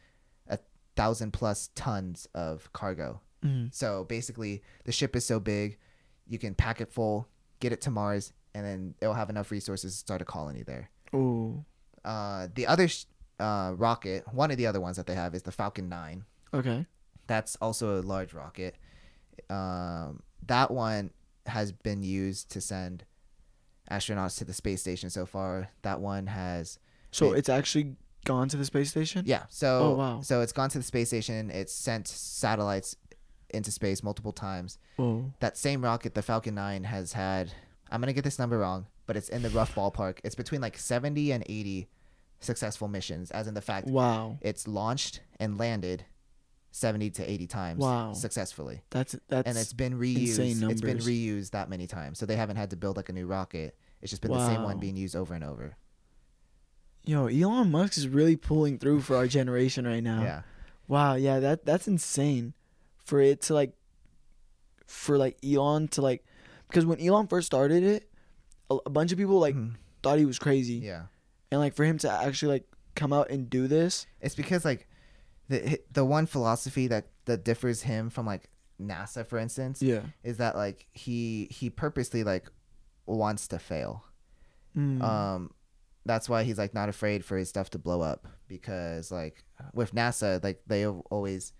a 0.47 0.59
thousand 0.95 1.31
plus 1.33 1.69
tons 1.75 2.27
of 2.33 2.71
cargo. 2.73 3.21
Mhm. 3.43 3.73
So 3.73 4.03
basically, 4.05 4.61
the 4.85 4.91
ship 4.91 5.15
is 5.15 5.25
so 5.25 5.39
big, 5.39 5.77
you 6.27 6.39
can 6.39 6.55
pack 6.55 6.79
it 6.79 6.91
full, 6.91 7.27
get 7.59 7.73
it 7.73 7.81
to 7.81 7.91
Mars, 7.91 8.31
and 8.53 8.65
then 8.65 8.95
it'll 9.01 9.15
have 9.15 9.29
enough 9.29 9.51
resources 9.51 9.91
to 9.93 9.97
start 9.97 10.21
a 10.21 10.25
colony 10.25 10.63
there. 10.63 10.89
Ooh. 11.13 11.65
Uh, 12.05 12.47
the 12.53 12.67
other 12.67 12.87
sh- 12.87 13.05
uh, 13.39 13.73
rocket, 13.75 14.31
one 14.33 14.51
of 14.51 14.57
the 14.57 14.67
other 14.67 14.79
ones 14.79 14.95
that 14.97 15.05
they 15.07 15.15
have 15.15 15.33
is 15.35 15.43
the 15.43 15.51
Falcon 15.51 15.89
9. 15.89 16.23
Okay. 16.53 16.85
That's 17.27 17.55
also 17.57 17.99
a 17.99 18.01
large 18.03 18.33
rocket. 18.33 18.75
Um, 19.49 20.21
that 20.45 20.71
one 20.71 21.11
has 21.47 21.71
been 21.71 22.03
used 22.03 22.49
to 22.51 22.61
send 22.61 23.03
astronauts 23.91 24.37
to 24.37 24.45
the 24.45 24.53
space 24.53 24.81
station 24.81 25.09
so 25.09 25.25
far. 25.25 25.69
That 25.81 25.99
one 25.99 26.27
has 26.27 26.79
So 27.11 27.33
It- 27.33 27.39
it's 27.39 27.49
actually 27.49 27.95
gone 28.25 28.49
to 28.49 28.57
the 28.57 28.65
space 28.65 28.89
station. 28.89 29.23
yeah. 29.27 29.43
So 29.49 29.79
Oh, 29.83 29.95
wow. 29.95 30.21
so 30.21 30.41
it's 30.41 30.51
gone 30.53 30.69
to 30.71 30.79
the 30.79 30.83
space 30.83 31.09
station. 31.09 31.51
It's 31.51 31.71
sent 31.73 32.07
satellites 32.07 32.95
into 33.51 33.69
space 33.69 34.01
multiple 34.01 34.31
times. 34.33 34.79
Oh. 34.97 35.31
That 35.39 35.55
same 35.57 35.83
rocket, 35.83 36.15
the 36.15 36.23
Falcon 36.23 36.55
9, 36.55 36.85
has 36.85 37.13
had 37.13 37.51
I'm 37.91 38.01
gonna 38.01 38.13
get 38.13 38.23
this 38.23 38.39
number 38.39 38.57
wrong, 38.57 38.87
but 39.05 39.15
it's 39.15 39.29
in 39.29 39.43
the 39.43 39.51
rough 39.51 39.75
ballpark. 39.75 40.17
It's 40.23 40.33
between 40.33 40.61
like 40.61 40.79
70 40.79 41.31
and 41.31 41.43
80 41.47 41.87
successful 42.39 42.87
missions, 42.87 43.29
as 43.29 43.45
in 43.47 43.53
the 43.53 43.61
fact 43.61 43.87
Wow. 43.87 44.39
it's 44.41 44.67
launched 44.67 45.21
and 45.39 45.57
landed 45.59 46.05
70 46.75 47.11
to 47.11 47.31
80 47.31 47.45
times 47.47 47.79
Wow. 47.79 48.13
successfully. 48.13 48.81
That's 48.89 49.15
that's 49.29 49.47
and 49.47 49.55
it's 49.57 49.73
been 49.73 49.93
reused. 49.99 50.39
It's 50.71 50.81
been 50.81 50.97
reused 50.97 51.51
that 51.51 51.69
many 51.69 51.85
times, 51.85 52.17
so 52.17 52.25
they 52.25 52.35
haven't 52.35 52.55
had 52.57 52.71
to 52.71 52.75
build 52.75 52.97
like 52.97 53.09
a 53.09 53.13
new 53.13 53.27
rocket. 53.27 53.77
It's 54.01 54.09
just 54.09 54.21
been 54.23 54.31
the 54.31 54.45
same 54.47 54.63
one 54.63 54.79
being 54.79 54.97
used 54.97 55.15
over 55.15 55.33
and 55.35 55.43
over. 55.43 55.77
yo 57.05 57.27
Elon 57.27 57.69
Musk 57.71 57.95
is 57.97 58.07
really 58.07 58.35
pulling 58.35 58.79
through 58.79 59.01
for 59.01 59.15
our 59.15 59.27
generation 59.27 59.85
right 59.85 60.01
now. 60.03 60.23
Yeah, 60.23 60.41
Wow. 60.87 61.13
Yeah. 61.15 61.39
That 61.39 61.63
that's 61.65 61.87
insane. 61.87 62.53
For 63.05 63.19
it 63.21 63.41
to 63.43 63.53
like, 63.53 63.73
for 64.87 65.17
like 65.17 65.37
Elon 65.45 65.87
to 65.89 66.01
like, 66.01 66.25
because 66.67 66.85
when 66.85 66.99
Elon 66.99 67.27
first 67.27 67.45
started 67.45 67.83
it, 67.83 68.09
a, 68.71 68.77
a 68.85 68.89
bunch 68.89 69.11
of 69.11 69.17
people 69.17 69.39
like 69.39 69.55
Mhm. 69.55 69.75
thought 70.01 70.17
he 70.19 70.25
was 70.25 70.39
crazy, 70.39 70.75
yeah. 70.75 71.03
and 71.51 71.59
like 71.59 71.75
for 71.75 71.83
him 71.85 71.97
to 71.99 72.09
actually 72.09 72.53
like 72.53 72.65
come 72.95 73.11
out 73.13 73.29
and 73.29 73.49
do 73.49 73.67
this. 73.67 74.05
It's 74.21 74.35
because 74.35 74.63
like 74.65 74.87
the 75.53 75.79
the 75.91 76.05
one 76.05 76.25
philosophy 76.25 76.87
that 76.87 77.05
that 77.25 77.43
differs 77.45 77.81
him 77.83 78.09
from 78.09 78.25
like 78.25 78.49
NASA, 78.81 79.25
for 79.25 79.37
instance, 79.37 79.81
Yeah. 79.81 80.01
is 80.23 80.37
that 80.37 80.55
like 80.55 80.87
he 80.91 81.47
he 81.51 81.69
purposely 81.69 82.23
like 82.23 82.49
wants 83.05 83.47
to 83.49 83.59
fail. 83.59 84.03
Mm. 84.75 85.01
Um, 85.03 85.51
that's 86.05 86.27
why 86.27 86.43
he's 86.43 86.57
like 86.57 86.73
not 86.73 86.89
afraid 86.89 87.23
for 87.23 87.37
his 87.37 87.47
stuff 87.49 87.69
to 87.71 87.79
blow 87.79 88.01
up 88.01 88.27
because 88.47 89.11
like 89.11 89.43
with 89.73 89.93
NASA, 89.93 90.43
like 90.43 90.61
they 90.67 90.85
always 90.87 91.53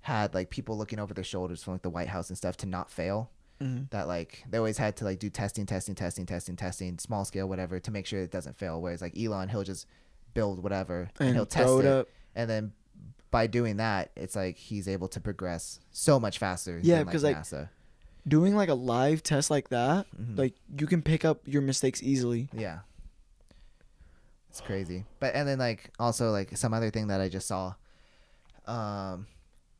had 0.00 0.34
like 0.34 0.50
people 0.50 0.78
looking 0.78 0.98
over 0.98 1.12
their 1.12 1.24
shoulders 1.24 1.62
from 1.62 1.74
like 1.74 1.82
the 1.82 1.90
White 1.90 2.08
House 2.08 2.28
and 2.30 2.38
stuff 2.38 2.56
to 2.58 2.66
not 2.66 2.90
fail. 2.90 3.30
Mhm. 3.60 3.90
That 3.90 4.06
like 4.06 4.44
they 4.48 4.56
always 4.58 4.78
had 4.78 4.96
to 4.98 5.04
like 5.04 5.18
do 5.18 5.28
testing, 5.30 5.66
testing, 5.66 5.94
testing, 5.96 6.26
testing, 6.26 6.56
testing, 6.56 6.98
small 6.98 7.24
scale, 7.24 7.48
whatever, 7.48 7.80
to 7.80 7.90
make 7.90 8.06
sure 8.06 8.20
it 8.20 8.30
doesn't 8.30 8.56
fail. 8.56 8.80
Whereas 8.80 9.02
like 9.02 9.18
Elon, 9.18 9.48
he'll 9.48 9.64
just 9.64 9.86
build 10.32 10.62
whatever 10.62 11.10
and, 11.18 11.28
and 11.30 11.36
he'll 11.36 11.46
test 11.46 11.68
it. 11.84 12.08
And 12.38 12.48
then 12.48 12.72
by 13.30 13.46
doing 13.46 13.76
that, 13.76 14.10
it's 14.16 14.34
like 14.36 14.56
he's 14.56 14.88
able 14.88 15.08
to 15.08 15.20
progress 15.20 15.80
so 15.90 16.18
much 16.18 16.38
faster. 16.38 16.80
Yeah, 16.82 17.02
because, 17.02 17.22
like, 17.24 17.36
NASA. 17.36 17.68
Doing 18.26 18.54
like 18.54 18.68
a 18.68 18.74
live 18.74 19.22
test 19.22 19.50
like 19.50 19.68
that, 19.70 20.06
Mhm. 20.18 20.38
like 20.38 20.54
you 20.78 20.86
can 20.86 21.02
pick 21.02 21.24
up 21.24 21.40
your 21.46 21.60
mistakes 21.62 22.02
easily. 22.02 22.48
Yeah. 22.52 22.80
It's 24.50 24.60
crazy. 24.60 25.04
But 25.20 25.34
and 25.34 25.48
then 25.48 25.58
like 25.58 25.90
also 25.98 26.30
like 26.30 26.56
some 26.56 26.72
other 26.74 26.90
thing 26.90 27.08
that 27.08 27.20
I 27.20 27.28
just 27.28 27.46
saw. 27.46 27.74
Um 28.66 29.26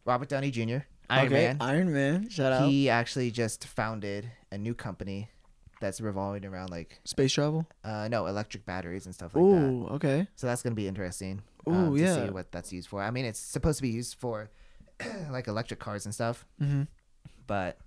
Robert 0.04 0.28
Downey 0.28 0.50
Jr. 0.50 0.78
Iron 1.10 1.26
okay, 1.26 1.28
Man. 1.28 1.56
Iron 1.60 1.92
Man. 1.92 2.28
Shout 2.28 2.52
out. 2.52 2.68
He 2.68 2.88
actually 2.88 3.30
just 3.30 3.66
founded 3.66 4.30
a 4.50 4.56
new 4.58 4.74
company 4.74 5.28
that's 5.80 6.00
revolving 6.00 6.44
around 6.44 6.70
like 6.70 7.00
Space 7.04 7.32
travel. 7.32 7.66
uh 7.84 8.08
no, 8.08 8.26
electric 8.26 8.64
batteries 8.66 9.06
and 9.06 9.14
stuff 9.14 9.34
like 9.34 9.44
that. 9.44 9.50
Ooh, 9.50 9.86
okay. 9.92 10.26
So 10.36 10.46
that's 10.46 10.62
to 10.62 10.70
be 10.70 10.88
interesting. 10.88 11.42
Ooh, 11.68 11.72
um, 11.72 11.96
to 11.96 12.02
yeah. 12.02 12.24
see 12.26 12.30
what 12.30 12.50
that's 12.52 12.72
used 12.72 12.88
for. 12.88 13.02
I 13.02 13.10
mean, 13.10 13.24
it's 13.24 13.38
supposed 13.38 13.78
to 13.78 13.82
be 13.82 13.90
used 13.90 14.16
for 14.18 14.50
like 15.30 15.46
electric 15.48 15.80
cars 15.80 16.04
and 16.06 16.14
stuff, 16.14 16.44
Mm-hmm. 16.60 16.82
but 17.46 17.78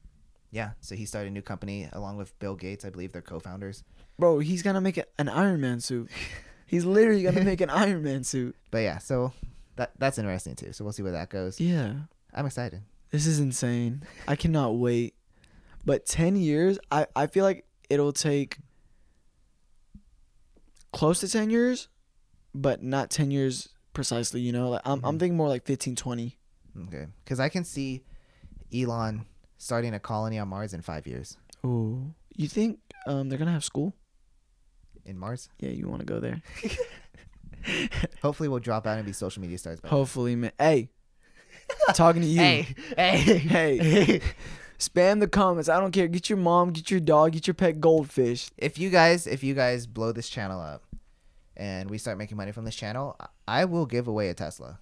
yeah, 0.51 0.71
so 0.81 0.95
he 0.95 1.05
started 1.05 1.29
a 1.29 1.31
new 1.33 1.41
company 1.41 1.87
along 1.93 2.17
with 2.17 2.37
Bill 2.39 2.55
Gates, 2.55 2.83
I 2.83 2.89
believe 2.89 3.13
they're 3.13 3.21
co-founders. 3.21 3.83
Bro, 4.19 4.39
he's 4.39 4.61
gonna 4.61 4.81
make 4.81 4.97
an 5.17 5.29
Iron 5.29 5.61
Man 5.61 5.79
suit. 5.79 6.09
He's 6.67 6.85
literally 6.85 7.23
gonna 7.23 7.43
make 7.43 7.59
an 7.59 7.69
Iron 7.69 8.01
Man 8.03 8.23
suit. 8.23 8.55
But 8.69 8.79
yeah, 8.79 8.97
so 8.99 9.33
that 9.75 9.91
that's 9.99 10.17
interesting 10.17 10.55
too. 10.55 10.71
So 10.71 10.85
we'll 10.85 10.93
see 10.93 11.03
where 11.03 11.11
that 11.11 11.29
goes. 11.29 11.59
Yeah, 11.59 11.93
I'm 12.33 12.45
excited. 12.45 12.81
this 13.09 13.25
is 13.27 13.39
insane. 13.39 14.03
I 14.27 14.37
cannot 14.37 14.75
wait. 14.77 15.15
But 15.85 16.05
ten 16.05 16.35
years, 16.37 16.79
I 16.89 17.07
I 17.13 17.27
feel 17.27 17.43
like 17.43 17.65
it'll 17.91 18.13
take 18.13 18.57
close 20.93 21.19
to 21.21 21.27
ten 21.29 21.49
years, 21.49 21.87
but 22.53 22.81
not 22.83 23.09
ten 23.09 23.31
years 23.31 23.69
precisely. 23.93 24.41
You 24.41 24.51
know, 24.51 24.69
like 24.69 24.81
I'm 24.85 25.03
I'm 25.05 25.15
Mhm. 25.15 25.19
thinking 25.19 25.37
more 25.37 25.47
like 25.49 25.65
15, 25.65 25.95
20. 25.95 26.37
Okay, 26.87 27.07
because 27.23 27.39
I 27.39 27.49
can 27.49 27.63
see 27.65 28.03
Elon 28.73 29.25
starting 29.57 29.93
a 29.93 29.99
colony 29.99 30.39
on 30.39 30.47
Mars 30.47 30.73
in 30.73 30.81
five 30.81 31.05
years. 31.05 31.37
Ooh, 31.65 32.13
you 32.35 32.47
think 32.47 32.79
um 33.05 33.29
they're 33.29 33.37
gonna 33.39 33.51
have 33.51 33.63
school? 33.65 33.93
In 35.05 35.17
Mars, 35.17 35.49
Yeah, 35.59 35.71
you 35.71 35.87
want 35.87 35.99
to 36.01 36.05
go 36.05 36.19
there? 36.19 36.41
hopefully 38.21 38.47
we'll 38.49 38.59
drop 38.59 38.85
out 38.87 38.97
and 38.97 39.05
be 39.05 39.13
social 39.13 39.41
media 39.41 39.57
stars. 39.57 39.79
Hopefully, 39.85 40.35
man. 40.35 40.51
Hey, 40.59 40.89
talking 41.95 42.21
to 42.21 42.27
you. 42.27 42.39
hey, 42.41 42.75
hey, 42.95 43.37
Hey. 43.77 44.21
Spam 44.81 45.19
the 45.19 45.27
comments. 45.27 45.69
I 45.69 45.79
don't 45.79 45.91
care. 45.91 46.07
Get 46.07 46.27
your 46.27 46.39
mom, 46.39 46.71
get 46.71 46.89
your 46.89 46.99
dog, 46.99 47.33
get 47.33 47.45
your 47.45 47.53
pet 47.53 47.79
goldfish. 47.79 48.49
if 48.57 48.79
you 48.79 48.89
guys 48.89 49.27
if 49.27 49.43
you 49.43 49.53
guys 49.53 49.85
blow 49.85 50.11
this 50.11 50.27
channel 50.27 50.59
up 50.59 50.81
and 51.55 51.87
we 51.87 51.99
start 51.99 52.17
making 52.17 52.35
money 52.35 52.51
from 52.51 52.65
this 52.65 52.75
channel 52.75 53.15
I- 53.47 53.65
will 53.65 53.85
give 53.85 54.07
away 54.07 54.29
a 54.29 54.33
tesla 54.33 54.79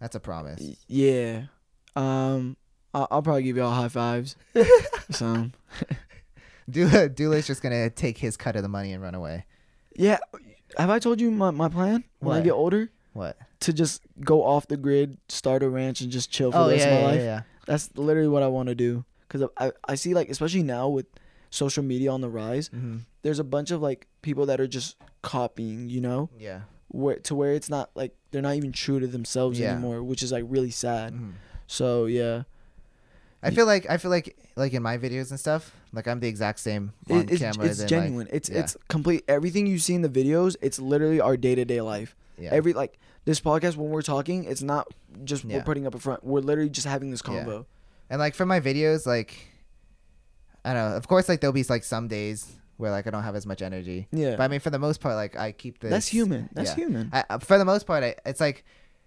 that's 0.00 0.14
a 0.14 0.20
promise 0.20 0.62
Yeah. 0.86 1.46
Um, 1.96 2.56
I'll, 2.94 3.08
I'll 3.10 3.22
probably 3.22 3.42
give 3.42 3.56
y'all 3.56 3.72
high 3.74 3.88
fives. 3.88 4.36
so, 5.10 5.50
Dullah, 6.70 7.08
Dullah's 7.08 7.46
just 7.46 7.62
gonna 7.62 7.90
take 7.90 8.18
his 8.18 8.36
cut 8.36 8.54
of 8.56 8.62
the 8.62 8.68
money 8.68 8.92
and 8.92 9.02
run 9.02 9.14
away 9.14 9.44
yeah. 9.98 10.18
Have 10.76 10.90
I 10.90 10.98
told 10.98 11.20
you 11.20 11.30
my, 11.30 11.50
my 11.50 11.68
plan 11.70 12.04
when 12.20 12.36
I 12.36 12.40
get 12.42 12.52
older? 12.52 12.90
what 13.14 13.38
To 13.60 13.72
just 13.72 14.02
go 14.20 14.44
off 14.44 14.68
the 14.68 14.76
grid, 14.76 15.16
start 15.28 15.62
a 15.62 15.68
ranch, 15.70 16.00
and 16.02 16.12
just 16.12 16.30
chill 16.30 16.52
for 16.52 16.58
oh 16.58 16.64
the 16.66 16.72
rest 16.74 16.86
yeah 16.86 16.94
of 16.94 17.02
my 17.02 17.08
yeah, 17.08 17.12
life. 17.12 17.20
yeah 17.22 17.42
That's 17.66 17.90
literally 17.96 18.28
what 18.28 18.42
I 18.42 18.48
want 18.48 18.68
to 18.68 18.74
do. 18.74 19.04
Because 19.28 19.48
I, 19.56 19.72
I 19.88 19.94
see, 19.96 20.14
like, 20.14 20.28
especially 20.28 20.62
now 20.62 20.88
with 20.88 21.06
social 21.50 21.82
media 21.82 22.10
on 22.12 22.20
the 22.20 22.28
rise, 22.28 22.68
hmm 22.68 22.98
there's 23.22 23.38
a 23.40 23.44
bunch 23.44 23.72
of, 23.72 23.82
like, 23.82 24.06
people 24.22 24.46
that 24.46 24.60
are 24.60 24.68
just 24.68 24.94
copying, 25.22 25.88
you 25.90 26.00
know? 26.00 26.30
yeah 26.38 26.60
Where, 26.88 27.16
to 27.20 27.34
where 27.34 27.52
it's 27.54 27.68
not, 27.68 27.90
like, 27.96 28.14
they're 28.30 28.40
not 28.42 28.54
even 28.54 28.70
true 28.70 29.00
to 29.00 29.06
themselves 29.08 29.58
Yeah. 29.58 29.72
anymore, 29.72 30.00
which 30.04 30.22
is, 30.22 30.30
like, 30.30 30.44
really 30.46 30.70
sad. 30.70 31.12
Mhm. 31.14 31.32
So, 31.66 32.06
yeah. 32.06 32.44
i 33.42 33.50
feel 33.50 33.66
like 33.66 33.88
i 33.90 33.96
feel 33.96 34.10
like 34.10 34.34
like 34.56 34.72
in 34.72 34.82
my 34.82 34.96
videos 34.98 35.30
and 35.30 35.38
stuff 35.38 35.70
like 35.92 36.08
i'm 36.08 36.18
the 36.20 36.26
exact 36.26 36.58
same 36.58 36.92
on 37.10 37.20
It- 37.20 37.30
it's 37.32 37.40
camera 37.40 37.66
it's 37.66 37.84
genuine. 37.84 38.26
like, 38.26 38.34
it's 38.34 38.48
yeah, 38.48 38.60
it's 38.60 38.76
complete. 38.88 39.24
Everything 39.28 39.66
you 39.66 39.78
see 39.78 39.94
in 39.94 40.02
the 40.02 40.08
videos, 40.08 40.56
it's 40.62 40.78
literally 40.78 41.20
our 41.20 41.36
day 41.36 41.54
to 41.54 41.64
day 41.64 41.80
life. 41.80 42.16
yeah. 42.38 42.50
Every 42.52 42.72
like 42.72 42.98
this 43.24 43.40
podcast 43.40 43.76
when 43.76 43.90
we're 43.90 44.02
talking, 44.02 44.44
it's 44.44 44.62
not 44.62 44.86
just 45.24 45.44
Yeah. 45.44 45.56
we're 45.58 45.64
putting 45.64 45.86
up 45.86 45.94
a 45.94 45.98
front. 45.98 46.24
We're 46.24 46.40
literally 46.40 46.70
just 46.70 46.86
having 46.86 47.10
this 47.10 47.22
convo. 47.22 47.66
And 48.10 48.18
like 48.18 48.34
for 48.34 48.46
my 48.46 48.60
videos 48.60 49.06
like 49.06 49.36
i 50.64 50.72
don't 50.72 50.90
know 50.90 50.96
of 50.96 51.06
course 51.08 51.28
like 51.28 51.40
there'll 51.40 51.52
be 51.52 51.64
like 51.64 51.84
some 51.84 52.08
days 52.08 52.52
where 52.76 52.90
like 52.90 53.06
i 53.06 53.10
don't 53.10 53.22
have 53.22 53.36
as 53.36 53.46
much 53.46 53.62
energy 53.62 54.06
Yeah, 54.12 54.36
but 54.36 54.44
i 54.44 54.48
mean 54.48 54.60
for 54.60 54.70
the 54.70 54.78
most 54.78 55.00
part 55.00 55.14
like 55.14 55.36
i 55.36 55.52
keep 55.52 55.78
this 55.80 55.90
that's 55.90 56.06
human. 56.08 56.48
That's 56.52 56.70
yeah. 56.70 56.76
human. 56.76 57.10
I, 57.12 57.24
uh, 57.30 57.38
for 57.38 57.58
the 57.58 57.64
most 57.64 57.86
part, 57.86 58.04
I, 58.04 58.14
it's 58.26 58.40
like 58.40 58.64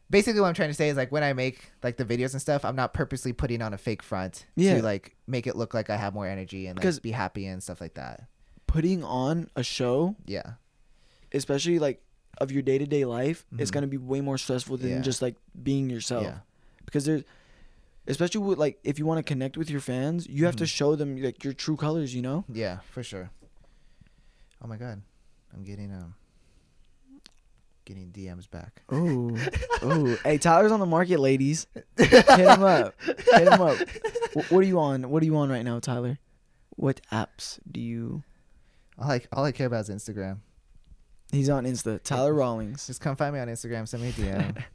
basically 0.09 0.41
what 0.41 0.47
I'm 0.47 0.55
trying 0.55 0.69
to 0.69 0.73
say 0.73 0.89
is 0.89 0.97
like 0.97 1.11
when 1.11 1.21
I 1.23 1.33
make 1.33 1.71
like 1.83 1.97
the 1.97 2.03
videos 2.05 2.33
and 2.33 2.41
stuff, 2.41 2.65
I'm 2.65 2.75
not 2.75 2.95
purposely 2.95 3.31
putting 3.31 3.61
on 3.61 3.75
a 3.75 3.77
fake 3.77 4.01
front 4.01 4.47
Yeah. 4.55 4.77
to 4.77 4.81
like 4.83 5.15
make 5.27 5.45
it 5.45 5.55
look 5.55 5.75
like 5.75 5.91
I 5.91 5.97
have 5.97 6.15
more 6.15 6.25
energy 6.25 6.65
and 6.65 6.83
like 6.83 7.01
be 7.03 7.11
happy 7.11 7.45
and 7.45 7.61
stuff 7.61 7.79
like 7.79 7.93
that. 7.93 8.23
Putting 8.65 9.03
on 9.03 9.49
a 9.55 9.61
show, 9.61 10.15
Yeah, 10.25 10.53
especially 11.31 11.77
like 11.79 12.01
of 12.39 12.51
your 12.51 12.61
day 12.63 12.77
to 12.79 12.85
day 12.85 13.05
life 13.05 13.45
is 13.59 13.69
Mhm. 13.69 13.73
gonna 13.73 13.87
be 13.87 13.97
way 13.97 14.21
more 14.21 14.37
stressful 14.39 14.77
than 14.77 14.89
Yeah. 14.89 14.99
just 15.01 15.21
like 15.21 15.35
being 15.61 15.89
yourself. 15.91 16.23
Yeah. 16.23 16.37
Because 16.85 17.05
there's, 17.05 17.23
especially 18.09 18.41
with 18.41 18.57
like 18.59 18.79
if 18.83 18.99
you 18.99 19.05
want 19.05 19.19
to 19.19 19.23
connect 19.23 19.55
with 19.55 19.69
your 19.69 19.79
fans, 19.79 20.27
you 20.27 20.43
have 20.45 20.57
to 20.57 20.65
Mhm. 20.65 20.67
show 20.67 20.95
them 20.95 21.15
like 21.21 21.43
your 21.43 21.53
true 21.53 21.77
colors. 21.77 22.13
You 22.13 22.21
know. 22.21 22.43
Yeah, 22.51 22.79
for 22.91 23.03
sure. 23.03 23.29
Oh 24.61 24.67
my 24.67 24.75
god, 24.75 25.01
I'm 25.53 25.63
getting 25.63 25.93
um, 25.93 26.15
getting 27.85 28.11
DMs 28.11 28.49
back. 28.49 28.81
Oh, 28.89 29.31
oh. 29.81 30.17
Hey, 30.23 30.37
Tyler's 30.37 30.71
on 30.71 30.79
the 30.79 30.85
market, 30.85 31.19
ladies. 31.19 31.65
Hit 31.97 32.11
him 32.27 32.63
up. 32.63 32.93
Hit 33.01 33.47
him 33.47 33.61
up. 33.61 33.77
Wh- 34.33 34.51
what 34.51 34.59
are 34.59 34.67
you 34.67 34.79
on? 34.79 35.09
What 35.09 35.23
are 35.23 35.25
you 35.25 35.37
on 35.37 35.49
right 35.49 35.63
now, 35.63 35.79
Tyler? 35.79 36.19
What 36.75 37.01
apps 37.11 37.59
do 37.69 37.79
you? 37.81 38.23
All 38.97 39.05
I 39.05 39.07
like, 39.07 39.27
all 39.31 39.45
I 39.45 39.51
care 39.53 39.67
about 39.67 39.87
is 39.87 39.89
Instagram. 39.89 40.39
He's 41.31 41.49
on 41.49 41.65
Insta. 41.65 42.01
Tyler 42.03 42.33
Rawlings. 42.33 42.87
Just 42.87 43.01
come 43.01 43.15
find 43.15 43.33
me 43.33 43.39
on 43.39 43.47
Instagram. 43.47 43.87
Send 43.87 44.03
me 44.03 44.09
a 44.09 44.11
DM. 44.13 44.63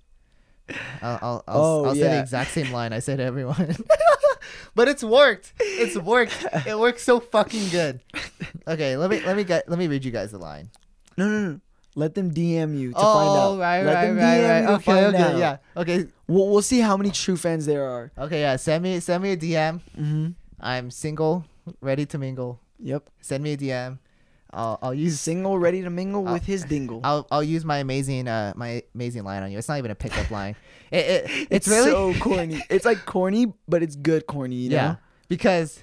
I'll 1.02 1.18
I'll, 1.22 1.44
I'll, 1.46 1.60
Oh, 1.64 1.84
I'll 1.86 1.94
say 1.94 2.02
the 2.02 2.20
exact 2.20 2.50
same 2.50 2.72
line 2.78 2.92
I 2.92 2.98
say 3.00 3.16
to 3.16 3.22
everyone. 3.22 3.76
but 4.74 4.88
it's 4.88 5.04
worked. 5.04 5.52
It's 5.60 5.96
worked. 5.96 6.46
It 6.66 6.78
works 6.78 7.02
so 7.02 7.20
fucking 7.20 7.68
good. 7.70 8.00
Okay, 8.66 8.96
let 8.96 9.10
me 9.10 9.20
let 9.20 9.36
me 9.36 9.44
get 9.44 9.68
let 9.68 9.78
me 9.78 9.86
read 9.88 10.04
you 10.04 10.10
guys 10.10 10.30
the 10.32 10.38
line. 10.38 10.70
No, 11.16 11.28
no, 11.28 11.50
no. 11.50 11.60
Let 11.96 12.14
them 12.16 12.32
DM 12.34 12.76
you 12.76 12.90
to 12.90 12.96
oh, 12.98 13.02
find 13.02 13.28
out. 13.28 13.50
Oh, 13.50 13.58
right, 13.58 13.82
Let 13.84 13.94
right, 13.94 14.06
them 14.06 14.16
right, 14.16 14.24
DM 14.24 14.48
right. 14.48 14.60
you 14.62 14.66
to 14.66 14.72
Okay, 14.74 14.82
find 14.84 15.06
okay, 15.14 15.22
out. 15.22 15.36
yeah. 15.38 15.56
Okay, 15.76 16.06
We'll, 16.26 16.48
we'll 16.50 16.62
see 16.62 16.80
how 16.80 16.96
many 16.96 17.10
true 17.12 17.36
fans 17.36 17.66
there 17.66 17.84
are. 17.88 18.10
okay, 18.18 18.40
yeah. 18.40 18.56
Send 18.56 18.82
me 18.82 18.98
send 18.98 19.22
me 19.22 19.30
a 19.32 19.36
DM. 19.36 19.80
Mm-hmm. 19.96 20.28
I'm 20.58 20.90
single, 20.90 21.44
ready 21.80 22.04
to 22.06 22.18
mingle. 22.18 22.58
Yep. 22.80 23.10
Send 23.20 23.44
me 23.44 23.52
a 23.52 23.56
DM. 23.56 23.98
I'll 24.54 24.78
I'll 24.82 24.94
use 24.94 25.20
Single, 25.20 25.58
ready 25.58 25.82
to 25.82 25.90
mingle 25.90 26.26
I'll- 26.26 26.34
with 26.34 26.44
his 26.46 26.64
dingle. 26.64 27.00
I'll 27.04 27.26
I'll 27.30 27.42
use 27.42 27.64
my 27.64 27.78
amazing 27.78 28.28
uh 28.28 28.52
my 28.56 28.82
amazing 28.94 29.24
line 29.24 29.42
on 29.42 29.50
you. 29.52 29.58
It's 29.58 29.68
not 29.68 29.78
even 29.78 29.90
a 29.90 29.94
pickup 29.94 30.30
line. 30.38 30.56
It, 30.90 30.96
it 30.96 31.24
it's, 31.30 31.46
it's 31.50 31.68
really 31.68 31.90
so 31.90 32.14
corny. 32.20 32.62
It's 32.70 32.84
like 32.84 33.04
corny, 33.06 33.52
but 33.68 33.82
it's 33.82 33.96
good 33.96 34.26
corny. 34.26 34.56
You 34.56 34.70
know? 34.70 34.76
yeah 34.76 34.96
because 35.28 35.82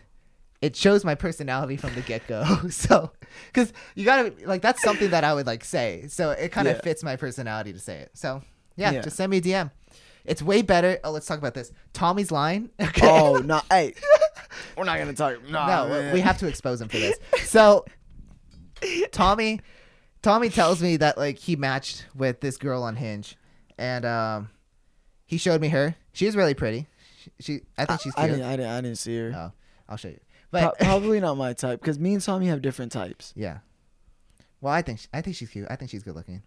it 0.61 0.75
shows 0.75 1.03
my 1.03 1.15
personality 1.15 1.75
from 1.75 1.93
the 1.95 2.01
get 2.01 2.25
go. 2.27 2.43
so 2.69 3.11
because 3.47 3.73
you 3.95 4.05
gotta 4.05 4.33
like 4.45 4.61
that's 4.61 4.81
something 4.83 5.09
that 5.11 5.23
I 5.23 5.33
would 5.33 5.47
like 5.47 5.63
say. 5.63 6.05
So 6.07 6.31
it 6.31 6.49
kind 6.51 6.67
of 6.67 6.75
Yeah. 6.77 6.81
fits 6.81 7.03
my 7.03 7.15
personality 7.15 7.73
to 7.73 7.79
say 7.79 7.97
it. 7.99 8.11
So 8.13 8.41
yeah, 8.77 8.91
Yeah. 8.91 9.01
just 9.01 9.17
send 9.17 9.29
me 9.31 9.37
a 9.37 9.41
DM. 9.41 9.71
It's 10.23 10.41
way 10.43 10.61
better. 10.61 10.99
Oh, 11.03 11.09
let's 11.11 11.25
talk 11.25 11.39
about 11.39 11.55
this. 11.55 11.71
Tommy's 11.93 12.31
line. 12.31 12.69
Okay. 12.79 13.07
Oh 13.09 13.37
no! 13.37 13.59
Hey, 13.71 13.95
we're 14.77 14.83
not 14.83 14.99
gonna 14.99 15.13
talk. 15.13 15.49
Nah, 15.49 15.65
no, 15.85 15.89
man. 15.89 16.13
we 16.13 16.19
have 16.21 16.37
to 16.37 16.47
expose 16.47 16.79
him 16.79 16.89
for 16.89 16.97
this. 16.99 17.17
So, 17.45 17.85
Tommy, 19.11 19.61
Tommy 20.21 20.49
tells 20.49 20.81
me 20.81 20.97
that 20.97 21.17
like 21.17 21.37
he 21.37 21.55
matched 21.55 22.05
with 22.15 22.39
this 22.41 22.57
girl 22.57 22.83
on 22.83 22.95
Hinge, 22.95 23.37
and 23.77 24.05
um, 24.05 24.49
he 25.25 25.37
showed 25.37 25.61
me 25.61 25.69
her. 25.69 25.95
She 26.13 26.25
is 26.27 26.35
really 26.35 26.53
pretty. 26.53 26.87
She, 27.23 27.31
she 27.39 27.61
I 27.77 27.85
think 27.85 28.01
she's 28.01 28.13
I 28.15 28.27
cute. 28.27 28.37
didn't. 28.37 28.51
I 28.51 28.55
didn't. 28.57 28.71
I 28.71 28.81
didn't 28.81 28.97
see 28.97 29.17
her. 29.17 29.33
oh, 29.35 29.51
I'll 29.89 29.97
show 29.97 30.09
you. 30.09 30.19
Pro- 30.51 30.61
But 30.61 30.79
probably 30.79 31.19
not 31.19 31.35
my 31.37 31.53
type 31.53 31.79
because 31.81 31.99
me 31.99 32.13
and 32.13 32.21
Tommy 32.23 32.47
have 32.47 32.61
different 32.61 32.91
types. 32.91 33.33
yeah, 33.35 33.59
well, 34.59 34.73
I 34.73 34.81
think 34.81 34.99
she, 34.99 35.07
I 35.13 35.21
think 35.21 35.35
she's 35.35 35.49
cute. 35.49 35.67
I 35.69 35.75
think 35.75 35.91
she's 35.91 36.03
good 36.03 36.15
looking. 36.15 36.41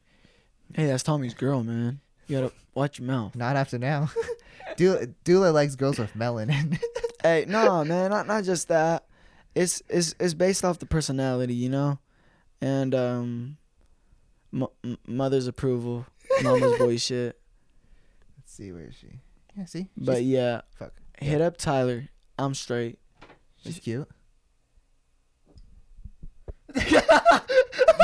Hey, 0.74 0.87
that's 0.87 1.03
Tommy's 1.03 1.35
girl, 1.35 1.62
man. 1.62 2.01
You 2.26 2.41
gotta 2.41 2.53
watch 2.74 2.99
your 2.99 3.07
mouth. 3.07 3.37
Not 3.37 3.55
after 3.57 3.78
now. 3.78 4.11
Dullah, 4.76 5.07
Dullah 5.24 5.51
likes 5.51 5.76
girls 5.76 5.99
with 5.99 6.14
melanin. 6.14 6.78
Hey, 7.22 7.47
no, 7.49 7.82
man, 7.87 8.11
not 8.11 8.26
not 8.26 8.45
just 8.45 8.68
that. 8.68 9.07
It's 9.55 9.82
it's 9.89 10.14
it's 10.20 10.35
based 10.35 10.62
off 10.62 10.78
the 10.78 10.85
personality, 10.85 11.55
you 11.55 11.70
know, 11.70 11.99
and 12.61 12.94
um, 12.94 13.57
m- 14.52 14.66
m- 14.84 14.98
mother's 15.07 15.46
approval, 15.46 16.07
mama's 16.42 16.76
boy 16.78 16.96
shit. 16.96 17.38
Let's 18.38 18.52
see 18.52 18.72
where 18.72 18.84
is 18.88 18.94
she. 18.94 19.20
Yeah, 19.57 19.64
see. 19.66 19.88
But 19.96 20.16
She's- 20.16 20.26
yeah, 20.26 20.61
fuck. 20.78 20.92
hit 21.18 21.40
up 21.40 21.57
Tyler. 21.57 22.09
I'm 22.38 22.55
straight. 22.55 22.98
She's 23.62 23.78
cute. 23.78 24.09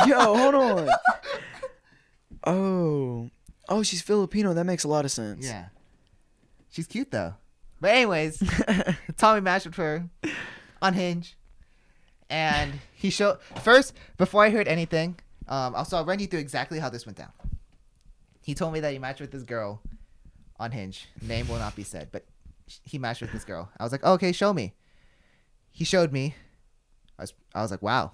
Yo, 0.07 0.19
hold 0.37 0.55
on. 0.55 0.89
Oh, 2.43 3.29
oh, 3.69 3.83
she's 3.83 4.01
Filipino. 4.01 4.55
That 4.55 4.65
makes 4.65 4.85
a 4.85 4.89
lot 4.89 5.05
of 5.05 5.11
sense. 5.11 5.45
Yeah. 5.45 5.67
She's 6.71 6.87
cute 6.87 7.11
though. 7.11 7.35
But 7.83 7.91
anyways, 7.91 8.43
Tommy 9.19 9.43
matched 9.43 9.67
with 9.67 9.75
her 9.75 10.09
on 10.81 10.95
Hinge, 10.95 11.37
and 12.31 12.73
he 12.95 13.11
showed 13.11 13.41
first 13.63 13.93
before 14.17 14.45
I 14.45 14.51
heard 14.51 14.69
anything. 14.69 15.19
Um, 15.49 15.75
also 15.75 15.97
I'll 15.97 16.05
run 16.05 16.21
you 16.21 16.27
through 16.27 16.41
exactly 16.41 16.79
how 16.79 16.89
this 16.89 17.05
went 17.05 17.19
down. 17.19 17.33
He 18.41 18.55
told 18.55 18.73
me 18.73 18.81
that 18.81 18.93
he 18.93 18.99
matched 18.99 19.21
with 19.21 19.33
this 19.33 19.43
girl 19.43 19.83
on 20.59 20.71
Hinge. 20.71 21.09
Name 21.21 21.49
will 21.49 21.59
not 21.59 21.77
be 21.77 21.83
said, 21.83 22.09
but 22.13 22.25
he 22.67 22.99
matched 22.99 23.21
with 23.21 23.33
this 23.33 23.45
girl. 23.45 23.69
I 23.79 23.83
was 23.83 23.93
like, 23.93 24.05
okay, 24.05 24.33
show 24.33 24.53
me. 24.53 24.75
He 25.73 25.85
showed 25.85 26.13
me. 26.13 26.35
I 27.19 27.23
was 27.23 27.35
I 27.55 27.63
was 27.63 27.71
like, 27.71 27.83
wow. 27.83 28.13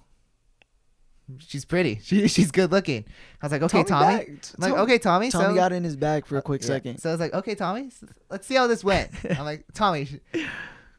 She's 1.39 1.65
pretty. 1.65 2.01
She, 2.03 2.29
she's 2.29 2.51
good 2.51 2.71
looking. 2.73 3.05
I 3.43 3.47
was 3.47 3.53
like, 3.53 3.63
okay, 3.63 3.83
Tommy. 3.83 4.07
I'm 4.07 4.19
like, 4.19 4.43
Tommy- 4.43 4.73
okay, 4.75 4.99
Tommy. 4.99 5.31
Tommy 5.31 5.45
so 5.49 5.55
got 5.55 5.73
in 5.73 5.85
his 5.85 5.97
bag 5.97 6.25
for 6.25 6.39
a 6.39 6.43
quick 6.43 6.63
yeah. 6.63 6.69
second. 6.69 6.99
So 6.99 7.11
I 7.11 7.13
was 7.13 7.21
like, 7.21 7.35
okay, 7.35 7.55
Tommy, 7.55 7.91
let's 8.31 8.47
see 8.47 8.55
how 8.55 8.67
this 8.67 8.83
went. 8.85 9.11
I'm 9.31 9.45
like, 9.45 9.65
Tommy. 9.75 10.09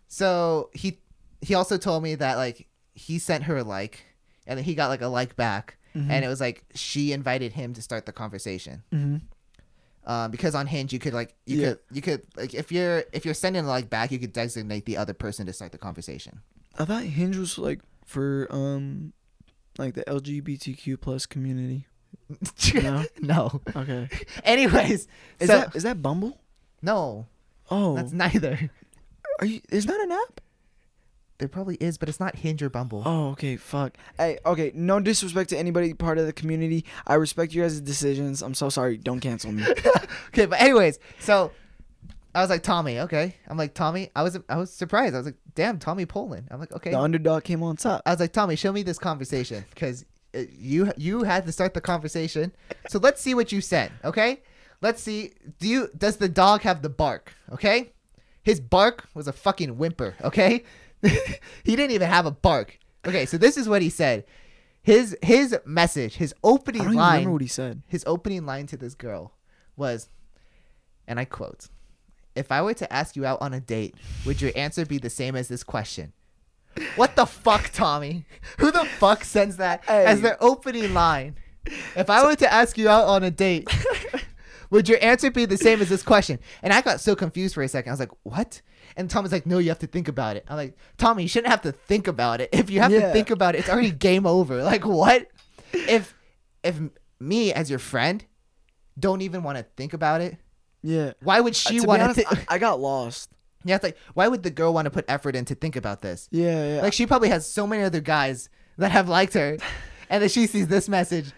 So 0.07 0.69
he 0.73 0.99
he 1.41 1.53
also 1.53 1.77
told 1.77 2.03
me 2.03 2.15
that 2.15 2.35
like 2.35 2.66
he 2.97 3.19
sent 3.19 3.43
her 3.45 3.57
a 3.57 3.63
like, 3.63 4.05
and 4.45 4.57
then 4.57 4.63
he 4.65 4.73
got 4.75 4.87
like 4.89 5.01
a 5.01 5.07
like 5.07 5.35
back, 5.35 5.77
Mhm. 5.95 6.09
and 6.09 6.25
it 6.25 6.27
was 6.27 6.41
like 6.41 6.63
she 6.75 7.11
invited 7.13 7.53
him 7.53 7.73
to 7.73 7.81
start 7.81 8.05
the 8.05 8.11
conversation. 8.11 8.83
Mhm. 8.91 9.21
Um, 10.05 10.31
because 10.31 10.55
on 10.55 10.67
Hinge 10.67 10.93
you 10.93 10.99
could 10.99 11.13
like 11.13 11.35
you 11.45 11.57
Yeah. 11.61 11.67
could 11.69 11.79
you 11.91 12.01
could 12.01 12.21
like 12.35 12.53
if 12.53 12.71
you're 12.71 13.03
if 13.13 13.25
you're 13.25 13.33
sending 13.33 13.65
a 13.65 13.67
like 13.67 13.89
back, 13.89 14.11
you 14.11 14.19
could 14.19 14.33
designate 14.33 14.85
the 14.85 14.97
other 14.97 15.13
person 15.13 15.45
to 15.47 15.53
start 15.53 15.71
the 15.73 15.77
conversation. 15.77 16.39
I 16.79 16.85
thought 16.85 17.03
Hinge 17.03 17.35
was 17.37 17.57
like 17.57 17.81
for 18.05 18.47
um, 18.49 19.13
like 19.77 19.95
the 19.95 20.03
LGBTQ 20.05 20.99
plus 21.01 21.25
community. 21.25 21.87
No? 22.73 23.05
no. 23.21 23.61
Okay. 23.75 24.09
Anyways, 24.43 25.07
Is 25.39 25.47
so 25.47 25.57
that 25.59 25.75
is 25.75 25.83
that 25.83 26.01
Bumble? 26.01 26.39
no, 26.81 27.27
Oh, 27.69 27.95
that's 27.95 28.11
neither. 28.13 28.69
are 29.39 29.45
you? 29.45 29.59
Is 29.69 29.85
that 29.87 29.99
an 29.99 30.11
app? 30.11 30.39
There 31.39 31.47
probably 31.47 31.75
is, 31.75 31.97
but 31.97 32.09
it's 32.09 32.19
not 32.19 32.35
Hinge 32.35 32.63
or 32.63 32.69
Bumble. 32.69 33.03
Oh, 33.05 33.29
okay. 33.29 33.57
Fuck. 33.57 33.95
Hey, 34.17 34.39
okay. 34.45 34.71
No 34.73 34.99
disrespect 34.99 35.51
to 35.51 35.57
anybody 35.57 35.93
part 35.93 36.17
of 36.17 36.25
the 36.25 36.33
community. 36.33 36.83
I 37.05 37.13
respect 37.15 37.53
you 37.53 37.61
guys' 37.61 37.79
decisions. 37.79 38.41
I'm 38.41 38.55
so 38.55 38.69
sorry. 38.69 38.97
Don't 38.97 39.19
cancel 39.19 39.51
me. 39.51 39.63
okay, 40.29 40.47
but 40.47 40.59
anyways, 40.59 40.97
so 41.19 41.51
I 42.37 42.41
was 42.41 42.51
like 42.51 42.61
Tommy, 42.61 42.99
okay. 42.99 43.35
I'm 43.47 43.57
like 43.57 43.73
Tommy. 43.73 44.11
I 44.15 44.21
was 44.21 44.37
I 44.47 44.57
was 44.57 44.71
surprised. 44.71 45.15
I 45.15 45.17
was 45.17 45.25
like, 45.25 45.37
damn, 45.55 45.79
Tommy 45.79 46.05
Poland. 46.05 46.47
I'm 46.51 46.59
like, 46.59 46.71
okay. 46.71 46.91
The 46.91 46.99
underdog 46.99 47.43
came 47.43 47.63
on 47.63 47.77
top. 47.77 48.03
I 48.05 48.11
was 48.11 48.19
like, 48.19 48.31
Tommy, 48.31 48.55
show 48.55 48.71
me 48.71 48.83
this 48.83 48.99
conversation 48.99 49.65
because 49.69 50.05
uh, 50.35 50.41
you 50.55 50.91
you 50.97 51.23
had 51.23 51.47
to 51.47 51.51
start 51.51 51.73
the 51.73 51.81
conversation. 51.81 52.51
So 52.89 52.99
let's 52.99 53.21
see 53.21 53.33
what 53.33 53.51
you 53.51 53.59
said, 53.59 53.91
okay? 54.05 54.41
Let's 54.81 55.01
see. 55.01 55.31
Do 55.59 55.67
you 55.67 55.89
does 55.97 56.17
the 56.17 56.29
dog 56.29 56.61
have 56.61 56.83
the 56.83 56.89
bark? 56.89 57.33
Okay, 57.53 57.93
his 58.43 58.59
bark 58.59 59.05
was 59.15 59.27
a 59.27 59.33
fucking 59.33 59.77
whimper. 59.79 60.15
Okay, 60.23 60.63
he 61.63 61.75
didn't 61.75 61.91
even 61.91 62.09
have 62.09 62.25
a 62.25 62.31
bark. 62.31 62.79
Okay, 63.05 63.25
so 63.25 63.37
this 63.37 63.57
is 63.57 63.69
what 63.69 63.81
he 63.81 63.89
said. 63.89 64.25
His 64.81 65.17
his 65.21 65.57
message, 65.65 66.15
his 66.15 66.33
I 66.33 66.47
opening 66.47 66.83
don't 66.83 66.95
line 66.95 67.13
remember 67.19 67.31
what 67.33 67.41
he 67.41 67.47
said. 67.47 67.81
his 67.87 68.03
opening 68.07 68.45
line 68.45 68.67
to 68.67 68.77
this 68.77 68.95
girl 68.95 69.33
was, 69.75 70.09
and 71.07 71.19
I 71.19 71.25
quote, 71.25 71.67
If 72.35 72.51
I 72.51 72.61
were 72.61 72.73
to 72.75 72.91
ask 72.91 73.15
you 73.15 73.25
out 73.25 73.41
on 73.41 73.53
a 73.53 73.59
date, 73.59 73.95
would 74.25 74.41
your 74.41 74.51
answer 74.55 74.85
be 74.85 74.97
the 74.97 75.09
same 75.09 75.35
as 75.35 75.47
this 75.49 75.63
question? 75.63 76.13
What 76.95 77.15
the 77.15 77.25
fuck, 77.25 77.71
Tommy? 77.73 78.25
Who 78.59 78.71
the 78.71 78.85
fuck 78.85 79.23
sends 79.23 79.57
that 79.57 79.87
as 79.89 80.21
their 80.21 80.37
opening 80.41 80.93
line? 80.93 81.35
If 81.95 82.09
I 82.09 82.23
were 82.23 82.35
to 82.35 82.53
ask 82.53 82.77
you 82.77 82.87
out 82.87 83.07
on 83.07 83.23
a 83.23 83.31
date, 83.31 83.67
would 84.69 84.87
your 84.87 84.99
answer 85.01 85.31
be 85.31 85.45
the 85.45 85.57
same 85.57 85.81
as 85.81 85.89
this 85.89 86.03
question? 86.03 86.39
And 86.61 86.71
I 86.71 86.81
got 86.81 87.01
so 87.01 87.15
confused 87.15 87.55
for 87.55 87.63
a 87.63 87.67
second. 87.67 87.89
I 87.89 87.93
was 87.93 87.99
like, 87.99 88.11
what? 88.23 88.61
And 88.97 89.09
Tommy's 89.09 89.31
like, 89.31 89.45
no, 89.45 89.59
you 89.59 89.69
have 89.69 89.79
to 89.79 89.87
think 89.87 90.07
about 90.09 90.35
it. 90.35 90.43
I'm 90.49 90.57
like, 90.57 90.75
Tommy, 90.97 91.21
you 91.23 91.29
shouldn't 91.29 91.51
have 91.51 91.61
to 91.61 91.71
think 91.71 92.07
about 92.07 92.41
it. 92.41 92.49
If 92.53 92.69
you 92.69 92.81
have 92.81 92.91
to 92.91 93.11
think 93.13 93.29
about 93.29 93.55
it, 93.55 93.59
it's 93.59 93.69
already 93.69 93.91
game 93.91 94.25
over. 94.25 94.63
Like, 94.73 94.85
what? 94.85 95.27
If 95.73 96.13
if 96.63 96.79
me 97.19 97.53
as 97.53 97.69
your 97.69 97.79
friend 97.79 98.25
don't 98.99 99.21
even 99.21 99.43
want 99.43 99.57
to 99.59 99.65
think 99.77 99.93
about 99.93 100.21
it, 100.21 100.37
Yeah. 100.81 101.13
why 101.21 101.39
would 101.39 101.53
Uh, 101.53 101.55
she 101.55 101.75
to 101.75 101.81
be 101.81 101.87
want 101.87 102.01
honest, 102.01 102.19
to? 102.21 102.27
I, 102.27 102.55
I 102.55 102.57
got 102.57 102.79
lost. 102.79 103.29
yeah, 103.63 103.75
it's 103.75 103.83
like, 103.83 103.97
why 104.15 104.27
would 104.27 104.41
the 104.43 104.49
girl 104.49 104.73
want 104.73 104.85
to 104.85 104.91
put 104.91 105.05
effort 105.07 105.35
in 105.35 105.45
to 105.45 105.55
think 105.55 105.75
about 105.75 106.01
this? 106.01 106.27
Yeah, 106.31 106.75
yeah. 106.75 106.81
Like, 106.81 106.93
she 106.93 107.05
probably 107.05 107.29
has 107.29 107.45
so 107.47 107.67
many 107.67 107.83
other 107.83 108.01
guys 108.01 108.49
that 108.77 108.91
have 108.91 109.07
liked 109.09 109.33
her, 109.35 109.57
and 110.09 110.21
then 110.23 110.29
she 110.29 110.47
sees 110.47 110.67
this 110.67 110.87
message. 110.89 111.31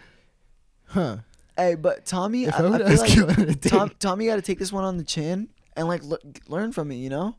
Huh. 0.85 1.17
hey, 1.57 1.75
but 1.75 2.05
Tommy, 2.05 2.47
I, 2.47 2.51
I 2.51 2.93
I 2.93 3.07
feel 3.07 3.25
like 3.27 3.61
Tom, 3.61 3.91
Tommy 3.99 4.25
got 4.27 4.37
to 4.37 4.41
take 4.41 4.59
this 4.59 4.71
one 4.71 4.83
on 4.83 4.97
the 4.97 5.03
chin 5.03 5.49
and 5.75 5.87
like 5.87 6.03
le- 6.03 6.19
learn 6.47 6.71
from 6.71 6.91
it. 6.91 6.95
You 6.95 7.09
know, 7.09 7.35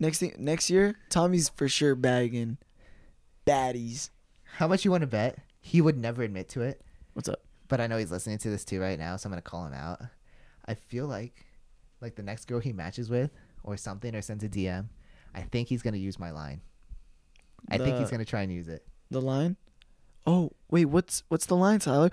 next 0.00 0.18
thing 0.18 0.34
next 0.38 0.68
year, 0.70 0.96
Tommy's 1.10 1.48
for 1.50 1.68
sure 1.68 1.94
bagging 1.94 2.58
baddies. 3.46 4.10
How 4.56 4.66
much 4.68 4.84
you 4.84 4.90
want 4.90 5.02
to 5.02 5.06
bet? 5.06 5.38
He 5.60 5.80
would 5.80 5.96
never 5.96 6.22
admit 6.22 6.48
to 6.50 6.62
it, 6.62 6.80
What's 7.12 7.28
up? 7.28 7.40
but 7.68 7.80
I 7.80 7.86
know 7.86 7.98
he's 7.98 8.10
listening 8.10 8.38
to 8.38 8.50
this 8.50 8.64
too 8.64 8.80
right 8.80 8.98
now, 8.98 9.16
so 9.16 9.26
I'm 9.28 9.30
gonna 9.32 9.42
call 9.42 9.66
him 9.66 9.74
out. 9.74 10.00
I 10.66 10.74
feel 10.74 11.06
like, 11.06 11.44
like 12.00 12.16
the 12.16 12.22
next 12.22 12.46
girl 12.46 12.58
he 12.60 12.72
matches 12.72 13.08
with, 13.10 13.30
or 13.62 13.76
something, 13.76 14.14
or 14.14 14.22
sends 14.22 14.42
a 14.42 14.48
DM, 14.48 14.86
I 15.34 15.42
think 15.42 15.68
he's 15.68 15.82
gonna 15.82 15.96
use 15.98 16.18
my 16.18 16.30
line. 16.32 16.60
I 17.68 17.78
think 17.78 17.96
he's 17.98 18.08
The- 18.08 18.12
gonna 18.12 18.24
try 18.24 18.42
and 18.42 18.52
use 18.52 18.68
it. 18.68 18.84
The 19.10 19.20
line? 19.20 19.56
Oh, 20.26 20.50
wait, 20.70 20.86
what's 20.86 21.22
what's 21.28 21.46
the 21.46 21.56
line, 21.56 21.78
Tyler? 21.78 22.10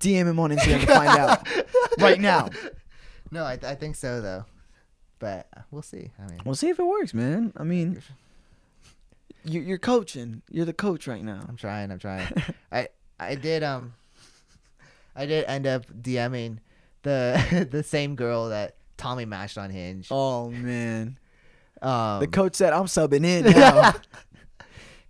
DM 0.00 0.26
him 0.28 0.38
on 0.38 0.50
Instagram 0.50 0.80
to 0.80 0.86
find 0.86 1.08
out. 1.18 1.48
Right 1.98 2.20
now. 2.20 2.48
No, 3.32 3.42
I, 3.42 3.58
I 3.62 3.74
think 3.74 3.96
so 3.96 4.20
though, 4.20 4.44
but 5.18 5.46
we'll 5.70 5.82
see. 5.82 6.10
I 6.18 6.30
mean, 6.30 6.40
We'll 6.44 6.54
see 6.54 6.68
if 6.68 6.78
it 6.78 6.86
works, 6.86 7.12
man. 7.14 7.52
I 7.56 7.64
mean, 7.64 8.02
you, 9.44 9.60
you're 9.60 9.78
coaching. 9.78 10.42
You're 10.50 10.64
the 10.66 10.72
coach 10.72 11.06
right 11.06 11.22
now. 11.24 11.40
I'm 11.48 11.56
trying. 11.56 11.90
I'm 11.90 11.98
trying. 11.98 12.26
I 12.72 12.88
I 13.18 13.34
did 13.34 13.62
um, 13.62 13.94
I 15.16 15.26
did 15.26 15.44
end 15.46 15.66
up 15.66 15.86
DMing 15.86 16.58
the 17.02 17.66
the 17.70 17.82
same 17.82 18.14
girl 18.16 18.48
that 18.50 18.76
Tommy 18.96 19.24
matched 19.24 19.58
on 19.58 19.70
Hinge. 19.70 20.08
Oh 20.10 20.50
man, 20.50 21.18
Um, 21.82 22.20
the 22.20 22.26
coach 22.26 22.54
said 22.56 22.72
I'm 22.72 22.84
subbing 22.86 23.24
in 23.24 23.44
now. 23.52 23.94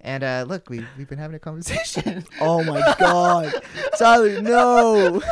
and 0.01 0.23
uh, 0.25 0.45
look, 0.49 0.69
we 0.71 0.85
we've 0.97 1.09
been 1.09 1.19
having 1.19 1.35
a 1.37 1.39
conversation. 1.41 2.25
oh 2.41 2.63
my 2.65 2.81
god, 2.99 3.53
Tyler, 3.99 4.41
no. 4.41 5.23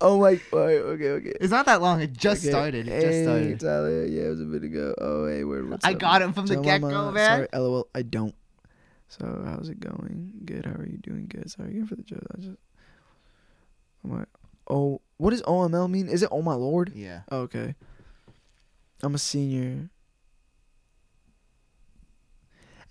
Oh 0.00 0.18
my. 0.18 0.40
oh, 0.52 0.58
Okay, 0.58 1.08
okay. 1.10 1.32
It's 1.40 1.50
not 1.50 1.66
that 1.66 1.82
long. 1.82 2.00
It 2.00 2.12
just 2.12 2.42
Okay. 2.42 2.50
started. 2.50 2.88
It 2.88 3.00
just 3.00 3.22
started. 3.22 3.60
Tyler, 3.60 4.06
yeah, 4.06 4.22
it 4.22 4.28
was 4.30 4.40
a 4.40 4.44
bit 4.44 4.62
ago. 4.64 4.94
Oh, 4.98 5.26
hey, 5.26 5.44
word. 5.44 5.68
What's 5.68 5.84
I 5.84 5.92
up? 5.92 5.98
got 5.98 6.22
him 6.22 6.32
from 6.32 6.46
the 6.46 6.56
get 6.56 6.80
go, 6.80 7.10
man. 7.10 7.48
Sorry, 7.52 7.60
lol. 7.60 7.88
I 7.94 8.02
don't. 8.02 8.34
So 9.08 9.42
how's 9.44 9.68
it 9.68 9.80
going? 9.80 10.32
Good. 10.44 10.64
How 10.66 10.72
are 10.72 10.86
you 10.86 10.98
doing? 10.98 11.26
Good. 11.28 11.50
Sorry 11.50 11.70
again 11.70 11.86
for 11.86 11.96
the 11.96 12.02
joke. 12.02 12.22
I 12.32 12.40
just. 12.40 12.56
I'm 14.04 14.18
like, 14.18 14.28
oh, 14.68 15.00
what 15.18 15.30
does 15.30 15.42
OML 15.42 15.90
mean? 15.90 16.08
Is 16.08 16.22
it 16.22 16.28
oh 16.32 16.42
my 16.42 16.54
lord? 16.54 16.92
Yeah. 16.94 17.20
Oh, 17.30 17.40
okay. 17.40 17.74
I'm 19.02 19.14
a 19.14 19.18
senior. 19.18 19.90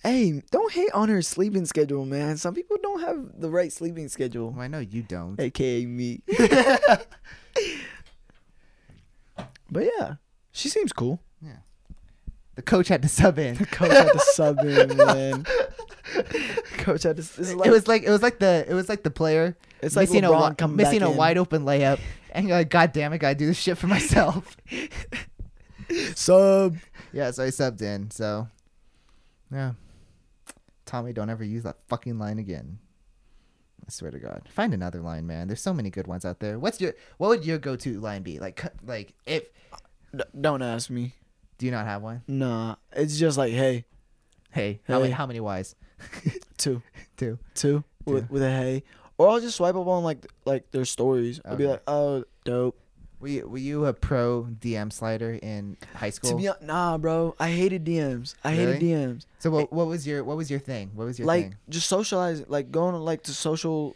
Hey, 0.04 0.42
don't 0.50 0.72
hate 0.72 0.92
on 0.94 1.10
her 1.10 1.22
sleeping 1.22 1.66
schedule, 1.66 2.06
man. 2.06 2.38
Some 2.38 2.54
people 2.54 2.78
don't 2.82 3.02
have 3.02 3.40
the 3.40 3.50
right 3.50 3.72
sleeping 3.72 4.08
schedule. 4.08 4.52
Well, 4.52 4.62
I 4.62 4.68
know 4.68 4.80
you 4.80 5.02
don't. 5.02 5.38
AKA 5.40 5.86
me. 5.86 6.22
but 9.70 9.86
yeah, 9.98 10.16
she 10.52 10.70
seems 10.70 10.94
cool. 10.94 11.22
Yeah. 11.42 11.58
The 12.56 12.62
coach 12.62 12.88
had 12.88 13.02
to 13.02 13.10
sub 13.10 13.40
in. 13.40 13.56
The 13.56 13.66
coach 13.66 13.92
had 13.92 14.14
to 14.14 14.20
sub 14.20 14.60
in, 14.60 14.96
man. 14.98 15.46
Coach 16.78 17.04
had 17.04 17.18
to. 17.18 17.56
Like, 17.56 17.68
it 17.68 17.72
was 17.72 17.88
like 17.88 18.04
it 18.04 18.10
was 18.10 18.22
like 18.22 18.40
the 18.40 18.66
it 18.68 18.74
was 18.74 18.88
like 18.88 19.04
the 19.04 19.12
player 19.12 19.58
it's 19.82 19.96
like 19.96 20.10
missing 20.10 20.24
a 20.24 20.30
LeBron 20.30 20.58
coming 20.58 20.78
missing 20.78 21.02
a 21.02 21.12
in. 21.12 21.18
wide 21.18 21.38
open 21.38 21.64
layup, 21.64 22.00
and 22.32 22.48
you're 22.48 22.58
like, 22.58 22.70
God 22.70 22.92
damn 22.94 23.14
it, 23.14 23.20
gotta 23.20 23.36
do 23.36 23.46
this 23.48 23.58
shit 23.58 23.78
for 23.78 23.88
myself. 23.88 24.58
sub. 26.16 26.78
yeah, 27.14 27.32
so 27.32 27.44
I 27.44 27.48
subbed 27.48 27.82
in. 27.82 28.12
So 28.12 28.48
yeah, 29.52 29.74
Tommy, 30.90 31.14
don't 31.14 31.30
ever 31.30 31.44
use 31.44 31.62
that 31.64 31.78
fucking 31.88 32.18
line 32.18 32.40
again. 32.40 32.80
I 33.88 33.92
swear 33.92 34.10
to 34.10 34.18
God, 34.18 34.42
find 34.50 34.74
another 34.74 35.02
line, 35.02 35.28
man. 35.28 35.48
There's 35.48 35.62
so 35.62 35.72
many 35.72 35.92
good 35.92 36.08
ones 36.08 36.26
out 36.26 36.40
there. 36.40 36.58
What's 36.58 36.82
your 36.82 36.94
what 37.20 37.28
would 37.30 37.46
your 37.46 37.60
go 37.60 37.76
to 37.76 38.00
line 38.00 38.24
be? 38.24 38.40
Like 38.40 38.64
like 38.86 39.14
if 39.28 39.44
don't 40.42 40.64
ask 40.64 40.90
me. 40.90 41.14
do 41.60 41.68
you 41.68 41.72
not 41.72 41.86
have 41.86 42.02
one? 42.02 42.24
Nah, 42.28 42.76
it's 42.92 43.20
just 43.20 43.38
like 43.38 43.54
hey, 43.54 43.86
Hey, 44.52 44.80
how 44.88 44.98
many 44.98 45.10
Hey. 45.10 45.16
how 45.16 45.28
many 45.28 45.40
Y's? 45.40 45.76
two, 46.58 46.82
Two. 47.18 47.38
two 47.54 47.84
with 48.06 48.32
with 48.32 48.42
a 48.42 48.50
hey, 48.50 48.84
or 49.20 49.30
I'll 49.30 49.40
just 49.40 49.58
swipe 49.58 49.76
up 49.76 49.86
on 49.86 50.04
like 50.04 50.26
like 50.46 50.72
their 50.72 50.86
stories. 50.86 51.40
I'll 51.46 51.56
be 51.56 51.68
like, 51.68 51.84
oh, 51.88 52.24
dope. 52.46 52.80
Were 53.20 53.28
you, 53.28 53.48
were 53.50 53.58
you 53.58 53.86
a 53.86 53.94
pro 53.94 54.48
DM 54.62 54.94
slider 54.94 55.38
in 55.42 55.76
high 55.96 56.10
school? 56.10 56.32
To 56.32 56.38
be 56.38 56.46
hon- 56.46 56.56
nah, 56.66 56.98
bro, 56.98 57.36
I 57.40 57.50
hated 57.52 57.84
DMs. 57.86 58.36
I 58.44 58.54
hated 58.54 58.80
DMs. 58.82 59.26
so 59.40 59.52
what, 59.52 59.74
what 59.74 59.88
was 59.88 60.08
your 60.08 60.24
what 60.24 60.38
was 60.38 60.50
your 60.50 60.60
thing? 60.60 60.92
What 60.96 61.06
was 61.06 61.20
your 61.20 61.28
like 61.28 61.44
thing? 61.46 61.56
just 61.70 61.88
socialize, 61.90 62.48
like 62.48 62.72
going 62.72 62.96
like 62.96 63.24
to 63.24 63.34
social, 63.34 63.96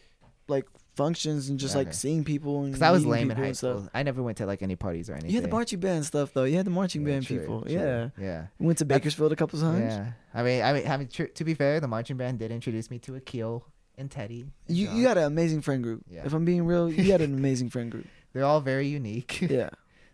like 0.49 0.65
functions 0.95 1.49
and 1.49 1.57
just 1.57 1.75
Okay. 1.75 1.85
like 1.85 1.93
seeing 1.93 2.23
people 2.25 2.63
and. 2.63 2.73
Because 2.73 2.81
I 2.81 2.91
was 2.91 3.05
lame 3.05 3.31
in 3.31 3.37
high 3.37 3.53
school. 3.53 3.87
I 3.93 4.03
never 4.03 4.21
went 4.21 4.37
to 4.39 4.45
like 4.45 4.61
any 4.61 4.75
parties 4.75 5.09
or 5.09 5.13
anything. 5.13 5.31
You 5.31 5.37
had 5.37 5.45
the 5.45 5.53
marching 5.55 5.79
band 5.79 6.05
stuff 6.05 6.33
though. 6.33 6.43
You 6.43 6.57
had 6.57 6.65
the 6.65 6.71
marching 6.71 7.01
Yeah, 7.03 7.13
band 7.13 7.25
true, 7.27 7.39
people. 7.39 7.61
true. 7.61 7.71
Yeah. 7.71 8.09
Yeah. 8.19 8.47
Went 8.59 8.77
to 8.79 8.85
Bakersfield 8.85 9.31
a 9.31 9.35
couple 9.37 9.57
times. 9.59 9.93
Yeah. 9.93 10.11
I 10.33 10.43
mean, 10.43 10.61
I 10.61 10.73
mean, 10.73 10.87
I 10.87 10.97
mean 10.97 11.07
tr- 11.07 11.23
to 11.25 11.43
be 11.45 11.53
fair, 11.53 11.79
the 11.79 11.87
marching 11.87 12.17
band 12.17 12.39
did 12.39 12.51
introduce 12.51 12.91
me 12.91 12.99
to 12.99 13.15
Akil 13.15 13.65
and 13.97 14.11
Teddy. 14.11 14.41
and 14.67 14.77
You 14.77 14.87
John. 14.87 14.97
you 14.97 15.07
had 15.07 15.17
an 15.17 15.23
amazing 15.25 15.61
friend 15.61 15.81
group. 15.81 16.01
Yeah. 16.09 16.23
If 16.25 16.33
I'm 16.33 16.43
being 16.45 16.65
real, 16.65 16.91
you 16.91 17.11
had 17.11 17.21
an 17.21 17.33
amazing 17.33 17.69
friend 17.69 17.89
group. 17.89 18.05
They're 18.33 18.45
all 18.45 18.61
very 18.61 18.87
unique. 18.87 19.41
Yeah. 19.49 19.69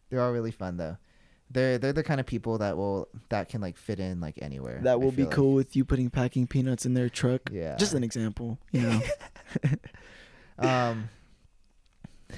They're 0.09 0.21
all 0.21 0.31
really 0.31 0.51
fun 0.51 0.77
though. 0.77 0.97
They're 1.51 1.77
they're 1.77 1.93
the 1.93 2.03
kind 2.03 2.19
of 2.19 2.25
people 2.25 2.57
that 2.57 2.77
will 2.77 3.07
that 3.29 3.47
can 3.49 3.61
like 3.61 3.77
fit 3.77 3.99
in 3.99 4.19
like 4.19 4.39
anywhere. 4.41 4.79
That 4.83 4.99
will 4.99 5.11
be 5.11 5.23
like. 5.23 5.31
cool 5.31 5.53
with 5.53 5.75
you 5.75 5.85
putting 5.85 6.09
packing 6.09 6.47
peanuts 6.47 6.85
in 6.85 6.95
their 6.95 7.09
truck. 7.09 7.41
Yeah. 7.51 7.75
Just 7.75 7.93
an 7.93 8.03
example, 8.03 8.57
you 8.71 8.81
know. 8.81 9.01
Um, 10.59 11.09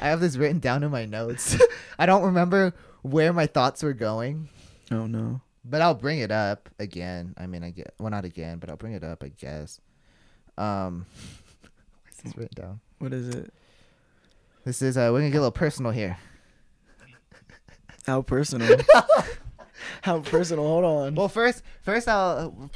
I 0.00 0.08
have 0.08 0.20
this 0.20 0.36
written 0.36 0.60
down 0.60 0.82
in 0.82 0.90
my 0.90 1.04
notes. 1.04 1.56
I 1.98 2.06
don't 2.06 2.22
remember 2.22 2.74
where 3.02 3.32
my 3.32 3.46
thoughts 3.46 3.82
were 3.82 3.92
going, 3.92 4.48
oh 4.90 5.06
no. 5.06 5.40
but 5.64 5.82
I'll 5.82 5.94
bring 5.94 6.20
it 6.20 6.30
up 6.30 6.68
again. 6.78 7.34
I 7.36 7.46
mean, 7.46 7.64
I 7.64 7.70
get 7.70 7.94
well, 7.98 8.10
not 8.10 8.24
again, 8.24 8.58
but 8.58 8.70
I'll 8.70 8.76
bring 8.76 8.92
it 8.92 9.02
up. 9.04 9.22
I 9.24 9.28
guess. 9.28 9.80
Um, 10.56 11.06
where's 12.02 12.16
this 12.22 12.36
written 12.36 12.62
down? 12.62 12.80
What 12.98 13.12
is 13.12 13.28
it? 13.34 13.52
This 14.66 14.82
is 14.82 14.96
uh, 14.96 15.10
we're 15.12 15.20
gonna 15.20 15.30
get 15.30 15.36
a 15.38 15.46
little 15.46 15.52
personal 15.52 15.92
here. 15.92 16.18
How 18.04 18.20
personal? 18.22 18.76
How 20.02 20.18
personal? 20.20 20.64
Hold 20.66 20.84
on. 20.84 21.14
Well, 21.14 21.28
first, 21.28 21.62
first 21.82 22.08
I'll. 22.08 22.68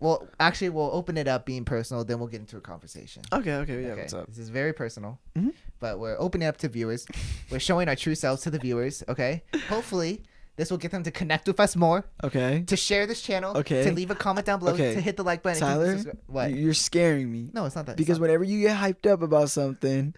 Well, 0.00 0.28
actually, 0.38 0.68
we'll 0.68 0.90
open 0.92 1.16
it 1.16 1.26
up 1.26 1.46
being 1.46 1.64
personal, 1.64 2.04
then 2.04 2.18
we'll 2.18 2.28
get 2.28 2.40
into 2.40 2.58
a 2.58 2.60
conversation. 2.60 3.22
okay, 3.32 3.54
okay, 3.54 3.82
yeah. 3.82 3.88
okay, 3.88 4.00
What's 4.02 4.12
up? 4.12 4.26
this 4.28 4.36
is 4.38 4.50
very 4.50 4.74
personal, 4.74 5.18
Mhm. 5.34 5.54
but 5.80 5.98
we're 5.98 6.14
opening 6.20 6.46
up 6.46 6.58
to 6.58 6.68
viewers. 6.68 7.06
we're 7.50 7.58
showing 7.58 7.88
our 7.88 7.96
true 7.96 8.14
selves 8.14 8.42
to 8.42 8.50
the 8.50 8.58
viewers. 8.58 9.02
Okay, 9.08 9.42
hopefully 9.68 10.22
this 10.56 10.70
will 10.70 10.76
get 10.78 10.90
them 10.92 11.02
to 11.04 11.10
connect 11.10 11.48
with 11.48 11.58
us 11.58 11.74
more, 11.74 12.04
Okay. 12.22 12.62
to 12.66 12.76
share 12.76 13.06
this 13.06 13.22
channel, 13.22 13.56
Okay. 13.56 13.82
to 13.84 13.92
leave 13.92 14.10
a 14.10 14.14
comment 14.14 14.46
down 14.46 14.58
below, 14.58 14.74
Okay. 14.74 14.94
to 14.94 15.00
hit 15.00 15.16
the 15.16 15.24
like 15.24 15.42
button. 15.42 15.58
Tyler, 15.60 15.98
what? 16.26 16.52
You're 16.52 16.74
scaring 16.74 17.32
me. 17.32 17.50
No, 17.54 17.64
it's 17.64 17.74
not 17.74 17.86
that. 17.86 17.96
Because 17.96 18.18
not- 18.18 18.26
whenever 18.26 18.44
you 18.44 18.60
get 18.60 18.76
hyped 18.76 19.10
up 19.10 19.22
about 19.22 19.48
something. 19.50 20.14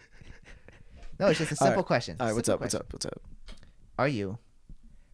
No, 1.20 1.26
it's 1.28 1.38
just 1.38 1.52
a 1.52 1.54
All 1.60 1.66
right. 1.66 1.70
simple 1.70 1.84
question. 1.84 2.16
All 2.18 2.26
right, 2.26 2.34
what's 2.34 2.46
Simple 2.46 2.54
up? 2.54 2.60
What's 2.62 2.74
question. 2.74 2.86
up? 2.86 2.92
What's 2.92 3.06
up? 3.06 3.22
Are 3.98 4.08
you 4.08 4.38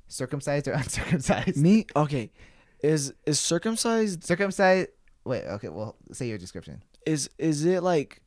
circumcised 0.09 0.68
or 0.68 0.72
uncircumcised? 0.82 1.57
Me? 1.59 1.86
Okay. 1.94 2.30
Is 2.82 3.12
is 3.26 3.40
circumcised 3.40 4.24
Circumcised. 4.24 4.88
Wait. 5.24 5.44
Okay. 5.44 5.68
Well, 5.68 5.96
say 6.12 6.28
your 6.28 6.38
description. 6.38 6.82
is 7.04 7.28
is 7.38 7.64
it 7.64 7.82
like 7.82 8.20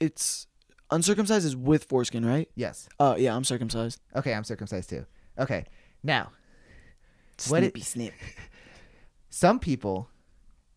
it's 0.00 0.46
uncircumcised 0.90 1.44
is 1.46 1.56
with 1.56 1.84
foreskin, 1.84 2.24
right? 2.24 2.48
Yes. 2.54 2.88
Oh 2.98 3.16
yeah, 3.16 3.34
I'm 3.34 3.44
circumcised. 3.44 4.00
Okay, 4.16 4.32
I'm 4.34 4.44
circumcised 4.44 4.90
too. 4.90 5.06
Okay. 5.38 5.64
Now, 6.02 6.30
What 7.48 7.62
it- 7.62 7.72
Snippy 7.72 7.80
snip. 7.80 8.14
some 9.30 9.58
people 9.58 10.08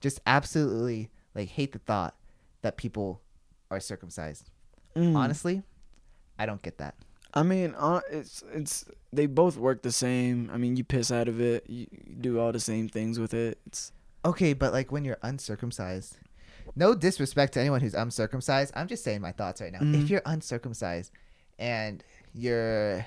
just 0.02 0.20
absolutely 0.26 1.10
like 1.36 1.50
hate 1.50 1.72
the 1.72 1.80
thought 1.80 2.16
that 2.62 2.78
people 2.78 3.22
are 3.70 3.80
circumcised. 3.80 4.50
Mm. 4.98 5.16
Honestly, 5.16 5.62
I 6.40 6.46
don't 6.46 6.62
get 6.62 6.78
that. 6.80 6.96
I 7.34 7.44
mean, 7.44 7.76
uh, 7.78 8.02
it's 8.12 8.44
it's 8.54 8.86
they 9.14 9.26
both 9.28 9.58
work 9.58 9.84
the 9.84 9.92
same. 9.92 10.50
I 10.52 10.58
mean, 10.58 10.76
you 10.76 10.84
piss 10.84 11.12
out 11.12 11.28
of 11.28 11.40
it, 11.40 11.66
you, 11.70 11.86
you 12.08 12.16
do 12.16 12.40
all 12.40 12.52
the 12.52 12.60
same 12.60 12.90
things 12.90 13.20
with 13.20 13.34
it. 13.34 13.60
It's 13.68 13.92
Okay, 14.26 14.54
but 14.54 14.74
like 14.74 14.92
when 14.92 15.06
you're 15.06 15.20
uncircumcised, 15.22 16.18
no 16.76 16.96
disrespect 16.96 17.54
to 17.54 17.60
anyone 17.60 17.82
who's 17.82 17.94
uncircumcised. 17.94 18.74
I'm 18.76 18.88
just 18.88 19.04
saying 19.04 19.22
my 19.22 19.32
thoughts 19.32 19.62
right 19.62 19.72
now. 19.72 19.80
If 19.82 19.86
Mhm. 20.06 20.10
you're 20.10 20.22
uncircumcised 20.26 21.12
and 21.60 22.04
you're 22.34 23.06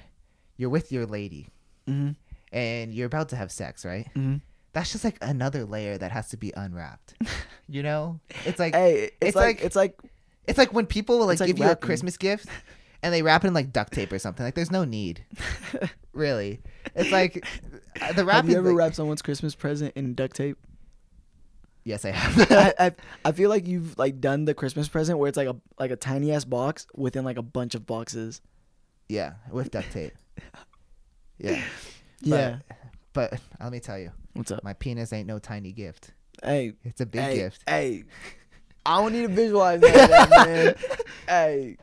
you're 0.56 0.70
with 0.70 0.92
your 0.92 1.06
lady 1.06 1.48
mm-hmm, 1.88 2.10
and 2.52 2.94
you're 2.94 3.06
about 3.06 3.30
to 3.30 3.36
have 3.36 3.50
sex, 3.50 3.84
right? 3.84 4.06
mm-hmm. 4.14 4.36
That's 4.72 4.92
just 4.92 5.02
like 5.04 5.18
another 5.20 5.64
layer 5.64 5.98
that 5.98 6.12
has 6.12 6.28
to 6.28 6.36
be 6.36 6.52
unwrapped. 6.56 7.14
you 7.68 7.82
know? 7.82 8.20
It's 8.44 8.58
like 8.60 8.74
Hey, 8.74 9.04
it's, 9.04 9.16
it's 9.20 9.36
like, 9.36 9.56
like- 9.56 9.64
it's 9.64 9.76
like 9.76 9.98
It's 10.46 10.58
like 10.58 10.72
when 10.72 10.86
people 10.86 11.18
will 11.18 11.26
like, 11.26 11.40
like 11.40 11.48
give 11.48 11.58
you 11.58 11.68
a. 11.70 11.76
Christmas 11.76 12.16
gift 12.16 12.46
and 13.02 13.12
they 13.14 13.22
wrap 13.22 13.44
it 13.44 13.48
in 13.48 13.54
like 13.54 13.72
duct 13.72 13.92
tape 13.92 14.12
or 14.12 14.18
something. 14.18 14.44
Like 14.44 14.54
there's 14.54 14.70
no 14.70 14.84
need. 14.84 15.24
really. 16.12 16.60
It's 16.94 17.10
like 17.12 17.46
uh, 18.00 18.12
the 18.12 18.24
have 18.30 18.48
you 18.48 18.56
ever 18.58 18.68
like- 18.70 18.76
wrapped 18.78 18.96
someone's 18.96 19.22
Christmas 19.22 19.54
present 19.54 19.92
in 19.96 20.14
duct 20.14 20.36
tape? 20.36 20.56
Yes, 21.84 22.04
I 22.04 22.10
have. 22.10 22.50
I, 22.52 22.74
I 22.86 22.92
I 23.24 23.32
feel 23.32 23.48
like 23.48 23.66
you've 23.66 23.96
like 23.98 24.20
done 24.20 24.44
the 24.44 24.54
Christmas 24.54 24.88
present 24.88 25.18
where 25.18 25.28
it's 25.28 25.36
like 25.36 25.48
a 25.48 25.56
like 25.78 25.90
a 25.90 25.96
tiny 25.96 26.32
ass 26.32 26.44
box 26.44 26.86
within 26.94 27.24
like 27.24 27.38
a 27.38 27.42
bunch 27.42 27.74
of 27.74 27.86
boxes. 27.86 28.40
yeah, 29.08 29.34
with 29.50 29.70
duct 29.70 29.90
tape. 29.92 30.12
Yeah. 31.38 31.62
Yeah. 32.20 32.58
But, 33.14 33.30
but 33.30 33.40
let 33.60 33.72
me 33.72 33.80
tell 33.80 33.98
you, 33.98 34.12
What's 34.34 34.50
up? 34.50 34.62
my 34.62 34.74
penis 34.74 35.12
ain't 35.12 35.26
no 35.26 35.38
tiny 35.38 35.72
gift. 35.72 36.12
Hey, 36.44 36.74
It's 36.84 37.00
a 37.00 37.06
big 37.06 37.22
hey, 37.22 37.34
gift. 37.36 37.62
Hey, 37.66 38.04
I 38.90 39.00
don't 39.00 39.12
need 39.12 39.22
to 39.22 39.28
visualize 39.28 39.80
that, 39.82 40.30
man. 40.46 40.74
Hey, 41.28 41.76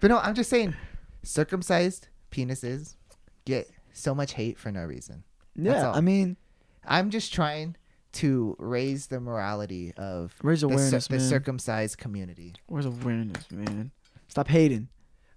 But 0.00 0.08
no, 0.08 0.18
I'm 0.18 0.34
just 0.34 0.50
saying, 0.50 0.74
circumcised 1.22 2.08
penises 2.30 2.96
get 3.44 3.70
so 3.92 4.14
much 4.14 4.32
hate 4.32 4.58
for 4.58 4.70
no 4.72 4.84
reason. 4.84 5.22
yeah. 5.54 5.88
all. 5.88 5.96
I 5.96 6.00
mean, 6.00 6.36
I'm 6.84 7.10
just 7.10 7.32
trying 7.32 7.76
to 8.12 8.56
raise 8.58 9.06
the 9.06 9.20
morality 9.20 9.92
of 9.96 10.34
Raise 10.42 10.62
the, 10.62 10.68
cir- 10.68 10.74
awareness, 10.74 11.06
the 11.08 11.16
man. 11.18 11.28
circumcised 11.28 11.98
community. 11.98 12.54
where's 12.66 12.86
awareness, 12.86 13.50
man? 13.50 13.90
Stop 14.28 14.48
hating. 14.48 14.88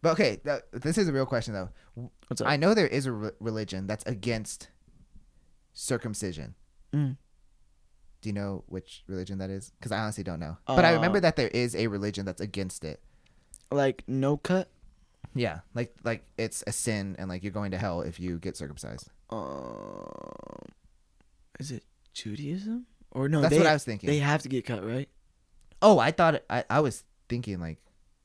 But 0.01 0.13
okay, 0.13 0.37
th- 0.43 0.61
this 0.71 0.97
is 0.97 1.07
a 1.07 1.13
real 1.13 1.25
question 1.27 1.53
though. 1.53 1.69
What's 2.27 2.41
up? 2.41 2.47
I 2.47 2.55
know 2.57 2.73
there 2.73 2.87
is 2.87 3.05
a 3.05 3.11
re- 3.11 3.31
religion 3.39 3.85
that's 3.85 4.03
against 4.07 4.69
circumcision. 5.73 6.55
Mm. 6.93 7.17
Do 8.21 8.29
you 8.29 8.33
know 8.33 8.63
which 8.67 9.03
religion 9.07 9.39
that 9.39 9.49
is? 9.49 9.71
Because 9.79 9.91
I 9.91 9.99
honestly 9.99 10.23
don't 10.23 10.39
know. 10.39 10.57
but 10.67 10.85
I 10.85 10.91
remember 10.93 11.17
Uh, 11.17 11.21
that 11.21 11.35
there 11.35 11.47
is 11.47 11.75
a 11.75 11.87
religion 11.87 12.25
that's 12.25 12.41
against 12.41 12.83
it. 12.83 13.01
Like 13.71 14.03
no 14.07 14.37
cut. 14.37 14.69
Yeah, 15.33 15.59
like 15.73 15.95
like 16.03 16.23
it's 16.37 16.63
a 16.67 16.71
sin 16.71 17.15
and 17.17 17.29
like 17.29 17.41
you're 17.41 17.53
going 17.53 17.71
to 17.71 17.77
hell 17.77 18.01
if 18.01 18.19
you 18.19 18.37
get 18.37 18.57
circumcised. 18.57 19.09
Um, 19.29 20.65
is 21.59 21.71
it 21.71 21.83
Judaism 22.13 22.85
or 23.11 23.29
no? 23.29 23.41
That's 23.41 23.51
they, 23.51 23.57
what 23.57 23.67
I 23.67 23.73
was 23.73 23.83
thinking. 23.85 24.07
They 24.07 24.19
have 24.19 24.41
to 24.43 24.49
get 24.49 24.65
cut, 24.65 24.85
right? 24.85 25.09
oh, 25.81 25.97
I 25.99 26.11
thought 26.11 26.35
it, 26.35 26.45
I 26.49 26.63
I 26.69 26.79
was 26.81 27.03
thinking 27.29 27.59
like 27.59 27.77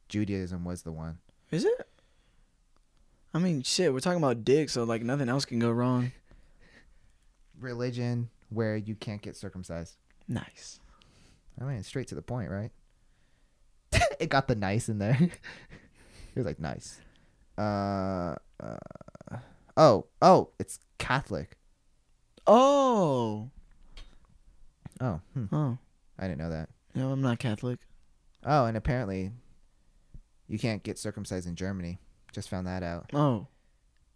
Judaism 0.09 0.65
was 0.65 0.83
the 0.83 0.93
one. 0.93 1.19
Is 1.51 1.65
it? 1.65 1.89
I 3.33 3.39
mean, 3.39 3.63
shit. 3.63 3.93
We're 3.93 4.01
talking 4.01 4.19
about 4.23 4.45
dick, 4.45 4.69
so 4.69 4.83
like 4.85 5.03
nothing 5.03 5.29
else 5.29 5.45
can 5.45 5.59
go 5.59 5.71
wrong. 5.71 6.13
religion 7.61 8.29
where 8.49 8.77
you 8.77 8.95
can't 8.95 9.23
get 9.23 9.37
circumcised. 9.37 9.97
Nice. 10.29 10.81
I 11.61 11.65
mean, 11.65 11.83
straight 11.83 12.09
to 12.09 12.15
the 12.15 12.23
point, 12.23 12.51
right? 12.51 12.71
it 14.21 14.29
got 14.29 14.49
the 14.49 14.55
nice 14.55 14.89
in 14.89 14.99
there. 14.99 15.19
it 15.21 16.37
was 16.37 16.47
like 16.47 16.61
nice. 16.61 17.01
Uh, 17.57 18.35
uh, 18.61 19.37
oh, 19.77 20.07
oh, 20.21 20.51
it's 20.59 20.79
Catholic. 20.99 21.57
Oh. 22.47 23.51
Oh, 25.01 25.21
hmm. 25.35 25.47
Oh. 25.53 25.79
I 26.19 26.23
didn't 26.29 26.39
know 26.39 26.51
that. 26.51 26.69
No, 26.95 27.11
I'm 27.11 27.23
not 27.23 27.39
Catholic. 27.39 27.81
Oh, 28.45 28.67
and 28.67 28.77
apparently, 28.77 29.33
you 30.49 30.59
can't 30.59 30.83
get 30.83 30.99
circumcised 30.99 31.47
in 31.47 31.57
Germany. 31.57 31.99
Just 32.33 32.49
found 32.49 32.67
that 32.67 32.83
out. 32.83 33.11
Oh. 33.13 33.49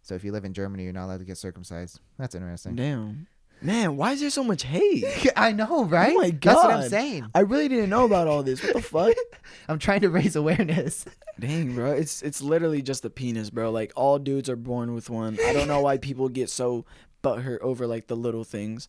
So 0.03 0.15
if 0.15 0.23
you 0.23 0.31
live 0.31 0.45
in 0.45 0.53
Germany, 0.53 0.83
you're 0.83 0.93
not 0.93 1.05
allowed 1.05 1.19
to 1.19 1.25
get 1.25 1.37
circumcised. 1.37 1.99
That's 2.17 2.33
interesting. 2.33 2.75
Damn. 2.75 3.27
Man, 3.61 3.95
why 3.95 4.13
is 4.13 4.21
there 4.21 4.29
so 4.31 4.43
much 4.43 4.63
hate? 4.63 5.05
I 5.35 5.51
know, 5.51 5.85
right? 5.85 6.13
Oh 6.15 6.19
my 6.19 6.31
god. 6.31 6.55
That's 6.55 6.63
what 6.63 6.73
I'm 6.73 6.89
saying. 6.89 7.27
I 7.35 7.41
really 7.41 7.67
didn't 7.67 7.89
know 7.91 8.05
about 8.05 8.27
all 8.27 8.41
this. 8.41 8.63
What 8.63 8.73
the 8.73 8.81
fuck? 8.81 9.13
I'm 9.69 9.77
trying 9.77 10.01
to 10.01 10.09
raise 10.09 10.35
awareness. 10.35 11.05
Dang, 11.39 11.75
bro. 11.75 11.91
It's 11.91 12.21
it's 12.23 12.41
literally 12.41 12.81
just 12.81 13.05
a 13.05 13.09
penis, 13.09 13.49
bro. 13.51 13.69
Like 13.71 13.93
all 13.95 14.17
dudes 14.19 14.49
are 14.49 14.55
born 14.55 14.93
with 14.95 15.09
one. 15.09 15.37
I 15.45 15.53
don't 15.53 15.67
know 15.67 15.81
why 15.81 15.97
people 15.97 16.27
get 16.29 16.49
so 16.49 16.85
butthurt 17.23 17.59
over 17.59 17.85
like 17.85 18.07
the 18.07 18.15
little 18.15 18.43
things. 18.43 18.87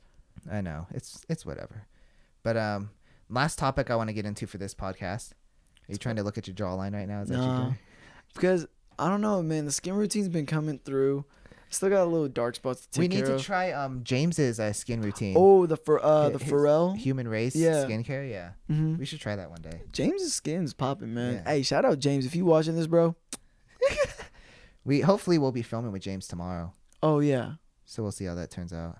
I 0.50 0.60
know 0.62 0.86
it's 0.90 1.24
it's 1.28 1.44
whatever. 1.44 1.86
But 2.42 2.56
um, 2.56 2.90
last 3.28 3.58
topic 3.58 3.90
I 3.90 3.96
want 3.96 4.08
to 4.08 4.14
get 4.14 4.24
into 4.26 4.46
for 4.46 4.58
this 4.58 4.74
podcast. 4.74 5.32
Are 5.32 5.92
you 5.92 5.96
trying 5.98 6.16
to 6.16 6.22
look 6.22 6.38
at 6.38 6.46
your 6.46 6.56
jawline 6.56 6.94
right 6.94 7.06
now? 7.08 7.20
Is 7.22 7.28
that 7.28 7.36
No. 7.38 7.56
doing? 7.56 7.78
Because 8.34 8.66
I 8.98 9.08
don't 9.08 9.20
know, 9.20 9.42
man. 9.42 9.66
The 9.66 9.72
skin 9.72 9.94
routine's 9.94 10.28
been 10.28 10.46
coming 10.46 10.78
through. 10.78 11.24
Still 11.72 11.88
got 11.88 12.02
a 12.02 12.04
little 12.04 12.28
dark 12.28 12.54
spots 12.54 12.82
to 12.82 12.90
take 12.90 13.00
We 13.00 13.08
need 13.08 13.16
care 13.16 13.26
to 13.26 13.34
of. 13.36 13.42
try 13.42 13.72
um 13.72 14.04
James's 14.04 14.60
uh, 14.60 14.72
skin 14.72 15.00
routine. 15.02 15.34
Oh, 15.36 15.66
the 15.66 15.76
for 15.76 16.04
uh 16.04 16.28
the 16.30 16.38
His 16.38 16.52
Pharrell. 16.52 16.96
human 16.96 17.26
race 17.26 17.56
Yeah. 17.56 17.84
skincare. 17.86 18.28
Yeah, 18.30 18.50
hmm 18.68 18.96
we 18.98 19.04
should 19.06 19.20
try 19.20 19.36
that 19.36 19.50
one 19.50 19.62
day. 19.62 19.80
James's 19.90 20.34
skin's 20.34 20.74
popping, 20.74 21.14
man. 21.14 21.34
Yeah. 21.44 21.50
Hey, 21.50 21.62
shout 21.62 21.84
out 21.84 21.98
James 21.98 22.26
if 22.26 22.36
you 22.36 22.44
watching 22.44 22.76
this, 22.76 22.86
bro. 22.86 23.16
We 24.84 25.00
hopefully 25.00 25.38
we'll 25.38 25.52
be 25.52 25.62
filming 25.62 25.92
with 25.92 26.02
James 26.02 26.26
tomorrow, 26.26 26.72
Oh 27.04 27.20
yeah, 27.20 27.52
so 27.84 28.02
we'll 28.02 28.10
see 28.12 28.24
how 28.24 28.34
that 28.34 28.50
turns 28.50 28.72
out. 28.72 28.98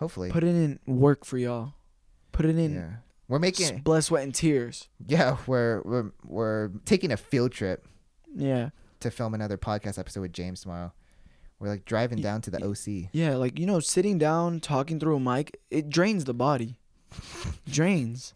Hopefully, 0.00 0.30
put 0.30 0.42
it 0.42 0.48
in 0.48 0.80
work 0.86 1.24
for 1.24 1.38
y'all. 1.38 1.74
Put 2.32 2.44
it 2.46 2.58
in 2.58 2.74
yeah, 2.74 2.90
we're 3.28 3.38
making 3.38 3.66
s- 3.66 3.80
blood, 3.82 4.02
sweat, 4.02 4.24
and 4.24 4.34
tears. 4.34 4.88
yeah 5.06 5.36
we're 5.46 5.80
we're 5.82 6.10
we're 6.24 6.68
taking 6.86 7.12
a 7.12 7.16
field 7.16 7.52
trip 7.52 7.86
Yeah, 8.34 8.70
to 8.98 9.12
film 9.12 9.32
another 9.32 9.56
podcast 9.56 9.96
episode 9.98 10.22
with 10.22 10.32
James 10.32 10.60
tomorrow. 10.62 10.92
We're 11.60 11.68
like 11.68 11.84
driving 11.84 12.20
down 12.22 12.40
to 12.42 12.50
the 12.50 12.64
OC. 12.64 13.10
yeah. 13.12 13.36
Like 13.36 13.58
you 13.58 13.66
know, 13.66 13.78
sitting 13.80 14.18
down 14.18 14.58
talking 14.60 14.98
through 14.98 15.16
a 15.16 15.20
mic, 15.20 15.60
it 15.70 15.88
drains 15.90 16.24
the 16.24 16.34
body. 16.34 16.76
drains. 17.68 18.34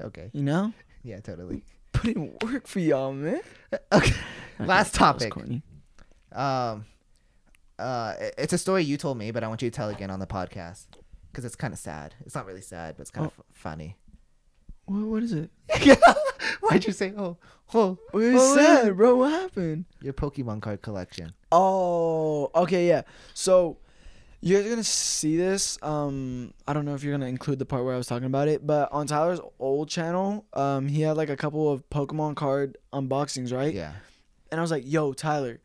Okay, 0.00 0.30
You 0.32 0.42
know. 0.42 0.72
yeah, 1.02 1.20
totally. 1.20 1.64
Put 1.92 2.14
in 2.16 2.36
work 2.42 2.66
for 2.66 2.80
y'all, 2.80 3.12
man. 3.12 3.40
Okay, 3.92 4.12
last 4.58 4.94
topic. 4.94 5.32
corny. 5.32 5.62
Um, 6.32 6.84
uh, 7.78 8.14
it's 8.38 8.52
a 8.52 8.58
story 8.58 8.84
you 8.84 8.96
told 8.96 9.16
me, 9.18 9.30
but 9.30 9.42
I 9.44 9.48
want 9.48 9.62
you 9.62 9.70
to 9.70 9.74
tell 9.74 9.88
again 9.88 10.10
on 10.10 10.18
the 10.18 10.26
podcast 10.26 10.86
because 11.30 11.44
it's 11.44 11.56
kind 11.56 11.72
of 11.72 11.78
sad. 11.78 12.14
It's 12.26 12.34
not 12.34 12.44
really 12.46 12.60
sad, 12.60 12.96
but 12.96 13.02
it's 13.02 13.10
kind 13.10 13.26
of 13.26 13.32
f- 13.38 13.44
funny. 13.54 13.96
What, 14.92 15.02
what 15.08 15.22
is 15.22 15.32
it? 15.32 15.50
Why'd 16.60 16.84
you 16.84 16.92
say 16.92 17.12
oh 17.16 17.36
oh? 17.74 17.98
What 18.10 18.22
is 18.22 18.40
oh, 18.40 18.56
sad, 18.56 18.86
yeah. 18.86 18.92
bro? 18.92 19.16
What 19.16 19.30
happened? 19.30 19.84
Your 20.00 20.12
Pokemon 20.12 20.62
card 20.62 20.82
collection. 20.82 21.32
Oh, 21.50 22.50
okay, 22.54 22.88
yeah. 22.88 23.02
So 23.34 23.78
you 24.40 24.56
guys 24.56 24.66
are 24.66 24.70
gonna 24.70 24.84
see 24.84 25.36
this. 25.36 25.78
Um, 25.82 26.52
I 26.66 26.72
don't 26.72 26.84
know 26.84 26.94
if 26.94 27.02
you're 27.02 27.14
gonna 27.14 27.26
include 27.26 27.58
the 27.58 27.66
part 27.66 27.84
where 27.84 27.94
I 27.94 27.96
was 27.96 28.06
talking 28.06 28.26
about 28.26 28.48
it, 28.48 28.66
but 28.66 28.92
on 28.92 29.06
Tyler's 29.06 29.40
old 29.58 29.88
channel, 29.88 30.46
um, 30.52 30.88
he 30.88 31.02
had 31.02 31.16
like 31.16 31.30
a 31.30 31.36
couple 31.36 31.70
of 31.70 31.88
Pokemon 31.90 32.36
card 32.36 32.76
unboxings, 32.92 33.52
right? 33.52 33.72
Yeah. 33.72 33.92
And 34.50 34.60
I 34.60 34.62
was 34.62 34.70
like, 34.70 34.84
"Yo, 34.86 35.12
Tyler, 35.12 35.60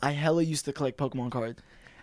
I 0.00 0.12
hella 0.12 0.42
used 0.42 0.64
to 0.66 0.72
collect 0.72 0.98
Pokemon 0.98 1.32
cards." 1.32 1.60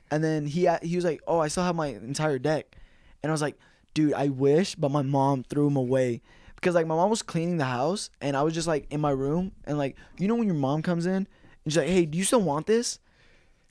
And 0.10 0.24
then 0.24 0.46
he 0.46 0.70
he 0.82 0.96
was 0.96 1.06
like, 1.06 1.22
"Oh, 1.28 1.40
I 1.40 1.48
still 1.48 1.64
have 1.64 1.76
my 1.76 1.88
entire 1.88 2.40
deck," 2.40 2.76
and 3.24 3.32
I 3.32 3.34
was 3.34 3.42
like, 3.42 3.58
"Dude, 3.94 4.14
I 4.14 4.30
wish, 4.30 4.76
but 4.76 4.90
my 4.90 5.02
mom 5.02 5.44
threw 5.44 5.66
them 5.66 5.78
away." 5.78 6.22
Because 6.58 6.76
like 6.76 6.88
my 6.88 6.96
mom 6.96 7.10
was 7.10 7.22
cleaning 7.22 7.58
the 7.58 7.66
house 7.66 8.10
and 8.20 8.36
I 8.36 8.42
was 8.42 8.54
just 8.54 8.68
like 8.68 8.88
in 8.92 9.00
my 9.00 9.12
room 9.12 9.54
and 9.66 9.78
like 9.78 9.96
you 10.18 10.28
know 10.28 10.36
when 10.36 10.48
your 10.48 10.56
mom 10.56 10.82
comes 10.82 11.06
in 11.06 11.16
and 11.16 11.28
she's 11.68 11.78
like, 11.78 11.88
"Hey, 11.88 12.06
do 12.06 12.18
you 12.18 12.24
still 12.24 12.42
want 12.42 12.68
this?" 12.68 13.00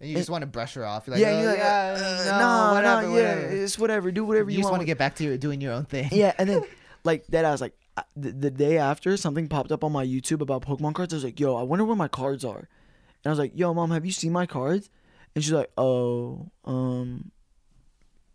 And 0.01 0.11
you 0.11 0.16
just 0.16 0.28
want 0.28 0.43
to 0.43 0.47
brush 0.47 0.74
her 0.74 0.84
off. 0.84 1.07
You're 1.07 1.16
like, 1.16 1.22
yeah, 1.22 1.30
oh, 1.30 1.41
you're 1.41 1.51
like, 1.51 1.59
yeah, 1.59 1.97
uh, 1.97 2.24
no, 2.24 2.39
nah, 2.39 2.74
whatever, 2.74 3.11
whatever. 3.11 3.41
yeah, 3.41 3.62
it's 3.62 3.78
whatever. 3.78 4.11
Do 4.12 4.24
whatever 4.24 4.51
you 4.51 4.57
you, 4.57 4.62
just 4.62 4.70
want 4.70 4.82
to 4.82 4.87
get 4.87 4.99
back 4.99 5.16
to 5.16 5.24
your, 5.24 5.39
doing 5.39 5.61
your 5.61 5.72
own 5.72 5.87
thing. 5.87 6.11
yeah, 6.12 6.34
and 6.39 6.49
then 6.49 6.64
like 7.05 7.26
that, 7.28 7.47
I 7.47 7.51
was 7.51 7.62
like, 7.62 7.72
uh, 7.97 8.03
the, 8.14 8.32
the 8.32 8.51
day 8.51 8.76
after 8.76 9.16
something 9.16 9.49
popped 9.49 9.72
up 9.72 9.82
on 9.82 9.93
my 9.93 10.05
YouTube 10.05 10.43
about 10.43 10.62
Pokemon 10.66 10.95
cards. 10.95 11.14
I 11.14 11.16
was 11.16 11.24
like, 11.24 11.41
yo, 11.41 11.57
I 11.57 11.62
wonder 11.62 11.84
where 11.84 11.97
my 11.97 12.09
cards 12.09 12.45
are. 12.45 12.59
And 12.59 13.26
I 13.26 13.30
was 13.30 13.39
like, 13.39 13.53
yo, 13.55 13.72
mom, 13.72 13.91
have 13.91 14.05
you 14.05 14.12
seen 14.12 14.32
my 14.32 14.45
cards? 14.45 14.91
And 15.34 15.43
she's 15.43 15.53
like, 15.53 15.70
oh, 15.78 16.51
um, 16.66 17.30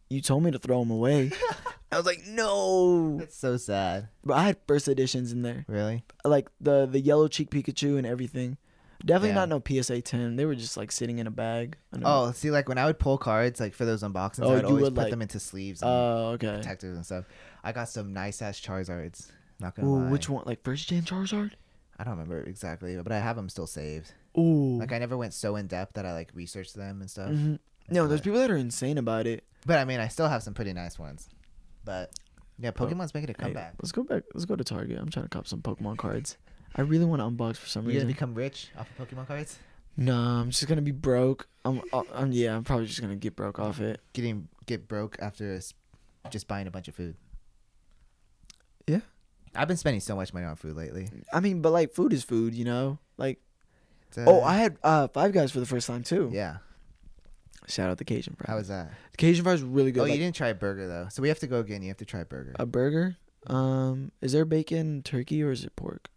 you 0.10 0.22
told 0.22 0.42
me 0.44 0.52
to 0.52 0.60
throw 0.60 0.80
them 0.80 0.90
away. 0.90 1.32
I 1.92 1.98
was 1.98 2.06
like, 2.06 2.26
no, 2.26 3.18
That's 3.20 3.36
so 3.38 3.58
sad. 3.58 4.08
but 4.24 4.36
I 4.36 4.44
had 4.46 4.58
first 4.68 4.88
editions 4.88 5.32
in 5.32 5.42
there, 5.42 5.66
Really? 5.68 6.04
like 6.24 6.50
the 6.62 6.86
the 6.86 7.00
yellow 7.02 7.28
cheek 7.28 7.50
Pikachu 7.52 7.98
and 7.98 8.08
everything. 8.08 8.58
Definitely 9.04 9.30
Yeah. 9.30 9.46
not 9.46 9.50
no 9.50 9.60
PSA 9.66 10.02
ten. 10.02 10.36
They 10.36 10.46
were 10.46 10.56
just 10.56 10.78
like 10.78 10.92
sitting 10.92 11.18
in 11.20 11.26
a 11.28 11.32
bag. 11.32 11.76
Oh, 12.04 12.32
see, 12.34 12.52
like 12.52 12.70
when 12.70 12.78
I 12.78 12.86
would 12.86 13.00
pull 13.00 13.18
cards, 13.18 13.60
like 13.60 13.74
for 13.74 13.84
those 13.84 14.04
unboxings, 14.04 14.44
Oh, 14.46 14.56
I'd 14.56 14.64
always 14.64 14.84
would, 14.84 14.96
put 14.96 15.02
like- 15.04 15.12
them 15.12 15.22
into 15.24 15.40
sleeves 15.40 15.82
and 15.82 15.90
Oh, 15.90 16.32
okay. 16.36 16.54
protectors 16.56 16.96
and 16.96 17.06
stuff. 17.06 17.26
I 17.64 17.72
got 17.72 17.90
some 17.90 18.14
nice 18.14 18.42
ass 18.42 18.60
Charizards. 18.62 19.32
Not 19.60 19.76
gonna 19.76 19.88
Ooh, 19.90 20.04
lie. 20.04 20.10
which 20.12 20.30
one? 20.30 20.44
Like 20.46 20.64
first 20.64 20.88
gen 20.88 21.02
Charizard? 21.04 21.52
I 22.00 22.04
don't 22.04 22.14
remember 22.14 22.42
exactly, 22.44 22.96
but 23.02 23.12
I 23.12 23.20
have 23.20 23.36
them 23.36 23.50
still 23.50 23.68
saved. 23.68 24.14
Ooh. 24.38 24.78
Like 24.80 24.92
I 24.94 24.98
never 25.00 25.18
went 25.18 25.34
so 25.34 25.56
in 25.56 25.68
depth 25.68 25.94
that 25.96 26.06
I 26.06 26.14
like 26.14 26.32
researched 26.34 26.76
them 26.76 27.02
and 27.02 27.10
stuff. 27.12 27.32
Mhm. 27.32 27.60
No, 27.90 28.08
there's 28.08 28.22
people 28.22 28.40
that 28.40 28.50
are 28.50 28.56
insane 28.56 28.98
about 28.98 29.28
it. 29.28 29.44
But 29.66 29.78
I 29.80 29.86
mean, 29.86 30.00
I 30.00 30.08
still 30.08 30.30
have 30.30 30.42
some 30.44 30.54
pretty 30.54 30.74
nice 30.74 30.98
ones. 30.98 31.28
But 31.86 32.12
yeah. 32.60 32.72
Pokemon's 32.72 33.14
making 33.14 33.30
a 33.30 33.34
Hey, 33.34 33.44
comeback. 33.46 33.76
let's 33.82 33.92
go 33.92 34.04
back. 34.04 34.24
Let's 34.34 34.46
go 34.46 34.56
to 34.56 34.64
Target. 34.64 35.00
I'm 35.00 35.10
trying 35.10 35.26
to 35.26 35.30
cop 35.30 35.48
some 35.48 35.62
Pokemon 35.62 35.98
cards. 35.98 36.38
I 36.76 36.82
really 36.82 37.06
want 37.06 37.22
to 37.22 37.26
unbox 37.26 37.58
for 37.58 37.68
some 37.68 37.84
You 37.86 37.92
gonna 37.94 37.96
reason. 38.06 38.08
become 38.08 38.34
rich 38.36 38.70
off 38.78 38.88
of 38.98 39.08
Pokemon 39.10 39.28
cards? 39.28 39.58
Nah, 39.98 40.42
I'm 40.42 40.52
just 40.52 40.68
gonna 40.68 40.82
be 40.82 40.92
broke. 40.92 41.48
I'm, 41.66 41.82
uh, 41.92 42.04
I'm 42.14 42.32
yeah. 42.32 42.56
I'm 42.56 42.64
probably 42.64 42.86
just 42.86 43.02
gonna 43.02 43.16
get 43.18 43.36
broke 43.36 43.60
off 43.60 43.82
it. 43.82 44.00
Getting 44.14 44.48
get 44.66 44.88
broke 44.88 45.18
after 45.20 45.60
just 46.30 46.48
buying 46.48 46.68
a 46.68 46.72
bunch 46.72 46.88
of 46.88 46.96
food. 46.96 47.16
Yeah. 48.88 49.02
I've 49.54 49.68
been 49.68 49.76
spending 49.78 50.00
so 50.00 50.16
much 50.16 50.34
money 50.34 50.46
on 50.46 50.56
food 50.56 50.76
lately. 50.78 51.10
I 51.34 51.42
mean, 51.42 51.62
but 51.62 51.72
like 51.72 51.92
food 51.94 52.14
is 52.14 52.24
food, 52.24 52.54
you 52.56 52.64
know. 52.64 53.00
Like, 53.18 53.42
uh, 54.18 54.24
oh, 54.28 54.42
I 54.44 54.56
had 54.56 54.78
uh 54.84 55.08
Five 55.10 55.34
Guys 55.34 55.52
for 55.52 55.60
the 55.60 55.66
first 55.66 55.88
time 55.88 56.04
too. 56.04 56.30
yeah. 56.34 56.58
Shout 57.68 57.90
out 57.90 57.98
the 57.98 58.06
Cajun 58.06 58.36
fry. 58.36 58.46
How 58.48 58.58
was 58.58 58.68
that? 58.68 58.92
the 59.12 59.18
Cajun 59.18 59.44
fry 59.44 59.54
is 59.54 59.62
really 59.62 59.92
good. 59.92 60.02
oh, 60.02 60.04
like, 60.04 60.14
you 60.14 60.20
didn't 60.20 60.36
try 60.36 60.54
burger 60.54 60.88
though, 60.88 61.08
so 61.10 61.22
we 61.22 61.28
have 61.30 61.40
to 61.40 61.48
go 61.48 61.60
again. 61.60 61.82
You 61.82 61.90
have 61.90 61.98
to 61.98 62.06
try 62.06 62.24
burger. 62.24 62.56
a 62.60 62.66
burger. 62.66 63.18
Um, 63.48 64.12
is 64.22 64.34
there 64.34 64.46
bacon, 64.46 65.02
turkey, 65.04 65.44
or 65.44 65.52
is 65.52 65.64
it 65.64 65.76
pork? 65.76 66.10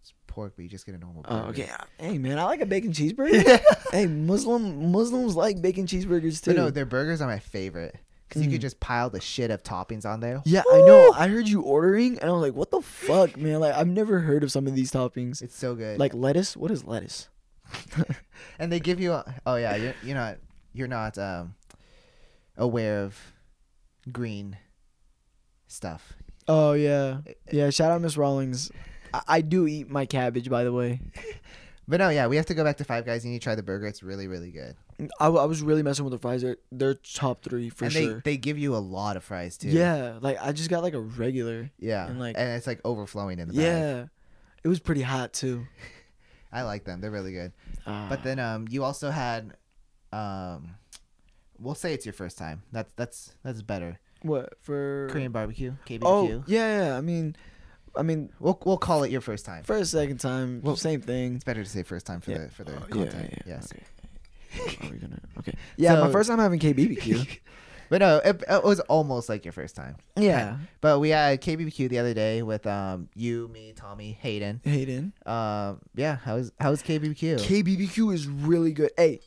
It's 0.00 0.14
pork, 0.26 0.54
but 0.56 0.62
you 0.62 0.68
just 0.68 0.86
get 0.86 0.94
a 0.94 0.98
normal 0.98 1.22
burger. 1.22 1.44
Oh, 1.46 1.50
okay. 1.50 1.68
Hey 1.98 2.18
man, 2.18 2.38
I 2.38 2.44
like 2.44 2.60
a 2.60 2.66
bacon 2.66 2.92
cheeseburger. 2.92 3.60
hey, 3.92 4.06
Muslim 4.06 4.92
Muslims 4.92 5.36
like 5.36 5.60
bacon 5.60 5.86
cheeseburgers 5.86 6.42
too. 6.42 6.52
But 6.52 6.56
no, 6.56 6.70
their 6.70 6.86
burgers 6.86 7.20
are 7.20 7.28
my 7.28 7.38
favorite 7.38 7.96
because 8.28 8.42
you 8.42 8.50
could 8.50 8.60
just 8.60 8.78
pile 8.80 9.10
the 9.10 9.20
shit 9.20 9.50
of 9.50 9.62
toppings 9.62 10.04
on 10.04 10.20
there. 10.20 10.42
Yeah, 10.44 10.62
I 10.70 10.78
know. 10.82 11.12
I 11.14 11.28
heard 11.28 11.48
you 11.48 11.62
ordering, 11.62 12.18
and 12.18 12.30
I 12.30 12.32
was 12.32 12.42
like, 12.42 12.54
"What 12.54 12.70
the 12.70 12.80
fuck, 12.80 13.36
man? 13.36 13.60
Like, 13.60 13.74
I've 13.74 13.88
never 13.88 14.20
heard 14.20 14.42
of 14.42 14.52
some 14.52 14.66
of 14.66 14.74
these 14.74 14.92
toppings. 14.92 15.42
It's 15.42 15.56
so 15.56 15.74
good. 15.74 15.98
Like 15.98 16.14
lettuce. 16.14 16.56
What 16.56 16.70
is 16.70 16.84
lettuce? 16.84 17.28
and 18.58 18.70
they 18.72 18.80
give 18.80 19.00
you. 19.00 19.12
A, 19.12 19.34
oh 19.46 19.56
yeah, 19.56 19.76
you're 19.76 19.94
you're 20.02 20.16
not 20.16 20.38
you're 20.78 20.88
not 20.88 21.18
um 21.18 21.54
aware 22.56 23.02
of 23.02 23.18
green 24.10 24.56
stuff. 25.66 26.14
Oh 26.46 26.72
yeah, 26.72 27.18
yeah. 27.52 27.70
Shout 27.70 27.90
out 27.90 28.00
Miss 28.00 28.16
Rawlings. 28.16 28.70
I, 29.12 29.22
I 29.28 29.40
do 29.40 29.66
eat 29.66 29.90
my 29.90 30.06
cabbage, 30.06 30.48
by 30.48 30.64
the 30.64 30.72
way. 30.72 31.00
But 31.90 32.00
no, 32.00 32.10
yeah, 32.10 32.26
we 32.26 32.36
have 32.36 32.44
to 32.44 32.54
go 32.54 32.62
back 32.64 32.76
to 32.76 32.84
Five 32.84 33.06
Guys. 33.06 33.24
And 33.24 33.30
you 33.30 33.36
need 33.36 33.38
to 33.40 33.44
try 33.44 33.54
the 33.54 33.62
burger. 33.62 33.86
It's 33.86 34.02
really 34.02 34.26
really 34.26 34.50
good. 34.50 34.76
I, 35.18 35.24
w- 35.24 35.40
I 35.42 35.46
was 35.46 35.62
really 35.62 35.82
messing 35.82 36.04
with 36.04 36.12
the 36.12 36.18
fries. 36.18 36.42
They're, 36.42 36.58
they're 36.70 36.92
top 36.92 37.40
three 37.42 37.70
for 37.70 37.84
and 37.84 37.92
sure. 37.94 38.14
they 38.16 38.32
they 38.32 38.36
give 38.36 38.58
you 38.58 38.76
a 38.76 38.82
lot 38.98 39.16
of 39.16 39.24
fries 39.24 39.56
too. 39.56 39.68
yeah, 39.70 40.18
like 40.20 40.36
I 40.38 40.52
just 40.52 40.68
got 40.68 40.82
like 40.82 40.92
a 40.92 41.00
regular. 41.00 41.70
Yeah. 41.78 42.06
And, 42.06 42.20
like- 42.20 42.36
and 42.36 42.50
it's 42.50 42.66
like 42.66 42.82
overflowing 42.84 43.38
in 43.38 43.48
the 43.48 43.54
bag. 43.54 43.62
Yeah, 43.64 44.04
it 44.62 44.68
was 44.68 44.80
pretty 44.80 45.00
hot 45.00 45.32
too. 45.32 45.66
I 46.52 46.60
like 46.64 46.84
them. 46.84 47.00
They're 47.00 47.10
really 47.10 47.32
good. 47.32 47.52
Uh, 47.86 48.10
But 48.10 48.22
then 48.22 48.38
um 48.38 48.66
you 48.68 48.84
also 48.84 49.08
had 49.08 49.54
um 50.12 50.74
we'll 51.58 51.74
say 51.74 51.92
it's 51.94 52.06
your 52.06 52.12
first 52.12 52.38
time. 52.38 52.62
That's 52.72 52.92
that's 52.96 53.34
that's 53.44 53.62
better. 53.62 53.98
what 54.22 54.54
for 54.62 55.08
Korean 55.10 55.32
barbecue, 55.32 55.74
KBBQ. 55.86 56.00
Oh 56.04 56.44
yeah, 56.46 56.86
yeah. 56.88 56.96
I 56.96 57.00
mean, 57.00 57.36
I 57.96 58.02
mean, 58.02 58.30
We'll 58.40 58.58
we'll 58.64 58.78
call 58.78 59.02
it 59.04 59.10
your 59.10 59.20
first 59.20 59.44
time. 59.44 59.64
first 59.64 59.90
second 59.90 60.18
time, 60.18 60.60
Well, 60.62 60.76
same 60.76 61.00
thing. 61.00 61.36
It's 61.36 61.44
better 61.44 61.62
to 61.64 61.68
say 61.68 61.82
first 61.82 62.06
time 62.06 62.20
for 62.20 62.30
Yeah. 62.32 62.38
the 62.38 62.50
for 62.50 62.64
the 62.64 62.76
Oh, 62.76 62.80
content. 62.88 63.42
Yes. 63.46 63.72
Okay. 63.72 64.86
Are 64.86 64.90
we 64.90 64.96
gonna? 64.98 65.20
Okay. 65.38 65.52
Yeah, 65.76 66.00
my 66.00 66.10
first 66.10 66.28
time 66.30 66.38
having 66.38 66.58
KBBQ. 66.58 67.38
But 67.90 68.02
no, 68.02 68.18
it, 68.22 68.42
it 68.46 68.64
was 68.64 68.80
almost 68.80 69.30
like 69.30 69.46
your 69.46 69.52
first 69.52 69.74
time. 69.74 69.96
yeah. 70.14 70.58
But 70.82 70.98
we 71.00 71.08
had 71.08 71.40
KBBQ 71.40 71.88
the 71.88 71.98
other 72.00 72.12
day 72.12 72.42
with 72.42 72.66
um 72.66 73.08
you, 73.14 73.48
me, 73.48 73.72
Tommy, 73.74 74.12
Hayden. 74.20 74.60
Hayden. 74.62 75.14
Um 75.24 75.80
yeah, 75.94 76.16
how 76.16 76.34
was 76.36 76.52
how 76.60 76.68
was 76.70 76.82
KBBQ? 76.82 77.38
KBBQ 77.38 78.12
is 78.12 78.26
really 78.28 78.72
good. 78.72 78.90
Hey, 78.98 79.20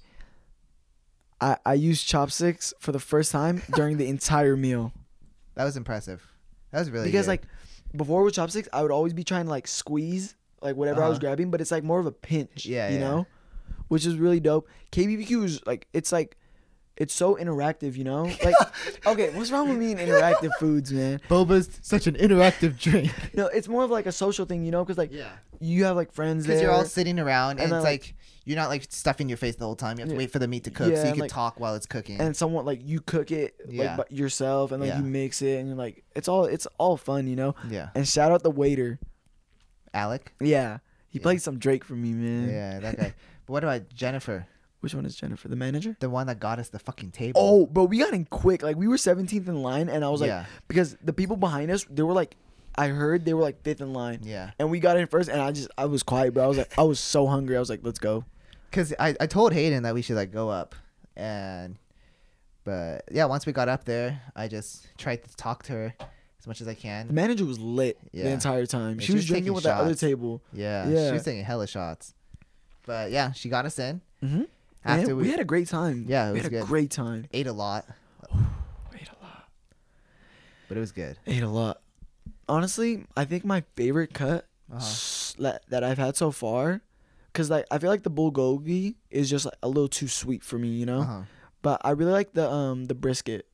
I 1.42 1.58
I 1.66 1.74
used 1.74 2.08
chopsticks 2.08 2.74
for 2.80 2.92
the 2.92 3.00
first 3.00 3.32
time 3.32 3.62
during 3.76 3.98
the 3.98 4.08
entire 4.08 4.56
meal 4.56 4.94
that 5.56 5.66
was 5.66 5.76
impressive. 5.76 6.26
That 6.72 6.80
was 6.80 6.90
really 6.92 7.08
because 7.08 7.26
good. 7.26 7.32
like 7.32 7.44
before 7.96 8.24
with 8.24 8.34
chopsticks, 8.36 8.70
I 8.72 8.82
would 8.82 8.92
always 8.92 9.14
be 9.14 9.24
trying 9.24 9.46
to 9.46 9.50
like 9.52 9.68
squeeze 9.68 10.36
like 10.62 10.76
whatever 10.76 11.04
I 11.04 11.10
was 11.10 11.18
Uh-huh. 11.18 11.28
grabbing, 11.28 11.52
but 11.52 11.60
it's 11.60 11.72
like 11.72 11.84
more 11.84 12.00
of 12.00 12.06
a 12.06 12.12
pinch. 12.12 12.66
Yeah, 12.66 12.88
you 12.90 12.96
yeah. 12.96 13.02
know, 13.02 13.28
which 13.90 14.06
is 14.06 14.16
really 14.16 14.40
dope. 14.40 14.68
KBBQ 14.92 15.44
is 15.44 15.66
like 15.66 15.88
it's 15.94 16.12
like. 16.12 16.38
It's 16.98 17.14
so 17.14 17.36
interactive, 17.36 17.96
you 17.96 18.04
know. 18.04 18.26
Like, 18.44 18.56
okay, 19.08 19.30
what's 19.36 19.50
wrong 19.52 19.70
with 19.70 19.78
me 19.78 19.92
and 19.94 20.00
interactive 20.00 20.52
foods, 20.60 20.92
man? 20.92 21.20
Boba's 21.30 21.70
such 21.82 22.06
an 22.08 22.16
interactive 22.16 22.78
drink. 22.80 23.12
No, 23.34 23.48
it's 23.48 23.68
more 23.68 23.84
of 23.84 23.90
like 23.90 24.06
a 24.06 24.12
social 24.12 24.46
thing, 24.46 24.64
you 24.66 24.72
know, 24.72 24.84
because 24.84 24.98
like 24.98 25.12
yeah. 25.12 25.30
you 25.60 25.86
have 25.86 25.96
like 25.96 26.12
friends. 26.12 26.46
Because 26.46 26.62
you're 26.62 26.72
all 26.72 26.86
sitting 26.86 27.18
around 27.20 27.52
and, 27.52 27.62
And 27.62 27.72
it's 27.74 27.84
like- 27.84 28.02
like, 28.02 28.16
you're 28.44 28.58
not 28.58 28.70
like 28.70 28.86
stuffing 28.90 29.30
your 29.30 29.38
face 29.38 29.56
the 29.56 29.66
whole 29.66 29.76
time. 29.76 29.98
You 29.98 30.02
have 30.02 30.10
to 30.10 30.16
Yeah. 30.16 30.18
wait 30.20 30.32
for 30.32 30.40
the 30.40 30.48
meat 30.48 30.64
to 30.66 30.72
cook 30.72 30.92
Yeah, 30.92 30.98
so 31.02 31.06
you 31.08 31.12
can 31.14 31.22
like- 31.22 31.32
talk 31.32 31.60
while 31.60 31.76
it's 31.76 31.86
cooking. 31.86 32.20
and 32.20 32.36
someone 32.36 32.66
like 32.66 32.82
you 32.84 33.00
cook 33.00 33.32
it 33.32 33.56
Yeah. 33.70 33.96
like 33.96 33.98
by 34.10 34.16
yourself 34.16 34.72
and 34.72 34.82
like 34.82 34.90
Yeah. 34.90 34.98
you 34.98 35.04
mix 35.06 35.42
it 35.44 35.60
and 35.60 35.68
you're 35.70 35.78
like 35.78 36.04
it's 36.16 36.28
all 36.28 36.46
it's 36.46 36.68
all 36.78 36.98
fun, 36.98 37.28
you 37.28 37.36
know. 37.36 37.56
yeah. 37.70 37.90
And 37.96 38.08
shout 38.08 38.32
out 38.32 38.44
the 38.44 38.52
waiter. 38.52 39.00
Alec. 39.94 40.34
Yeah, 40.40 40.80
he 41.10 41.20
Yeah. 41.20 41.24
played 41.24 41.42
some 41.42 41.58
Drake 41.60 41.84
for 41.84 41.94
me, 41.96 42.12
man. 42.14 42.50
Yeah, 42.50 42.80
that 42.80 42.98
guy. 42.98 43.14
but 43.46 43.54
what 43.54 43.64
about 43.64 43.90
Jennifer? 43.94 44.48
Which 44.82 44.94
one 44.96 45.06
is 45.06 45.16
Jennifer, 45.16 45.48
the 45.48 45.56
manager? 45.56 45.96
The 46.00 46.10
one 46.10 46.28
that 46.28 46.40
got 46.40 46.60
us 46.60 46.70
the 46.70 46.80
fucking 46.80 47.12
table. 47.12 47.40
Oh, 47.42 47.66
bro, 47.68 47.84
we 47.86 48.00
got 48.00 48.14
in 48.14 48.26
quick. 48.26 48.64
Like 48.64 48.76
we 48.78 48.88
were 48.88 48.96
17th 48.98 49.48
in 49.48 49.62
line, 49.62 49.90
and 49.90 50.04
I 50.04 50.10
was 50.10 50.22
like, 50.22 50.28
Yeah. 50.30 50.46
because 50.68 50.98
the 51.04 51.14
people 51.14 51.38
behind 51.38 51.70
us, 51.72 51.86
they 51.90 52.02
were 52.04 52.14
like, 52.14 52.36
I 52.76 52.88
heard 52.88 53.24
they 53.26 53.34
were 53.34 53.42
like 53.44 53.62
fifth 53.64 53.82
in 53.82 53.94
line. 53.94 54.22
Yeah. 54.24 54.52
And 54.58 54.72
we 54.72 54.80
got 54.80 54.98
in 54.98 55.06
first, 55.08 55.30
and 55.30 55.40
I 55.42 55.52
just 55.52 55.70
I 55.78 55.86
was 55.86 56.04
quiet, 56.04 56.34
bro. 56.34 56.44
I 56.44 56.48
was 56.48 56.58
like, 56.58 56.78
I 56.80 56.84
was 56.84 57.00
so 57.00 57.28
hungry. 57.28 57.56
I 57.58 57.60
was 57.60 57.70
like, 57.70 57.82
let's 57.84 58.00
go. 58.00 58.26
Because 58.70 58.94
I, 59.00 59.16
I 59.20 59.28
told 59.28 59.54
Hayden 59.54 59.84
that 59.84 59.94
we 59.94 60.02
should 60.02 60.16
like 60.16 60.32
go 60.32 60.50
up. 60.50 60.74
And, 61.16 61.76
but 62.64 63.04
yeah, 63.12 63.26
once 63.26 63.46
we 63.46 63.54
got 63.54 63.68
up 63.70 63.84
there, 63.86 64.22
I 64.36 64.48
just 64.48 64.88
tried 64.98 65.24
to 65.26 65.36
talk 65.36 65.64
to 65.64 65.74
her 65.74 65.94
as 66.40 66.48
much 66.48 66.62
as 66.62 66.68
I 66.68 66.74
can. 66.74 67.08
The 67.08 67.14
manager 67.14 67.46
was 67.46 67.60
lit 67.60 67.98
Yeah. 68.14 68.24
the 68.24 68.30
entire 68.32 68.66
time. 68.66 68.98
She, 69.00 69.08
she 69.08 69.14
was 69.14 69.20
was 69.24 69.28
drinking 69.28 69.54
with 69.54 69.64
that 69.66 69.78
other 69.78 69.94
table. 69.96 70.42
Yeah. 70.54 70.88
Yeah. 70.88 71.08
She 71.10 71.14
was 71.14 71.24
taking 71.24 71.44
hella 71.44 71.68
shots. 71.68 72.14
But 72.86 73.12
yeah, 73.12 73.32
she 73.34 73.50
got 73.50 73.66
us 73.66 73.78
in. 73.78 74.02
Mm-hmm. 74.24 74.44
After 74.84 75.16
we, 75.16 75.24
we- 75.24 75.30
had 75.32 75.40
a 75.40 75.46
great 75.46 75.68
time. 75.68 76.06
Yeah, 76.08 76.28
it 76.30 76.32
we 76.32 76.34
was 76.40 76.44
had 76.44 76.54
a 76.54 76.56
good. 76.60 76.66
great 76.68 76.92
time. 76.92 77.26
Ate 77.34 77.48
a 77.48 77.54
lot, 77.54 77.86
Ate 78.94 79.10
a 79.10 79.24
lot. 79.24 79.48
but 80.68 80.78
it 80.78 80.80
was 80.80 80.92
good. 80.92 81.18
Ate 81.28 81.44
a 81.44 81.50
lot. 81.50 81.82
Honestly, 82.50 83.06
I 83.16 83.26
think 83.26 83.46
my 83.46 83.64
favorite 83.76 84.14
cut 84.14 84.48
Uh-huh. 84.72 85.34
that, 85.44 85.64
that 85.70 85.84
I've 85.84 85.98
had 85.98 86.16
so 86.18 86.32
far, 86.32 86.82
because 87.32 87.50
like 87.50 87.66
I 87.72 87.78
feel 87.78 87.90
like 87.90 88.04
the 88.04 88.12
bulgogi 88.12 88.96
is 89.10 89.30
just 89.30 89.46
like, 89.46 89.54
a 89.64 89.68
little 89.68 89.88
too 89.88 90.08
sweet 90.08 90.44
for 90.44 90.58
me, 90.58 90.70
you 90.70 90.86
know. 90.86 91.02
Uh-huh. 91.02 91.22
But 91.62 91.82
I 91.84 91.92
really 91.92 92.12
like 92.12 92.34
the 92.34 92.50
um 92.50 92.86
the 92.86 92.96
brisket. 92.96 93.46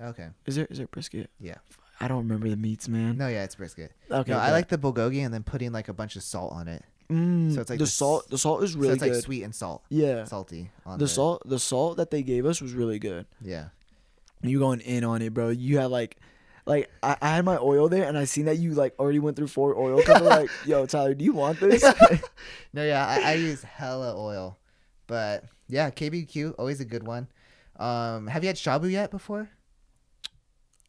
Okay. 0.00 0.28
Is 0.46 0.56
there 0.56 0.66
is 0.70 0.78
there 0.78 0.86
brisket? 0.86 1.28
Yeah. 1.38 1.56
I 2.02 2.08
don't 2.08 2.18
remember 2.22 2.48
the 2.48 2.56
meats, 2.56 2.88
man. 2.88 3.18
No, 3.18 3.28
yeah, 3.28 3.44
it's 3.44 3.54
brisket. 3.56 3.92
Okay. 4.10 4.32
no, 4.32 4.38
I 4.38 4.52
like 4.52 4.68
the 4.68 4.78
bulgogi 4.78 5.22
and 5.22 5.34
then 5.34 5.42
putting 5.42 5.70
like 5.70 5.88
a 5.88 5.92
bunch 5.92 6.16
of 6.16 6.22
salt 6.22 6.52
on 6.54 6.66
it. 6.66 6.82
Mm, 7.10 7.54
so 7.54 7.60
it's 7.62 7.70
like 7.70 7.78
the 7.78 7.84
this- 7.84 7.94
salt. 7.94 8.28
The 8.30 8.38
salt 8.38 8.62
is 8.62 8.72
so 8.72 8.78
really 8.78 8.94
like 8.96 9.12
good. 9.12 9.22
sweet 9.24 9.42
and 9.42 9.54
salt, 9.54 9.82
Yeah. 9.88 10.24
salty 10.24 10.70
on 10.86 10.98
The 10.98 11.08
salt, 11.08 11.42
the 11.48 11.58
salt 11.58 11.96
that 11.96 12.10
they 12.10 12.22
gave 12.22 12.46
us 12.46 12.60
was 12.60 12.72
really 12.72 12.98
good. 12.98 13.26
Yeah. 13.40 13.68
You 14.42 14.58
going 14.58 14.80
in 14.80 15.04
on 15.04 15.20
it, 15.22 15.34
bro. 15.34 15.48
You 15.50 15.78
had 15.78 15.90
like, 15.90 16.16
like 16.66 16.88
I, 17.02 17.16
I 17.20 17.28
had 17.36 17.44
my 17.44 17.58
oil 17.58 17.88
there, 17.88 18.04
and 18.04 18.16
I 18.16 18.24
seen 18.24 18.44
that 18.46 18.58
you 18.58 18.72
like 18.74 18.94
already 18.98 19.18
went 19.18 19.36
through 19.36 19.48
four 19.48 19.76
oil. 19.78 20.00
I'm 20.08 20.24
like, 20.36 20.48
yo, 20.64 20.86
Tyler, 20.86 21.14
do 21.14 21.24
you 21.24 21.32
want 21.34 21.58
this? 21.60 21.82
No, 22.72 22.84
yeah, 22.84 23.04
I, 23.06 23.32
I 23.32 23.34
use 23.34 23.62
hella 23.62 24.14
oil, 24.16 24.56
but 25.08 25.44
yeah, 25.68 25.90
KBQ 25.90 26.54
always 26.58 26.80
a 26.80 26.84
good 26.84 27.04
one. 27.06 27.26
Um, 27.76 28.26
have 28.28 28.44
you 28.44 28.48
had 28.48 28.56
shabu 28.56 28.90
yet 28.90 29.10
before? 29.10 29.50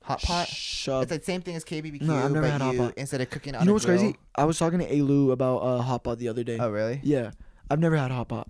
Hot 0.03 0.21
pot. 0.21 0.47
Shut. 0.47 1.03
It's 1.03 1.17
the 1.17 1.23
same 1.23 1.41
thing 1.41 1.55
as 1.55 1.63
KBBQ, 1.63 2.01
No, 2.01 2.15
I've 2.15 2.31
never 2.31 2.41
but 2.41 2.51
had 2.51 2.61
hot 2.61 2.73
you 2.73 2.79
pot. 2.79 2.93
instead 2.97 3.21
of 3.21 3.29
cooking 3.29 3.55
on 3.55 3.61
You 3.61 3.65
know 3.67 3.71
a 3.71 3.73
what's 3.73 3.85
grill- 3.85 3.99
crazy? 3.99 4.15
I 4.35 4.45
was 4.45 4.57
talking 4.57 4.79
to 4.79 4.85
Alu 4.99 5.31
about 5.31 5.57
uh, 5.57 5.81
hot 5.81 6.03
pot 6.03 6.17
the 6.17 6.27
other 6.29 6.43
day. 6.43 6.57
Oh, 6.59 6.69
really? 6.69 6.99
Yeah, 7.03 7.31
I've 7.69 7.79
never 7.79 7.95
had 7.95 8.11
hot 8.11 8.27
pot. 8.29 8.49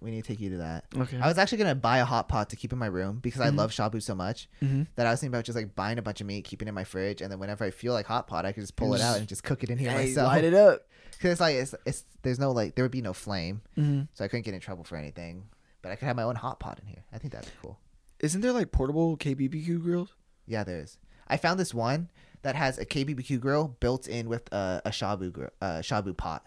We 0.00 0.10
need 0.10 0.22
to 0.24 0.28
take 0.28 0.40
you 0.40 0.50
to 0.50 0.56
that. 0.58 0.84
Okay. 0.96 1.18
I 1.18 1.28
was 1.28 1.38
actually 1.38 1.58
gonna 1.58 1.74
buy 1.76 1.98
a 1.98 2.04
hot 2.04 2.28
pot 2.28 2.50
to 2.50 2.56
keep 2.56 2.72
in 2.72 2.78
my 2.78 2.86
room 2.86 3.20
because 3.22 3.40
I 3.40 3.50
Mhm. 3.50 3.56
love 3.56 3.70
shabu 3.70 4.02
so 4.02 4.14
much 4.16 4.48
mm-hmm. 4.60 4.82
that 4.96 5.06
I 5.06 5.10
was 5.12 5.20
thinking 5.20 5.32
about 5.34 5.44
just 5.44 5.56
like 5.56 5.74
buying 5.76 5.98
a 5.98 6.02
bunch 6.02 6.20
of 6.20 6.26
meat, 6.26 6.44
keeping 6.44 6.66
it 6.66 6.70
in 6.70 6.74
my 6.74 6.82
fridge, 6.84 7.22
and 7.22 7.30
then 7.30 7.38
whenever 7.38 7.64
I 7.64 7.70
feel 7.70 7.92
like 7.92 8.06
hot 8.06 8.26
pot, 8.26 8.44
I 8.44 8.52
could 8.52 8.62
just 8.64 8.74
pull 8.76 8.94
it 8.94 9.00
out 9.00 9.16
and 9.18 9.28
just 9.28 9.44
cook 9.44 9.62
it 9.62 9.70
in 9.70 9.78
here 9.78 9.90
Hey, 9.90 10.06
myself. 10.08 10.28
light 10.28 10.44
it 10.44 10.54
up. 10.54 10.82
Because 11.12 11.30
it's 11.32 11.40
like 11.40 11.54
it's, 11.54 11.74
it's 11.86 12.04
there's 12.22 12.38
no 12.38 12.50
like 12.50 12.74
there 12.74 12.84
would 12.84 12.90
be 12.92 13.00
no 13.00 13.14
flame, 13.14 13.62
Mm-hmm. 13.78 14.02
so 14.12 14.22
I 14.24 14.28
couldn't 14.28 14.44
get 14.44 14.52
in 14.52 14.60
trouble 14.60 14.84
for 14.84 14.96
anything. 14.96 15.44
But 15.80 15.92
I 15.92 15.96
could 15.96 16.06
have 16.08 16.16
my 16.16 16.24
own 16.24 16.34
hot 16.34 16.60
pot 16.60 16.78
in 16.82 16.86
here. 16.88 17.04
I 17.10 17.16
think 17.18 17.32
that'd 17.32 17.46
be 17.48 17.56
cool. 17.62 17.78
Isn't 18.20 18.42
there 18.42 18.52
like 18.52 18.70
portable 18.70 19.16
KBBQ 19.16 19.80
grills? 19.82 20.14
Yeah, 20.46 20.64
there 20.64 20.80
is. 20.80 20.98
I 21.28 21.36
found 21.36 21.58
this 21.58 21.74
one 21.74 22.08
that 22.42 22.54
has 22.54 22.78
a 22.78 22.86
KBBQ 22.86 23.40
grill 23.40 23.76
built 23.80 24.06
in 24.06 24.28
with 24.28 24.52
a, 24.52 24.80
a 24.84 24.90
shabu 24.90 25.32
grill, 25.32 25.50
uh, 25.60 25.78
shabu 25.78 26.16
pot. 26.16 26.46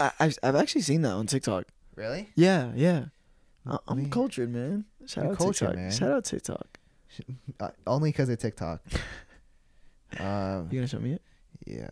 I, 0.00 0.12
I've, 0.20 0.38
I've 0.42 0.56
actually 0.56 0.82
seen 0.82 1.02
that 1.02 1.12
on 1.12 1.26
TikTok. 1.26 1.64
Really? 1.96 2.28
Yeah, 2.34 2.72
yeah. 2.74 3.06
I- 3.66 3.78
I'm 3.88 4.04
Me- 4.04 4.08
cultured, 4.10 4.52
man. 4.52 4.84
Shout 5.06 5.24
You're 5.24 5.32
out 5.32 5.38
cultured, 5.38 5.68
TikTok. 5.68 5.76
man. 5.76 5.90
Shout 5.90 6.10
out 6.12 6.24
TikTok. 6.24 6.66
Uh, 7.58 7.70
only 7.86 8.10
because 8.10 8.28
of 8.28 8.38
TikTok. 8.38 8.80
um, 10.20 10.68
You 10.70 10.78
gonna 10.78 10.86
show 10.86 10.98
me 11.00 11.14
it? 11.14 11.22
yeah. 11.66 11.88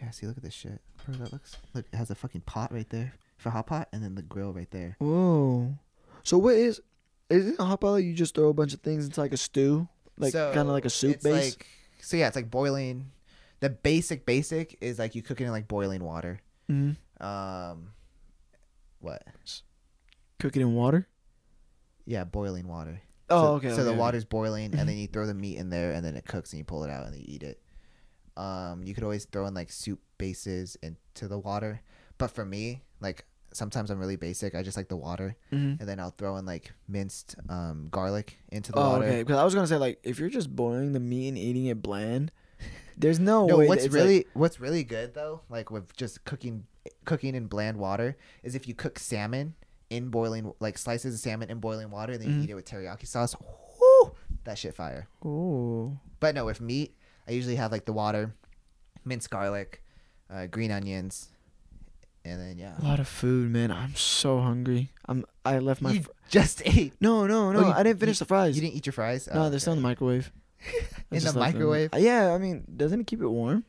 Yeah. 0.00 0.10
See, 0.10 0.26
look 0.26 0.36
at 0.36 0.42
this 0.42 0.54
shit. 0.54 0.80
Bro, 1.04 1.16
that 1.16 1.32
looks. 1.32 1.56
Look, 1.74 1.84
it 1.92 1.96
has 1.96 2.10
a 2.10 2.14
fucking 2.14 2.42
pot 2.42 2.72
right 2.72 2.88
there 2.88 3.14
for 3.36 3.50
hot 3.50 3.66
pot, 3.66 3.88
and 3.92 4.02
then 4.02 4.14
the 4.14 4.22
grill 4.22 4.52
right 4.52 4.70
there. 4.70 4.96
Whoa. 5.00 5.74
So 6.22 6.38
what 6.38 6.54
is? 6.54 6.80
Is 7.30 7.46
it 7.46 7.56
a 7.58 7.64
hot 7.64 7.80
pot? 7.80 7.90
Like 7.92 8.04
you 8.04 8.14
just 8.14 8.34
throw 8.34 8.48
a 8.48 8.54
bunch 8.54 8.72
of 8.74 8.80
things 8.80 9.04
into 9.04 9.20
like 9.20 9.32
a 9.32 9.36
stew, 9.36 9.88
like 10.16 10.32
So, 10.32 10.52
kind 10.54 10.68
of 10.68 10.72
like 10.74 10.84
a 10.84 10.90
soup 10.90 11.16
it's 11.16 11.24
base. 11.24 11.56
Like, 11.56 11.66
so 12.00 12.16
yeah, 12.16 12.26
it's 12.28 12.36
like 12.36 12.50
boiling. 12.50 13.10
The 13.60 13.70
basic 13.70 14.24
basic 14.24 14.78
is 14.80 14.98
like 14.98 15.14
you 15.14 15.22
cook 15.22 15.40
it 15.40 15.44
in 15.44 15.50
like 15.50 15.68
boiling 15.68 16.02
water. 16.04 16.40
hmm 16.68 16.92
Um, 17.20 17.88
what? 19.00 19.22
Cook 20.38 20.56
it 20.56 20.60
in 20.60 20.74
water. 20.74 21.08
Yeah, 22.06 22.24
boiling 22.24 22.68
water. 22.68 23.02
Oh, 23.28 23.42
so, 23.42 23.52
okay. 23.56 23.70
So 23.74 23.84
the 23.84 23.90
okay. 23.90 23.98
water's 23.98 24.24
boiling, 24.24 24.66
and 24.74 24.88
then 24.88 24.96
Mhm. 24.96 25.00
you 25.02 25.06
throw 25.08 25.26
the 25.26 25.34
meat 25.34 25.58
in 25.58 25.68
there, 25.70 25.92
and 25.92 26.04
then 26.04 26.14
it 26.16 26.24
cooks, 26.24 26.52
and 26.52 26.58
you 26.58 26.64
pull 26.64 26.84
it 26.84 26.90
out, 26.90 27.06
and 27.06 27.14
you 27.16 27.24
eat 27.26 27.42
it. 27.42 27.60
Um, 28.36 28.82
you 28.84 28.94
could 28.94 29.02
always 29.04 29.24
throw 29.24 29.46
in 29.46 29.54
like 29.54 29.70
soup 29.70 30.00
bases 30.16 30.76
into 30.80 31.26
the 31.28 31.38
water, 31.38 31.82
but 32.18 32.28
for 32.30 32.44
me, 32.44 32.84
like 33.00 33.26
sometimes 33.52 33.90
I'm 33.90 33.98
really 33.98 34.16
basic. 34.16 34.54
I 34.54 34.62
just 34.62 34.76
like 34.76 34.88
the 34.88 34.96
water, 34.96 35.36
Mhm. 35.52 35.80
and 35.80 35.88
then 35.88 35.98
I'll 36.00 36.10
throw 36.10 36.36
in 36.36 36.44
like 36.46 36.72
minced 36.86 37.36
um 37.48 37.88
garlic 37.90 38.36
into 38.50 38.72
the 38.72 38.78
Oh, 38.78 38.90
water. 38.90 39.04
okay. 39.06 39.22
Because 39.22 39.38
I 39.38 39.44
was 39.44 39.54
gonna 39.54 39.66
say 39.66 39.76
like 39.76 39.98
if 40.02 40.18
you're 40.18 40.28
just 40.30 40.54
boiling 40.54 40.92
the 40.92 41.00
meat 41.00 41.28
and 41.28 41.38
eating 41.38 41.66
it 41.66 41.82
bland, 41.82 42.30
there's 42.96 43.18
no, 43.20 43.46
No, 43.46 43.58
way. 43.58 43.68
what's 43.68 43.84
it's, 43.84 43.94
like- 43.94 44.02
really 44.02 44.26
what's 44.34 44.60
really 44.60 44.84
good 44.84 45.14
though, 45.14 45.42
like 45.48 45.70
with 45.70 45.94
just 45.96 46.24
cooking 46.24 46.66
cooking 47.04 47.34
in 47.34 47.46
bland 47.46 47.76
water, 47.78 48.16
is 48.42 48.54
if 48.54 48.66
you 48.68 48.74
cook 48.74 48.98
salmon 48.98 49.54
in 49.90 50.08
boiling 50.10 50.52
like 50.60 50.76
slices 50.78 51.14
of 51.14 51.20
salmon 51.20 51.50
in 51.50 51.58
boiling 51.60 51.90
water, 51.90 52.12
and 52.14 52.22
then 52.22 52.28
you 52.30 52.36
Mhm. 52.40 52.44
eat 52.44 52.50
it 52.50 52.54
with 52.54 52.64
teriyaki 52.66 53.06
sauce. 53.06 53.34
Whoo, 53.80 54.12
That 54.44 54.56
shit 54.58 54.74
fire. 54.74 55.08
Ooh. 55.24 55.98
But 56.20 56.34
no, 56.34 56.44
with 56.46 56.60
meat, 56.60 56.94
I 57.26 57.32
usually 57.32 57.56
have 57.56 57.70
like 57.72 57.84
the 57.84 57.92
water, 57.92 58.34
minced 59.04 59.30
garlic, 59.30 59.82
uh, 60.30 60.46
green 60.46 60.70
onions, 60.70 61.28
and 62.28 62.40
then 62.40 62.58
yeah. 62.58 62.74
A 62.80 62.84
lot 62.84 63.00
of 63.00 63.08
food, 63.08 63.50
man. 63.50 63.70
I'm 63.70 63.94
so 63.96 64.40
hungry. 64.40 64.90
I'm. 65.06 65.24
I 65.44 65.58
left 65.58 65.80
my. 65.82 65.92
you 65.92 66.02
Fr- 66.02 66.10
just 66.28 66.62
ate. 66.66 66.92
no, 67.00 67.26
no, 67.26 67.52
no. 67.52 67.58
Oh, 67.60 67.66
you- 67.66 67.72
I 67.72 67.82
didn't 67.82 68.00
finish 68.00 68.16
you- 68.20 68.24
the 68.24 68.28
fries. 68.28 68.54
You 68.56 68.62
didn't 68.62 68.74
eat 68.76 68.86
your 68.86 68.92
fries? 68.92 69.28
no, 69.32 69.44
Oh, 69.44 69.50
they're 69.50 69.58
still 69.60 69.72
in 69.74 69.78
the 69.80 69.82
microwave. 69.82 70.30
In 71.10 71.18
the 71.20 71.24
left 71.24 71.24
them. 71.34 71.40
microwave? 71.40 71.94
Uh, 71.94 71.98
Yeah, 71.98 72.32
I 72.34 72.38
mean, 72.38 72.64
doesn't 72.76 73.00
it 73.00 73.06
keep 73.06 73.22
it 73.22 73.28
warm? 73.28 73.64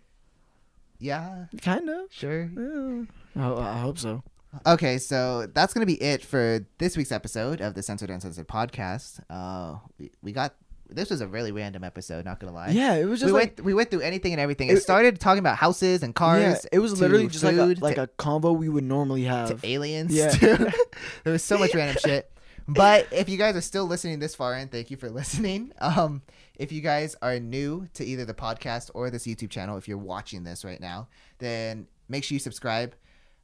Yeah, 0.98 1.46
Kind 1.62 1.90
of. 1.90 2.12
sure. 2.12 2.50
Yeah. 2.56 3.04
I, 3.42 3.54
I 3.54 3.80
hope 3.80 3.98
so. 3.98 4.24
Okay, 4.66 4.98
so 4.98 5.46
that's 5.54 5.74
gonna 5.74 5.86
be 5.86 6.02
it 6.02 6.24
for 6.26 6.66
this 6.80 6.98
week's 6.98 7.12
episode 7.12 7.62
of 7.62 7.76
the 7.76 7.84
Censored 7.84 8.10
Uncensored 8.10 8.48
podcast. 8.48 9.20
Uh, 9.30 9.78
we, 10.00 10.12
we 10.24 10.32
got 10.32 10.56
this 10.90 11.10
was 11.10 11.22
a 11.22 11.28
really 11.28 11.52
random 11.52 11.84
episode. 11.84 12.26
Not 12.26 12.40
gonna 12.40 12.54
lie. 12.54 12.70
Yeah, 12.70 12.96
it 12.96 13.06
was 13.06 13.22
we 13.22 13.26
just 13.26 13.34
like 13.34 13.58
went 13.58 13.64
we 13.66 13.74
went 13.74 13.92
through 13.92 14.02
anything 14.02 14.32
and 14.34 14.40
everything. 14.42 14.70
It, 14.70 14.74
It- 14.78 14.82
started 14.82 15.20
talking 15.20 15.40
about 15.40 15.58
houses 15.58 16.04
and 16.04 16.14
cars. 16.16 16.42
yeah, 16.42 16.58
it 16.72 16.80
was 16.80 17.00
literally 17.00 17.28
just 17.28 17.44
like 17.44 17.56
a 17.56 17.66
like 17.80 17.96
to, 17.96 18.04
a 18.04 18.08
convo 18.08 18.56
we 18.58 18.70
would 18.70 18.84
normally 18.84 19.24
have 19.24 19.60
to 19.60 19.68
aliens. 19.68 20.14
Yeah. 20.14 20.30
to- 20.32 20.74
there 21.24 21.34
was 21.34 21.44
so 21.44 21.58
much 21.58 21.74
random 21.74 21.98
shit. 22.04 22.32
But 22.68 23.08
if 23.12 23.30
you 23.30 23.38
guys 23.38 23.56
are 23.56 23.62
still 23.62 23.86
listening 23.86 24.20
this 24.20 24.36
far 24.36 24.56
in, 24.56 24.68
thank 24.68 24.92
you 24.92 24.98
for 24.98 25.10
listening. 25.10 25.72
Um, 25.82 26.22
if 26.56 26.72
you 26.72 26.82
guys 26.82 27.16
are 27.22 27.40
new 27.40 27.88
to 27.96 28.06
either 28.06 28.26
the 28.26 28.34
podcast 28.36 28.92
or 28.94 29.10
this 29.10 29.26
YouTube 29.26 29.50
channel, 29.50 29.78
if 29.78 29.88
you're 29.88 29.98
watching 29.98 30.44
this 30.44 30.64
right 30.64 30.80
now, 30.80 31.08
then 31.40 31.88
make 32.10 32.24
sure 32.24 32.36
you 32.36 32.40
subscribe 32.40 32.94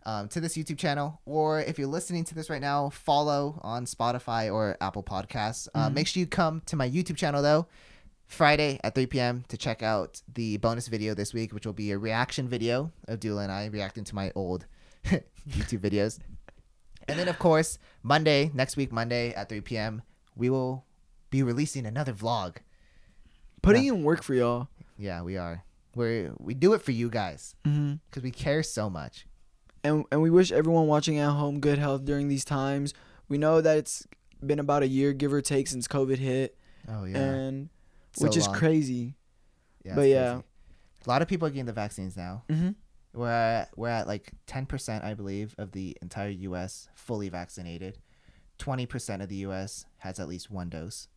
um, 0.06 0.28
to 0.30 0.40
this 0.40 0.56
YouTube 0.56 0.78
channel. 0.78 1.20
Or 1.26 1.60
if 1.62 1.78
you're 1.80 1.88
listening 1.88 2.24
to 2.26 2.36
this 2.36 2.50
right 2.50 2.62
now, 2.62 2.90
follow 2.90 3.60
on 3.64 3.86
Spotify 3.86 4.52
or 4.54 4.78
Apple 4.82 5.04
Podcasts. 5.04 5.68
Uh, 5.74 5.90
Make 5.90 6.08
sure 6.08 6.20
you 6.20 6.28
come 6.28 6.62
to 6.68 6.76
my 6.76 6.90
YouTube 6.90 7.18
channel 7.18 7.42
though. 7.42 7.68
Friday 8.28 8.80
at 8.84 8.96
3 8.96 9.06
p.m. 9.06 9.44
to 9.50 9.58
check 9.58 9.84
out 9.84 10.22
the 10.34 10.58
bonus 10.58 10.88
video 10.88 11.14
this 11.14 11.32
week, 11.34 11.54
which 11.54 11.66
will 11.66 11.74
be 11.74 11.92
a 11.92 11.98
reaction 11.98 12.50
video 12.50 12.92
of 13.08 13.20
Dullah 13.20 13.44
and 13.44 13.52
I 13.52 13.68
reacting 13.68 14.04
to 14.06 14.16
my 14.16 14.32
old 14.36 14.66
YouTube 15.06 15.80
videos. 15.80 16.18
And 17.08 17.20
then, 17.20 17.28
of 17.28 17.38
course, 17.38 17.78
Monday, 18.02 18.50
next 18.56 18.78
week, 18.78 18.92
Monday 18.92 19.32
at 19.36 19.48
3 19.50 19.62
p.m., 19.62 20.02
we 20.36 20.50
will 20.50 20.86
be 21.30 21.44
releasing 21.44 21.86
another 21.86 22.14
vlog. 22.14 22.56
Putting 23.62 23.86
in 23.86 24.04
work 24.04 24.24
for 24.24 24.34
y'all. 24.34 24.70
Yeah, 24.98 25.22
we 25.22 25.38
are. 25.38 25.64
We 25.96 26.30
we 26.40 26.54
do 26.56 26.74
it 26.74 26.82
for 26.82 26.92
you 26.92 27.10
guys 27.10 27.56
Mm-hmm. 27.66 27.96
because 28.10 28.24
we 28.24 28.32
care 28.32 28.64
so 28.64 28.90
much. 28.90 29.28
And 29.86 30.06
and 30.12 30.22
we 30.22 30.30
wish 30.30 30.52
everyone 30.52 30.88
watching 30.88 31.18
at 31.20 31.30
home 31.32 31.60
good 31.60 31.78
health 31.78 32.06
during 32.06 32.28
these 32.28 32.44
times. 32.46 32.94
We 33.30 33.38
know 33.38 33.62
that 33.62 33.78
it's 33.78 34.06
been 34.46 34.60
about 34.60 34.84
a 34.84 34.88
year, 34.88 35.14
give 35.14 35.34
or 35.34 35.42
take, 35.42 35.68
since 35.68 35.88
COVID 35.88 36.18
hit, 36.18 36.58
Oh 36.88 37.06
yeah, 37.06 37.18
and 37.18 37.70
So 38.14 38.26
which 38.26 38.38
is 38.38 38.48
long. 38.48 38.56
crazy. 38.56 39.16
Yeah, 39.84 39.96
but 39.96 40.08
yeah. 40.08 40.34
crazy. 40.34 40.44
a 41.06 41.10
lot 41.10 41.22
of 41.22 41.28
people 41.28 41.48
are 41.48 41.52
getting 41.52 41.66
the 41.66 41.74
vaccines 41.74 42.16
now. 42.18 42.44
Mm-hmm. 42.50 42.70
We're 43.14 43.30
at, 43.30 43.70
we're 43.78 43.88
at 43.88 44.08
like 44.08 44.34
10%, 44.48 45.04
I 45.04 45.14
believe, 45.14 45.56
of 45.58 45.72
the 45.72 45.96
entire 46.02 46.30
U.S. 46.30 46.90
fully 46.96 47.30
vaccinated. 47.30 47.98
20% 48.60 49.22
of 49.24 49.30
the 49.30 49.38
U.S. 49.38 49.86
has 50.00 50.20
at 50.20 50.28
least 50.28 50.52
one 50.52 50.68
dose. 50.70 51.08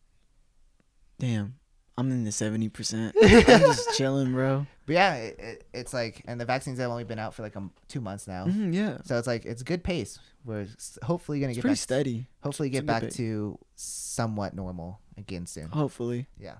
Damn, 1.19 1.55
I'm 1.99 2.11
in 2.11 2.23
the 2.23 2.31
seventy 2.31 2.69
percent. 2.69 3.15
I'm 3.23 3.43
just 3.45 3.97
chilling, 3.97 4.31
bro. 4.33 4.65
But 4.85 4.93
yeah, 4.93 5.15
it, 5.15 5.39
it, 5.39 5.63
it's 5.73 5.93
like, 5.93 6.23
and 6.25 6.39
the 6.41 6.45
vaccines 6.45 6.79
have 6.79 6.89
only 6.89 7.03
been 7.03 7.19
out 7.19 7.33
for 7.35 7.43
like 7.43 7.55
um, 7.55 7.71
two 7.87 8.01
months 8.01 8.27
now. 8.27 8.45
hmm 8.45 8.71
yeah, 8.73 8.97
So 9.05 9.17
it's 9.17 9.27
like 9.27 9.45
it's 9.45 9.61
good 9.61 9.83
pace. 9.83 10.17
We're 10.45 10.67
hopefully 11.03 11.39
gonna 11.39 11.49
it's 11.51 11.57
get 11.57 11.61
pretty 11.61 11.73
back. 11.73 11.79
steady. 11.79 12.27
hopefully 12.41 12.69
get 12.69 12.85
back 12.85 13.03
pace. 13.03 13.15
to 13.17 13.59
somewhat 13.75 14.53
normal 14.55 14.99
again 15.17 15.45
soon. 15.45 15.67
Hopefully, 15.69 16.27
Yeah. 16.39 16.55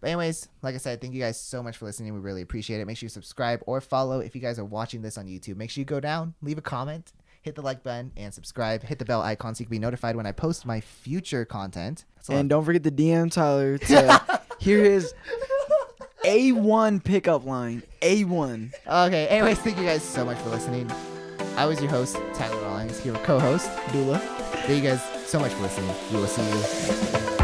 But 0.00 0.08
anyways, 0.08 0.48
like 0.62 0.74
I 0.74 0.78
said, 0.78 1.00
thank 1.00 1.14
you 1.14 1.20
guys 1.22 1.40
so 1.40 1.62
much 1.62 1.78
for 1.78 1.86
listening. 1.86 2.12
We 2.12 2.20
really 2.20 2.42
appreciate 2.42 2.80
it. 2.80 2.86
Make 2.86 2.98
sure 2.98 3.06
you 3.06 3.10
subscribe 3.10 3.62
or 3.66 3.80
follow 3.80 4.20
if 4.20 4.34
you 4.34 4.42
guys 4.42 4.58
are 4.58 4.64
watching 4.64 5.00
this 5.00 5.16
on 5.16 5.26
YouTube. 5.26 5.56
Make 5.56 5.70
sure 5.70 5.80
you 5.80 5.86
go 5.86 6.00
down, 6.00 6.34
leave 6.42 6.58
a 6.58 6.62
comment, 6.62 7.14
hit 7.40 7.54
the 7.54 7.62
like 7.62 7.82
button, 7.82 8.12
and 8.14 8.32
subscribe. 8.32 8.82
Hit 8.82 8.98
the 8.98 9.06
bell 9.06 9.22
icon 9.22 9.54
so 9.54 9.60
you 9.62 9.66
can 9.66 9.70
be 9.70 9.78
notified 9.78 10.14
when 10.14 10.26
I 10.26 10.32
post 10.32 10.66
my 10.66 10.80
future 10.82 11.46
content. 11.46 12.04
That's 12.16 12.28
a 12.28 12.32
lot. 12.32 12.38
and 12.40 12.50
don't 12.50 12.64
forget 12.64 12.82
to 12.84 12.90
DM 12.90 13.30
Tyler 13.32 13.78
to 13.78 14.40
hear 14.58 14.82
his 14.84 15.14
A 16.24 16.52
one 16.52 17.00
pickup 17.00 17.44
line. 17.46 17.82
A 18.02 18.24
one. 18.24 18.72
okay. 18.86 19.26
Anyways, 19.28 19.58
thank 19.58 19.78
you 19.78 19.84
guys 19.84 20.02
so 20.02 20.24
much 20.24 20.38
for 20.38 20.50
listening. 20.50 20.90
I 21.56 21.64
was 21.66 21.80
your 21.80 21.90
host, 21.90 22.16
Tyler 22.34 22.60
Rawlings, 22.62 22.98
here 23.00 23.12
with 23.12 23.22
co-host. 23.22 23.70
Dullah. 23.92 24.18
Thank 24.18 24.82
you 24.82 24.90
guys 24.90 25.02
so 25.26 25.38
much 25.38 25.52
for 25.52 25.62
listening. 25.62 25.94
We 26.12 26.18
will 26.18 26.26
see 26.26 26.42
you. 27.30 27.35